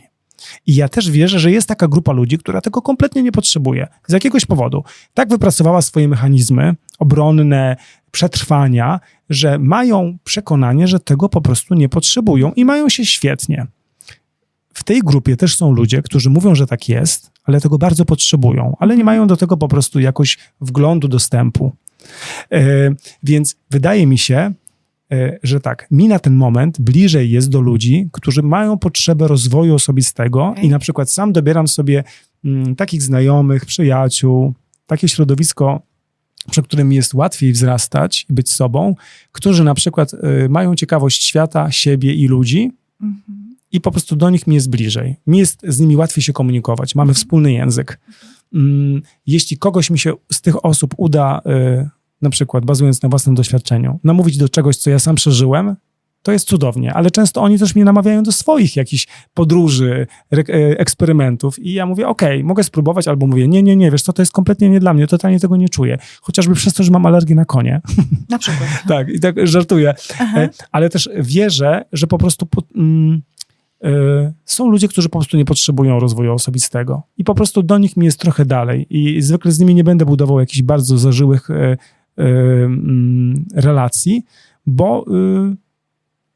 [0.66, 3.86] I ja też wierzę, że jest taka grupa ludzi, która tego kompletnie nie potrzebuje.
[4.06, 4.85] Z jakiegoś powodu.
[5.15, 7.77] Tak wypracowała swoje mechanizmy obronne,
[8.10, 9.01] przetrwania,
[9.31, 13.66] że mają przekonanie, że tego po prostu nie potrzebują i mają się świetnie.
[14.74, 18.77] W tej grupie też są ludzie, którzy mówią, że tak jest, ale tego bardzo potrzebują,
[18.78, 21.73] ale nie mają do tego po prostu jakoś wglądu, dostępu.
[22.52, 22.60] E,
[23.23, 24.52] więc wydaje mi się,
[25.43, 30.47] że tak, mi na ten moment bliżej jest do ludzi, którzy mają potrzebę rozwoju osobistego
[30.47, 30.64] Okej.
[30.64, 32.05] i na przykład sam dobieram sobie
[32.44, 34.55] mm, takich znajomych, przyjaciół,
[34.86, 35.80] takie środowisko,
[36.51, 38.94] przy którym mi jest łatwiej wzrastać i być sobą,
[39.32, 43.56] którzy na przykład e, mają ciekawość świata, siebie i ludzi, Mhm.
[43.72, 45.16] i po prostu do nich mi jest bliżej.
[45.26, 48.01] Mi jest z nimi łatwiej się komunikować, mamy wspólny język.
[48.55, 51.89] Mm, Jeśli kogoś mi się z tych osób uda, y,
[52.23, 55.77] na przykład bazując na własnym doświadczeniu, namówić do czegoś, co ja sam przeżyłem,
[56.23, 60.45] to jest cudownie, ale często oni też mnie namawiają do swoich jakichś podróży, e,
[60.78, 64.23] eksperymentów i ja mówię, okej, mogę spróbować, albo mówię, nie, nie, nie, wiesz co, to
[64.23, 65.99] jest kompletnie nie dla mnie, totalnie tego nie czuję.
[66.20, 67.81] Chociażby przez to, że mam alergię na konie.
[68.28, 68.69] Na przykład.
[68.89, 69.95] tak, i tak żartuję.
[70.20, 70.40] Aha.
[70.40, 73.23] E, ale też wierzę, że po prostu po, mm,
[73.85, 77.97] e, są ludzie, którzy po prostu nie potrzebują rozwoju osobistego i po prostu do nich
[77.97, 81.49] mi jest trochę dalej i zwykle z nimi nie będę budował jakichś bardzo zażyłych
[83.55, 84.24] relacji,
[84.66, 85.68] bo y,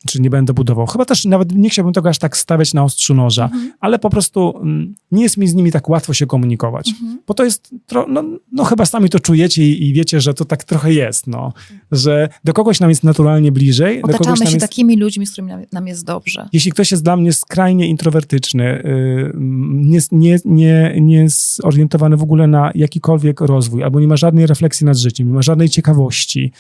[0.07, 0.87] czy nie będę budował.
[0.87, 3.73] Chyba też nawet nie chciałbym tego aż tak stawiać na ostrzu noża, Mhm.
[3.81, 6.89] ale po prostu mm, nie jest mi z nimi tak łatwo się komunikować.
[6.89, 7.19] Mhm.
[7.27, 10.45] Bo to jest, tro, no, no chyba sami to czujecie i, i wiecie, że to
[10.45, 11.53] tak trochę jest, no.
[11.93, 14.67] Że do kogoś nam jest naturalnie bliżej, do kogoś Otaczamy nam się jest...
[14.67, 16.49] takimi ludźmi, z którymi nam, jest dobrze.
[16.53, 22.23] Jeśli ktoś jest dla mnie skrajnie introwertyczny, yy, nie, nie, nie, nie jest zorientowany w
[22.23, 26.53] ogóle na jakikolwiek rozwój, albo nie ma żadnej refleksji nad życiem, nie ma żadnej ciekawości,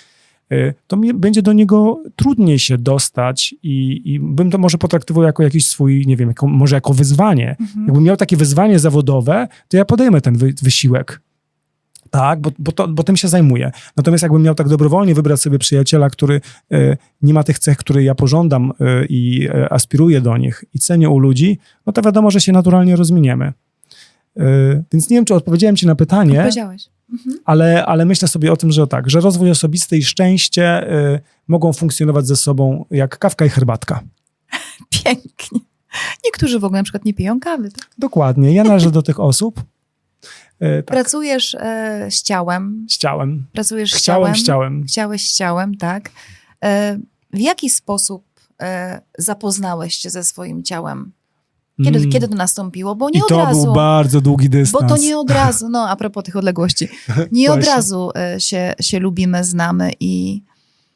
[0.86, 5.42] to mi będzie do niego trudniej się dostać i, i bym to może potraktował jako
[5.42, 7.56] jakiś swój, nie wiem, jako, może jako wyzwanie.
[7.60, 7.86] Mhm.
[7.86, 11.20] Jakbym miał takie wyzwanie zawodowe, to ja podejmę ten wy, wysiłek.
[12.12, 13.72] Tak, bo, bo, to, bo tym się zajmuję.
[13.96, 16.40] Natomiast jakbym miał tak dobrowolnie wybrać sobie przyjaciela, który
[16.72, 20.78] e, nie ma tych cech, które ja pożądam e, i e, aspiruję do nich i
[20.78, 23.52] cenię u ludzi, no to wiadomo, że się naturalnie rozminiemy.
[24.36, 26.88] E, więc nie wiem, czy odpowiedziałem ci na pytanie, Powiedziałeś.
[27.12, 27.38] Mhm.
[27.44, 31.72] ale, ale myślę sobie o tym, że tak, że rozwój osobisty i szczęście e, mogą
[31.72, 34.00] funkcjonować ze sobą jak kawka i herbatka.
[35.04, 35.60] Pięknie.
[36.24, 37.70] Niektórzy w ogóle na przykład nie piją kawy.
[37.70, 37.90] Tak?
[37.98, 38.54] Dokładnie.
[38.54, 39.62] Ja należę do tych osób.
[40.60, 43.46] E, tak, Pracujesz e, z ciałem, chciałem.
[43.52, 44.34] pracujesz z Chciałem, ciałem.
[44.34, 44.84] chciałem.
[44.84, 46.10] Chciałeś z ciałem, tak.
[46.64, 46.98] E,
[47.32, 48.24] w jaki sposób
[48.62, 51.12] e, zapoznałeś się ze swoim ciałem?
[51.84, 52.10] Kiedy, Mm.
[52.10, 52.94] kiedy to nastąpiło?
[52.96, 53.64] Bo nie I od to razu.
[53.64, 54.88] był bardzo długi Bo dystans.
[54.92, 56.88] to nie od razu, no a propos tych odległości,
[57.32, 60.42] nie od razu e, się, się lubimy, znamy i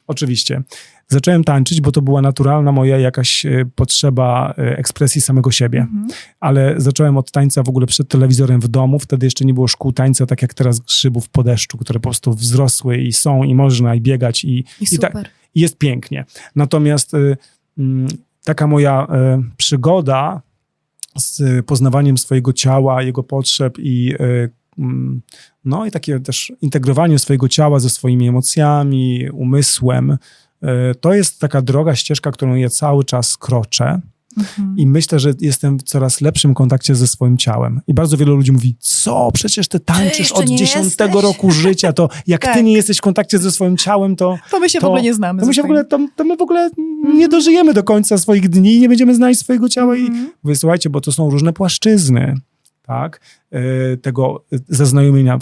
[0.07, 0.61] Oczywiście.
[1.07, 5.79] Zacząłem tańczyć, bo to była naturalna moja jakaś e, potrzeba e, ekspresji samego siebie.
[5.79, 6.07] mhm.
[6.39, 8.99] Ale zacząłem od tańca w ogóle przed telewizorem w domu.
[8.99, 12.33] Wtedy jeszcze nie było szkół tańca, tak jak teraz grzybów po deszczu, które po prostu
[12.33, 15.29] wzrosły i są i można i biegać i, i I super.
[15.55, 16.25] i jest pięknie.
[16.55, 17.37] Natomiast y,
[17.77, 18.07] mm,
[18.45, 20.41] taka moja e, przygoda
[21.17, 24.49] z poznawaniem swojego ciała, jego potrzeb i e,
[24.79, 25.21] mm,
[25.65, 30.17] no i takie też integrowanie swojego ciała ze swoimi emocjami, umysłem,
[30.61, 34.01] e, to jest taka droga, ścieżka, którą ja cały czas kroczę.
[34.37, 34.77] Mhm.
[34.77, 37.81] I myślę, że jestem w coraz lepszym kontakcie ze swoim ciałem.
[37.87, 41.51] I bardzo wielu ludzi mówi, co, przecież ty tańczysz jeszcze od nie 10 jesteś?" roku
[41.51, 42.63] życia, to jak ty Tak.
[42.63, 45.13] nie jesteś w kontakcie ze swoim ciałem, to, To my się To- w ogóle nie
[45.13, 45.41] znamy.
[45.41, 46.69] to my, się w ogóle, to, to my w ogóle
[47.15, 49.95] nie dożyjemy do końca swoich dni i nie będziemy znać swojego ciała.
[49.95, 50.31] I Mhm.
[50.43, 52.35] mówię, słuchajcie, bo to są różne płaszczyzny,
[52.81, 55.39] tak, e, tego e, zaznajomienia e,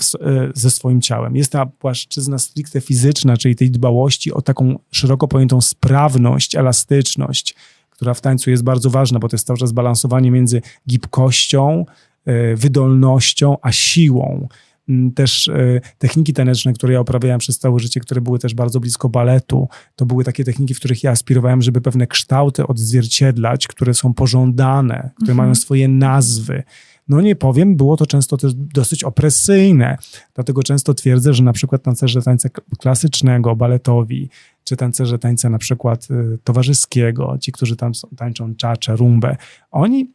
[0.56, 1.36] ze swoim ciałem.
[1.36, 7.56] Jest ta płaszczyzna stricte fizyczna, czyli tej dbałości o taką szeroko pojętą sprawność, elastyczność,
[7.96, 11.86] która w tańcu jest bardzo ważna, bo to jest cały czas balansowanie między gibkością,
[12.26, 14.48] e, wydolnością, a siłą.
[14.90, 18.80] Mm, Też e, techniki taneczne, które ja uprawiałem przez całe życie, które były też bardzo
[18.80, 23.94] blisko baletu, to były takie techniki, w których ja aspirowałem, żeby pewne kształty odzwierciedlać, które
[23.94, 25.38] są pożądane, które Mhm.
[25.38, 26.64] mają swoje nazwy.
[27.08, 29.98] No nie powiem, było to często też dosyć opresyjne.
[30.36, 32.50] Dlatego często twierdzę, że na przykład tancerze tańca
[32.80, 34.30] klasycznego, baletowi,
[34.66, 39.36] czy tancerze tańca na przykład y, towarzyskiego, ci, którzy tam są, tańczą czacze, rumbę,
[39.72, 40.12] oni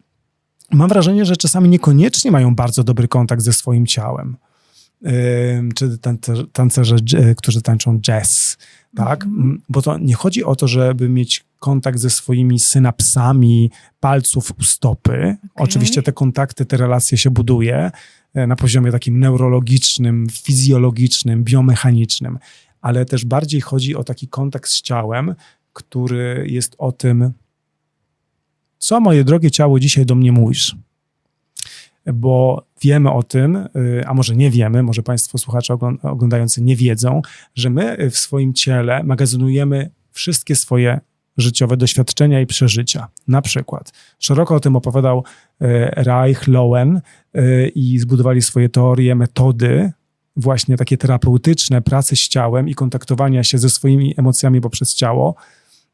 [0.72, 4.36] mam wrażenie, że czasami niekoniecznie mają bardzo dobry kontakt ze swoim ciałem.
[5.74, 8.59] Czy tancerze, tancerze, dż- którzy tańczą jazz,
[8.97, 9.24] tak?
[9.24, 13.70] M, Bo to nie chodzi o to, żeby mieć kontakt ze swoimi synapsami
[14.01, 15.36] palców u stopy.
[15.55, 17.90] Oczywiście te kontakty, te relacje się buduje
[18.35, 22.39] e, na poziomie takim neurologicznym, fizjologicznym, biomechanicznym,
[22.81, 25.35] ale też bardziej chodzi o taki kontakt z ciałem,
[25.73, 27.32] który jest o tym,
[28.78, 30.77] co moje drogie ciało dzisiaj do mnie mówisz.
[32.15, 33.69] Bo wiemy o tym, y,
[34.07, 37.23] a może nie wiemy, może Państwo słuchacze oglą- oglądający nie wiedzą,
[37.55, 41.01] że my w swoim ciele magazynujemy wszystkie swoje
[41.36, 43.09] życiowe doświadczenia i przeżycia.
[43.28, 45.24] Na przykład, szeroko o tym opowiadał
[45.62, 45.66] y,
[45.97, 47.01] Reich Lowen
[47.36, 49.93] y, i zbudowali swoje teorie, metody,
[50.36, 55.35] właśnie takie terapeutyczne, pracy z ciałem i kontaktowania się ze swoimi emocjami poprzez ciało.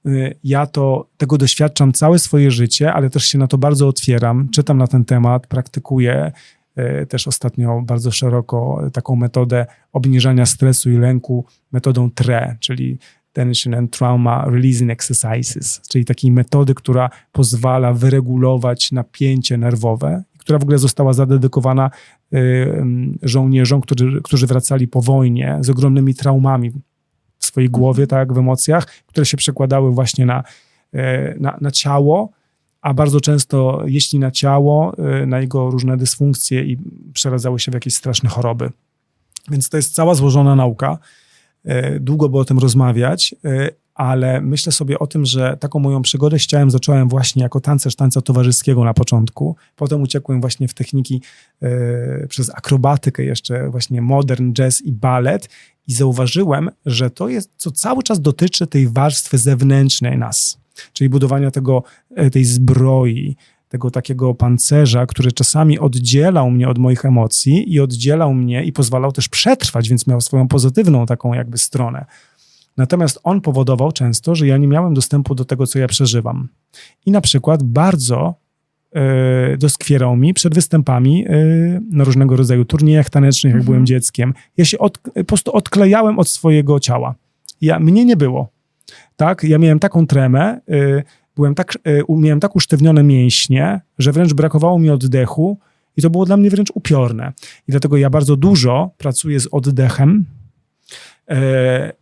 [0.06, 4.48] Y, Ja to tego doświadczam całe swoje życie, ale też się na to bardzo otwieram,
[4.48, 6.32] czytam na ten temat, praktykuję
[6.78, 12.98] y, też ostatnio bardzo szeroko taką metodę obniżania stresu i lęku metodą TRE, czyli
[13.36, 20.62] Tension and Trauma Releasing Exercises, czyli takiej metody, która pozwala wyregulować napięcie nerwowe, która w
[20.62, 21.90] ogóle została zadedykowana
[23.22, 26.70] żołnierzom, którzy, którzy wracali po wojnie z ogromnymi traumami
[27.38, 30.44] w swojej głowie, tak, w emocjach, które się przekładały właśnie na,
[30.92, 32.30] e, na, na ciało,
[32.80, 36.78] a bardzo często, jeśli na ciało, e, na jego różne dysfunkcje i
[37.12, 38.70] przeradzały się w jakieś straszne choroby.
[39.50, 40.98] Więc to jest cała złożona nauka.
[41.64, 43.34] E, Długo by o tym rozmawiać,
[43.96, 47.96] ale myślę sobie o tym, że taką moją przygodę z ciałem zacząłem właśnie jako tancerz
[47.96, 49.56] tańca towarzyskiego na początku.
[49.76, 51.22] Potem uciekłem właśnie w techniki
[51.62, 55.48] e, przez akrobatykę, jeszcze właśnie modern, jazz i balet
[55.88, 60.58] i zauważyłem, że to jest, co cały czas dotyczy tej warstwy zewnętrznej nas,
[60.92, 61.82] czyli budowania tego,
[62.16, 63.36] e, tej zbroi,
[63.68, 69.12] tego takiego pancerza, który czasami oddzielał mnie od moich emocji i oddzielał mnie i pozwalał
[69.12, 72.04] też przetrwać, więc miał swoją pozytywną taką jakby stronę.
[72.76, 76.48] Natomiast on powodował często, że ja nie miałem dostępu do tego, co ja przeżywam.
[77.06, 78.34] I na przykład bardzo
[78.94, 81.30] e, doskwierał mi przed występami e,
[81.90, 83.64] na różnego rodzaju turniejach tanecznych, jak Mhm.
[83.64, 84.34] byłem dzieckiem.
[84.56, 87.14] Ja się od, po prostu odklejałem od swojego ciała.
[87.60, 88.48] Ja, mnie nie było.
[89.16, 89.42] Tak?
[89.44, 91.02] Ja miałem taką tremę, e,
[91.36, 95.58] byłem tak, e, miałem tak usztywnione mięśnie, że wręcz brakowało mi oddechu
[95.96, 97.32] i to było dla mnie wręcz upiorne.
[97.68, 100.24] I dlatego ja bardzo dużo pracuję z oddechem,
[101.30, 101.92] e,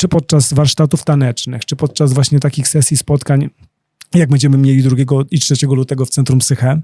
[0.00, 3.50] czy podczas warsztatów tanecznych, czy podczas właśnie takich sesji spotkań,
[4.14, 4.96] jak będziemy mieli 2
[5.30, 6.80] i 3 lutego w Centrum Psyche,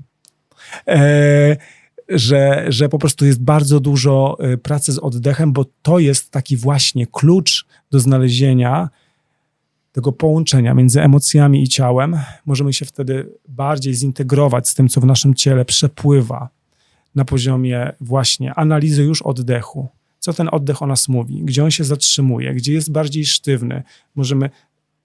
[0.88, 1.56] e,
[2.09, 6.56] że, że po prostu jest bardzo dużo e, pracy z oddechem, bo to jest taki
[6.56, 8.88] właśnie klucz do znalezienia
[9.93, 12.18] tego połączenia między emocjami i ciałem.
[12.47, 16.48] Możemy się wtedy bardziej zintegrować z tym, co w naszym ciele przepływa
[17.14, 19.95] na poziomie właśnie analizy już oddechu.
[20.27, 23.82] Co ten oddech o nas mówi, gdzie on się zatrzymuje, gdzie jest bardziej sztywny.
[24.15, 24.51] Możemy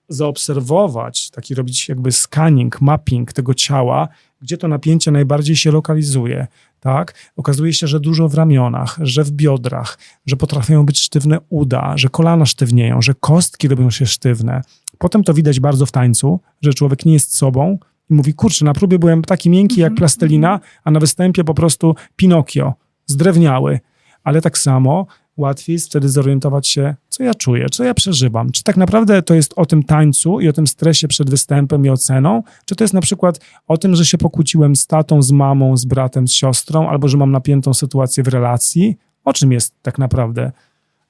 [0.10, 4.08] zaobserwować, taki robić jakby scanning, mapping tego ciała,
[4.42, 6.48] gdzie to napięcie najbardziej się lokalizuje.
[6.80, 7.14] Tak?
[7.36, 12.10] Okazuje się, że dużo w ramionach, że w biodrach, że potrafią być sztywne uda, że
[12.10, 14.62] kolana sztywnieją, że kostki robią się sztywne.
[14.98, 17.78] Potem to widać bardzo w tańcu, że człowiek nie jest sobą
[18.10, 21.96] i mówi, kurczę, na próbie byłem taki miękki jak plastelina, a na występie po prostu
[22.16, 22.74] Pinokio,
[23.06, 23.80] zdrewniały.
[24.24, 25.08] Ale tak samo
[25.38, 28.52] łatwiej jest wtedy zorientować się, co ja czuję, co ja przeżywam.
[28.52, 31.90] Czy tak naprawdę to jest o tym tańcu i o tym stresie przed występem i
[31.90, 35.78] oceną, czy to jest na przykład o tym, że się pokłóciłem z tatą, z mamą,
[35.78, 38.98] z bratem, z siostrą, albo że mam napiętą sytuację w relacji.
[39.24, 40.52] O czym jest tak naprawdę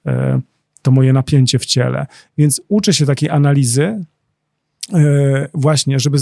[0.06, 0.42] e,
[0.82, 2.06] to moje napięcie w ciele?
[2.38, 4.06] Więc uczę się takiej analizy,
[5.54, 6.18] właśnie, żeby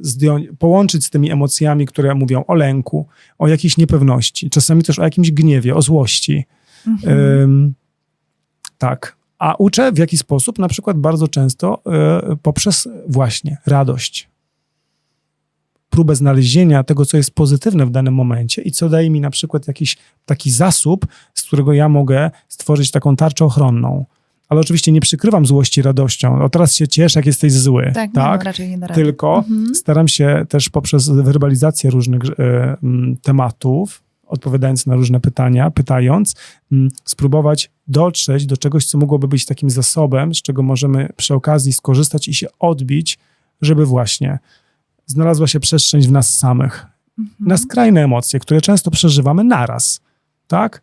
[0.00, 3.06] zdjąć, połączyć z tymi emocjami, które mówią o lęku,
[3.38, 6.44] o jakiejś niepewności, czasami też o jakimś gniewie, o złości.
[7.06, 7.74] Ym,
[8.78, 9.16] tak.
[9.38, 10.58] A uczę w jaki sposób?
[10.58, 11.82] Na przykład bardzo często
[12.32, 14.28] y, poprzez właśnie radość.
[15.90, 19.68] Próbę znalezienia tego, co jest pozytywne w danym momencie i co daje mi na przykład
[19.68, 24.04] jakiś taki zasób, z którego ja mogę stworzyć taką tarczę ochronną.
[24.48, 26.42] Ale oczywiście nie przykrywam złości radością.
[26.42, 27.90] O teraz się cieszę, jak jesteś zły.
[27.94, 28.40] Tak, tak?
[28.40, 29.02] No, raczej nie da rady.
[29.02, 29.74] Tylko Mhm.
[29.74, 36.34] staram się też poprzez werbalizację różnych m, tematów, odpowiadając na różne pytania, pytając,
[36.72, 41.72] m, spróbować dotrzeć do czegoś, co mogłoby być takim zasobem, z czego możemy przy okazji
[41.72, 43.18] skorzystać i się odbić,
[43.62, 44.38] żeby właśnie
[45.06, 46.86] znalazła się przestrzeń w nas samych.
[47.18, 47.48] Mhm.
[47.48, 50.00] Na skrajne emocje, które często przeżywamy naraz,
[50.46, 50.82] tak?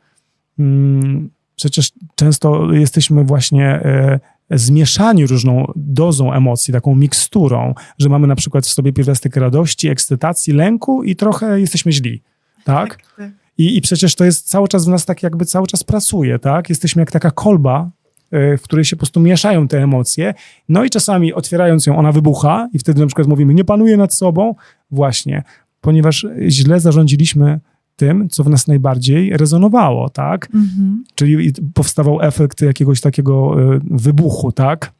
[0.59, 1.29] Mm,
[1.61, 4.19] Przecież często jesteśmy właśnie e,
[4.49, 10.53] zmieszani różną dozą emocji, taką miksturą, że mamy na przykład w sobie pierwiastek radości, ekscytacji,
[10.53, 12.21] lęku i trochę jesteśmy źli,
[12.63, 12.97] tak?
[13.17, 13.31] tak.
[13.57, 16.69] I, I przecież to jest cały czas w nas tak jakby cały czas pracuje, tak?
[16.69, 17.89] Jesteśmy jak taka kolba,
[18.31, 20.33] e, w której się po prostu mieszają te emocje,
[20.69, 24.13] no i czasami otwierając ją, ona wybucha i wtedy na przykład mówimy, nie panuję nad
[24.13, 24.55] sobą,
[24.91, 25.43] właśnie,
[25.81, 27.59] ponieważ źle zarządziliśmy
[28.01, 30.49] tym, co w nas najbardziej rezonowało, tak?
[30.53, 31.03] Mhm.
[31.15, 34.93] Czyli powstawał efekt jakiegoś takiego e, wybuchu, tak?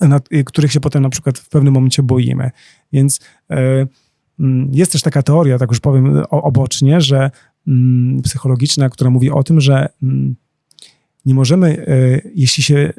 [0.00, 2.50] Na, e, których się potem na przykład w pewnym momencie boimy.
[2.92, 3.20] Więc
[3.50, 3.86] e,
[4.40, 7.30] mm, jest też taka teoria, tak już powiem obocznie, że
[7.66, 10.36] mm, psychologiczna, która mówi o tym, że mm,
[11.26, 11.86] nie możemy,
[12.34, 12.92] jeśli się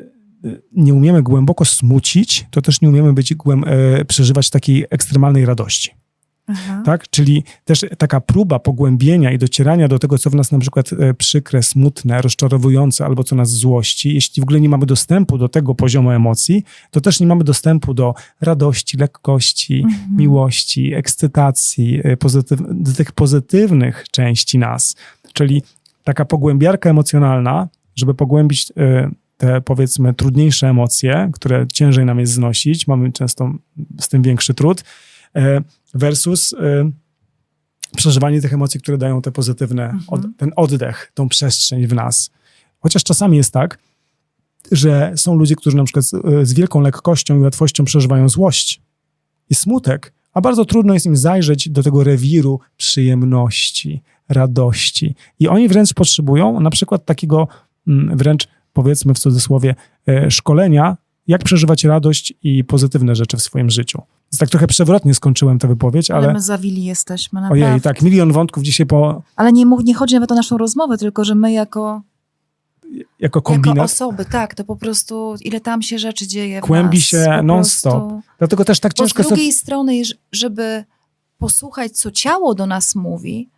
[0.71, 3.65] nie umiemy głęboko smucić, to też nie umiemy być głęb,
[4.07, 6.02] przeżywać takiej ekstremalnej radości
[6.47, 6.81] Aha.
[6.85, 7.09] tak?
[7.09, 11.13] Czyli też taka próba pogłębienia i docierania do tego, co w nas na przykład e,
[11.13, 14.13] przykre, smutne, rozczarowujące albo co nas złości.
[14.13, 17.93] Jeśli w ogóle nie mamy dostępu do tego poziomu emocji, to też nie mamy dostępu
[17.93, 20.17] do radości, lekkości, Mhm.
[20.17, 24.95] miłości, ekscytacji, e, pozytyw, do tych pozytywnych części nas.
[25.33, 25.63] Czyli
[26.03, 32.87] taka pogłębiarka emocjonalna, żeby pogłębić e, te powiedzmy trudniejsze emocje, które ciężej nam jest znosić,
[32.87, 33.51] mamy często
[33.99, 34.83] z tym większy trud,
[35.93, 36.91] versus e,
[37.95, 42.31] przeżywanie tych emocji, które dają te pozytywne, od, ten oddech, tą przestrzeń w nas.
[42.79, 43.77] Chociaż czasami jest tak,
[44.71, 48.81] że są ludzie, którzy na przykład z, e, z wielką lekkością i łatwością przeżywają złość
[49.49, 55.15] i smutek, a bardzo trudno jest im zajrzeć do tego rewiru przyjemności, radości.
[55.39, 57.47] I oni wręcz potrzebują na przykład takiego
[57.87, 59.75] mm, wręcz powiedzmy w cudzysłowie
[60.07, 60.97] e, szkolenia,
[61.27, 64.01] jak przeżywać radość i pozytywne rzeczy w swoim życiu.
[64.33, 67.65] Więc tak trochę przewrotnie skończyłem tę wypowiedź, Ale, ale my zawili jesteśmy, naprawdę.
[67.65, 70.97] ojej, tak, milion wątków dzisiaj po, Ale nie, mów- nie chodzi nawet o naszą rozmowę,
[70.97, 72.01] tylko że my jako,
[72.93, 73.85] jako jako kombinat.
[73.85, 77.93] osoby, tak, to po prostu ile tam się rzeczy dzieje Kłębi nas, się non-stop.
[77.93, 78.21] prostu.
[78.37, 79.59] Dlatego też tak Bo z ciężko drugiej sobie...
[79.61, 80.01] strony,
[80.31, 80.83] żeby
[81.37, 83.49] posłuchać, co ciało do nas mówi,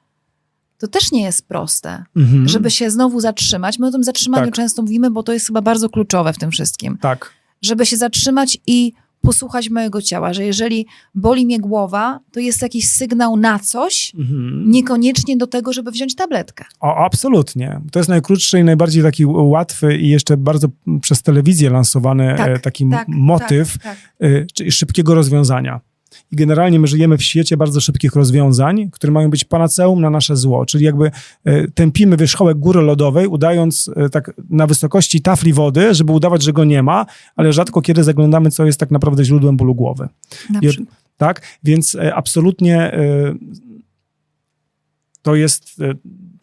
[0.77, 2.03] to też nie jest proste.
[2.15, 2.47] Mhm.
[2.47, 3.79] Żeby się znowu zatrzymać.
[3.79, 4.53] My o tym zatrzymaniu Tak.
[4.55, 6.97] często mówimy, bo to jest chyba bardzo kluczowe w tym wszystkim.
[7.01, 7.31] Tak,
[7.61, 8.93] Żeby się zatrzymać i
[9.25, 10.85] posłuchać mojego ciała, że jeżeli
[11.15, 14.71] boli mnie głowa, to jest jakiś sygnał na coś, mhm.
[14.71, 16.65] niekoniecznie do tego, żeby wziąć tabletkę.
[16.79, 17.81] O, absolutnie.
[17.91, 20.67] To jest najkrótszy i najbardziej taki łatwy i jeszcze bardzo
[21.01, 24.67] przez telewizję lansowany Tak, e, taki tak, motyw Tak, tak.
[24.67, 25.79] e, szybkiego rozwiązania.
[26.31, 30.35] I generalnie my żyjemy w świecie bardzo szybkich rozwiązań, które mają być panaceum na nasze
[30.35, 31.11] zło, czyli jakby
[31.45, 36.53] e, tępimy wierzchołek góry lodowej, udając e, tak na wysokości tafli wody, żeby udawać, że
[36.53, 37.05] go nie ma,
[37.35, 40.07] ale rzadko kiedy zaglądamy, co jest tak naprawdę źródłem bólu głowy.
[40.61, 40.85] I-.
[41.17, 41.41] Tak?
[41.63, 42.91] Więc e, absolutnie
[45.21, 45.81] to jest,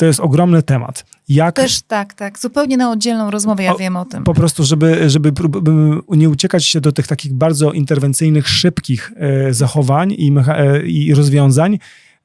[0.03, 1.05] to jest ogromny temat.
[1.29, 2.39] Jak Też tak, tak.
[2.39, 4.25] Zupełnie na oddzielną rozmowę, ja O, wiem o tym.
[4.25, 5.33] po prostu, żeby, żeby
[6.09, 11.79] nie uciekać się do tych takich bardzo interwencyjnych, szybkich e, zachowań i, e, i rozwiązań,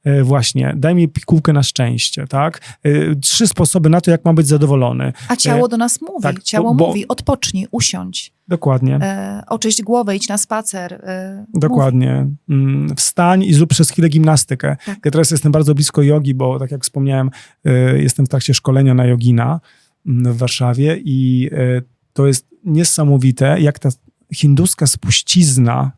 [0.04, 2.60] e, właśnie, daj mi pigułkę na szczęście, tak?
[2.82, 5.12] E, trzy sposoby na to, jak mam być zadowolony.
[5.28, 6.22] A ciało do nas mówi.
[6.22, 8.98] tak, ciało bo- mówi, odpocznij, usiądź, Dokładnie.
[9.02, 10.92] e, oczyść głowę, idź na spacer.
[10.94, 12.26] E, Dokładnie.
[12.48, 14.76] Mm, Wstań i zrób przez chwilę gimnastykę.
[14.86, 14.98] Tak.
[15.04, 17.30] Ja teraz jestem bardzo blisko jogi, bo tak jak wspomniałem,
[17.66, 19.60] y, jestem w trakcie szkolenia na jogina
[20.06, 23.88] mm, w Warszawie i y, to jest niesamowite, jak ta
[24.34, 25.92] hinduska spuścizna,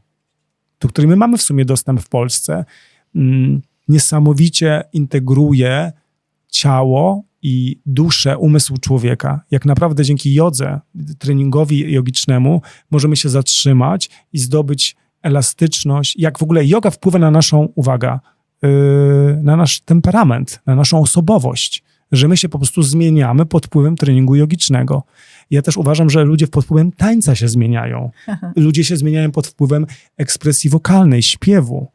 [0.80, 2.64] do której my mamy w sumie dostęp w Polsce,
[3.14, 5.92] mm, niesamowicie integruje
[6.48, 9.40] ciało i duszę, umysł człowieka.
[9.50, 10.80] Jak naprawdę dzięki jodze,
[11.18, 17.68] treningowi jogicznemu możemy się zatrzymać i zdobyć elastyczność, jak w ogóle yoga wpływa na naszą,
[17.74, 18.20] uwaga,
[18.62, 18.70] yy,
[19.42, 24.36] na nasz temperament, na naszą osobowość, że my się po prostu zmieniamy pod wpływem treningu
[24.36, 25.02] jogicznego.
[25.50, 28.10] Ja też uważam, że ludzie pod wpływem tańca się zmieniają.
[28.56, 29.86] Ludzie się zmieniają pod wpływem
[30.16, 31.88] ekspresji wokalnej, śpiewu.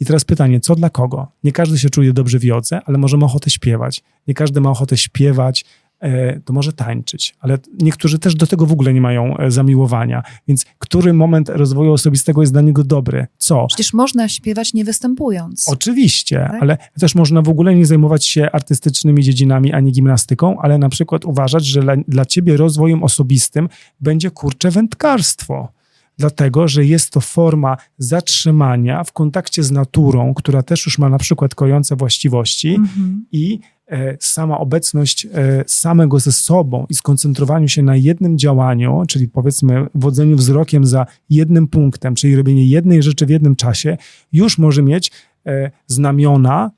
[0.00, 1.26] I teraz pytanie, co dla kogo?
[1.44, 4.02] Nie każdy się czuje dobrze w jodze, ale może ma ochotę śpiewać.
[4.28, 5.64] Nie każdy ma ochotę śpiewać,
[6.00, 10.22] e, to może tańczyć, ale niektórzy też do tego w ogóle nie mają e, zamiłowania.
[10.48, 13.26] Więc który moment rozwoju osobistego jest dla niego dobry?
[13.38, 13.66] Co?
[13.66, 15.68] Przecież można śpiewać nie występując.
[15.68, 16.62] Oczywiście, Tak?
[16.62, 21.24] ale też można w ogóle nie zajmować się artystycznymi dziedzinami ani gimnastyką, ale na przykład
[21.24, 23.68] uważać, że dla, dla ciebie rozwojem osobistym
[24.00, 25.75] będzie kurcze wędkarstwo.
[26.18, 31.18] Dlatego, że jest to forma zatrzymania w kontakcie z naturą, która też już ma na
[31.18, 33.24] przykład kojące właściwości Mhm.
[33.32, 39.28] i e, sama obecność e, samego ze sobą i skoncentrowaniu się na jednym działaniu, czyli
[39.28, 43.96] powiedzmy wodzeniu wzrokiem za jednym punktem, czyli robienie jednej rzeczy w jednym czasie,
[44.32, 45.10] już może mieć
[45.46, 46.70] e, znamiona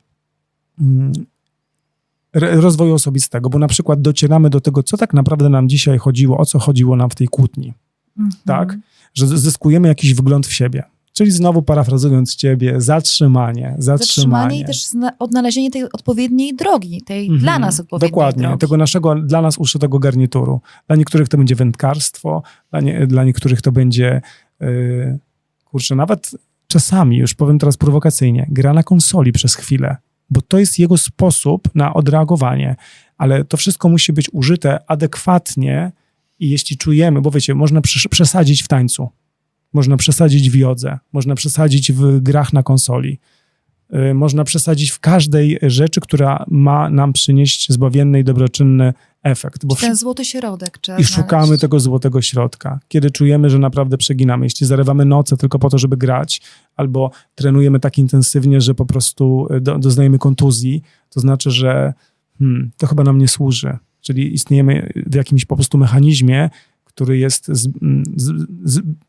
[0.81, 1.12] mm,
[2.35, 6.47] rozwoju osobistego, bo na przykład docieramy do tego, co tak naprawdę nam dzisiaj chodziło, o
[6.47, 7.74] co chodziło nam w tej kłótni
[8.19, 8.31] Mhm.
[8.47, 8.77] tak?
[9.18, 10.82] Że zyskujemy jakiś wgląd w siebie.
[11.12, 13.98] Czyli znowu parafrazując ciebie, zatrzymanie, zatrzymanie.
[13.98, 14.86] Zatrzymanie i też
[15.18, 17.40] odnalezienie tej odpowiedniej drogi, tej Mhm.
[17.40, 18.58] dla nas odpowiedniej Dokładnie, drogi.
[18.58, 20.60] tego naszego dla nas uszytego garnituru.
[20.86, 24.20] Dla niektórych to będzie wędkarstwo, dla, nie, dla niektórych to będzie,
[24.60, 25.18] yy,
[25.64, 26.30] kurczę, nawet
[26.66, 29.96] czasami, już powiem teraz prowokacyjnie, gra na konsoli przez chwilę,
[30.30, 32.76] bo to jest jego sposób na odreagowanie,
[33.16, 35.92] ale to wszystko musi być użyte adekwatnie
[36.40, 39.09] i jeśli czujemy, bo wiecie, można przesadzić w tańcu,
[39.73, 43.19] można przesadzić w jodze, można przesadzić w grach na konsoli,
[44.10, 49.65] y, można przesadzić w każdej rzeczy, która ma nam przynieść zbawienny i dobroczynny efekt.
[49.65, 51.60] Bo Ten złoty środek i szukamy znaleźć.
[51.60, 52.81] tego złotego środka.
[52.89, 56.40] Kiedy czujemy, że naprawdę przeginamy, jeśli zarywamy noce tylko po to, żeby grać,
[56.77, 61.94] albo trenujemy tak intensywnie, że po prostu y, do, doznajemy kontuzji, to znaczy, że
[62.39, 63.78] hmm, to chyba nam nie służy.
[64.09, 66.51] Czyli istniejemy w jakimś po prostu mechanizmie,
[66.85, 67.68] który jest z,
[68.16, 68.44] z,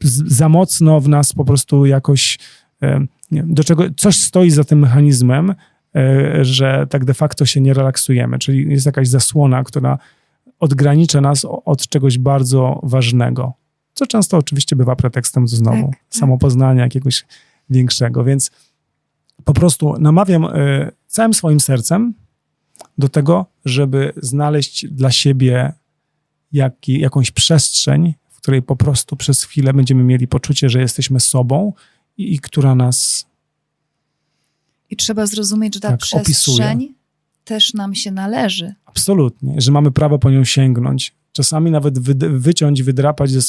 [0.01, 2.39] z, za mocno w nas po prostu jakoś,
[2.83, 5.55] e, nie do czego coś stoi za tym mechanizmem,
[5.95, 8.39] e, że tak de facto się nie relaksujemy.
[8.39, 9.97] Czyli jest jakaś zasłona, która
[10.59, 13.53] odgranicza nas od czegoś bardzo ważnego,
[13.93, 16.19] co często oczywiście bywa pretekstem do znowu Tak, tak.
[16.19, 17.25] samopoznania jakiegoś
[17.69, 18.23] większego.
[18.23, 18.51] Więc
[19.43, 22.13] po prostu namawiam e, całym swoim sercem
[22.97, 25.73] do tego, żeby znaleźć dla siebie
[26.87, 31.73] jakąś przestrzeń, w której po prostu przez chwilę będziemy mieli poczucie, że jesteśmy sobą
[32.17, 33.25] i, i która nas
[34.89, 36.77] I trzeba zrozumieć, że ta Tak, przestrzeń opisuje.
[37.43, 38.73] też nam się należy.
[38.85, 41.15] absolutnie, że mamy prawo po nią sięgnąć.
[41.31, 43.41] Czasami nawet wyd- wyciąć, wydrapać ze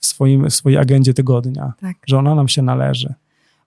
[0.00, 1.96] w, swoim, w swojej agendzie tygodnia, Tak.
[2.06, 3.14] że ona nam się należy.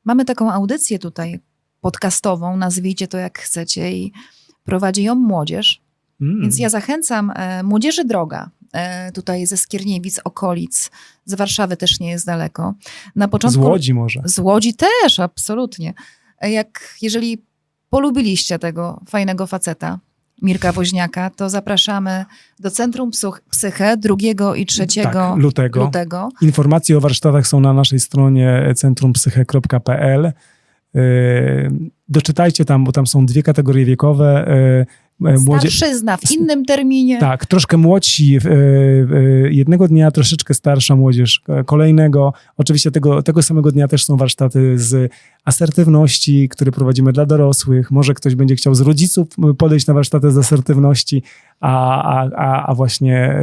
[0.05, 1.39] Mamy taką audycję tutaj
[1.81, 4.13] podcastową, nazwijcie to jak chcecie i
[4.63, 5.81] prowadzi ją młodzież.
[6.21, 6.41] Mm.
[6.41, 10.91] Więc ja zachęcam e, Młodzieży Droga, e, tutaj ze Skierniewic, okolic,
[11.25, 12.73] z Warszawy też nie jest daleko.
[13.15, 14.21] Na Z początku, Łodzi może.
[14.25, 15.93] Z Łodzi też, absolutnie.
[16.41, 17.37] E, Jak, jeżeli
[17.89, 19.99] polubiliście tego fajnego faceta,
[20.41, 22.25] Mirka Woźniaka, to zapraszamy
[22.59, 24.15] do Centrum Psych- Psyche 2
[24.55, 25.83] i 3 Tak, lutego.
[25.83, 26.29] lutego.
[26.41, 30.31] Informacje o warsztatach są na naszej stronie centrumpsyche.pl.
[30.93, 31.01] Yy,
[32.09, 34.45] Doczytajcie tam, bo tam są dwie kategorie wiekowe.
[35.19, 37.19] Yy, yy, młodzie- Starszyzna w innym terminie.
[37.19, 42.33] Tak, troszkę młodsi yy, jednego dnia, troszeczkę starsza młodzież e, kolejnego.
[42.57, 45.11] Oczywiście tego, tego samego dnia też są warsztaty z
[45.45, 47.91] asertywności, które prowadzimy dla dorosłych.
[47.91, 51.23] Może ktoś będzie chciał z rodziców podejść na warsztaty z asertywności,
[51.59, 52.03] a,
[52.35, 53.41] a, a, właśnie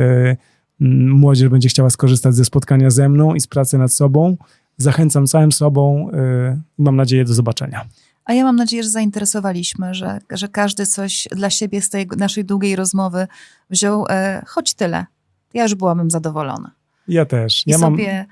[1.08, 4.36] młodzież będzie chciała skorzystać ze spotkania ze mną i z pracy nad sobą.
[4.82, 7.84] Zachęcam całym sobą yy, i mam nadzieję do zobaczenia.
[8.24, 12.44] A ja mam nadzieję, że zainteresowaliśmy, że, że każdy coś dla siebie z tej naszej
[12.44, 13.26] długiej rozmowy
[13.70, 15.06] wziął e, choć tyle.
[15.54, 16.70] Ja już byłabym zadowolona.
[17.08, 17.66] Ja też.
[17.66, 18.26] I Ja mam, sobie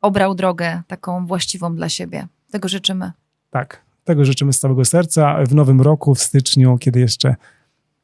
[0.00, 2.26] obrał drogę taką właściwą dla siebie.
[2.50, 3.12] Tego życzymy.
[3.50, 5.44] Tak, tego życzymy z całego serca.
[5.44, 7.36] W nowym roku, w styczniu, kiedy jeszcze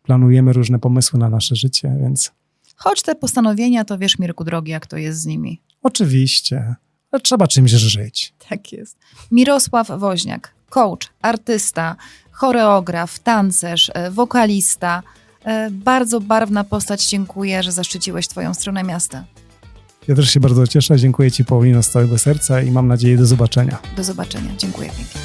[0.03, 2.33] planujemy różne pomysły na nasze życie, więc
[2.77, 5.61] Choć te postanowienia, to wiesz, Mirku drogi, jak to jest z nimi.
[5.83, 6.75] oczywiście,
[7.13, 8.33] ale trzeba czymś żyć.
[8.49, 8.97] Tak jest.
[9.31, 11.97] Mirosław Woźniak, coach, artysta,
[12.31, 15.03] choreograf, tancerz, e, wokalista.
[15.45, 17.07] E, Bardzo barwna postać.
[17.07, 19.25] Dziękuję, że zaszczyciłeś Twoją stronę miasta.
[20.09, 20.99] Ja też się bardzo cieszę.
[20.99, 23.79] Dziękuję Ci, Paulino, z całego serca i mam nadzieję do zobaczenia.
[23.97, 24.51] Do zobaczenia.
[24.59, 25.21] Dziękuję pięknie.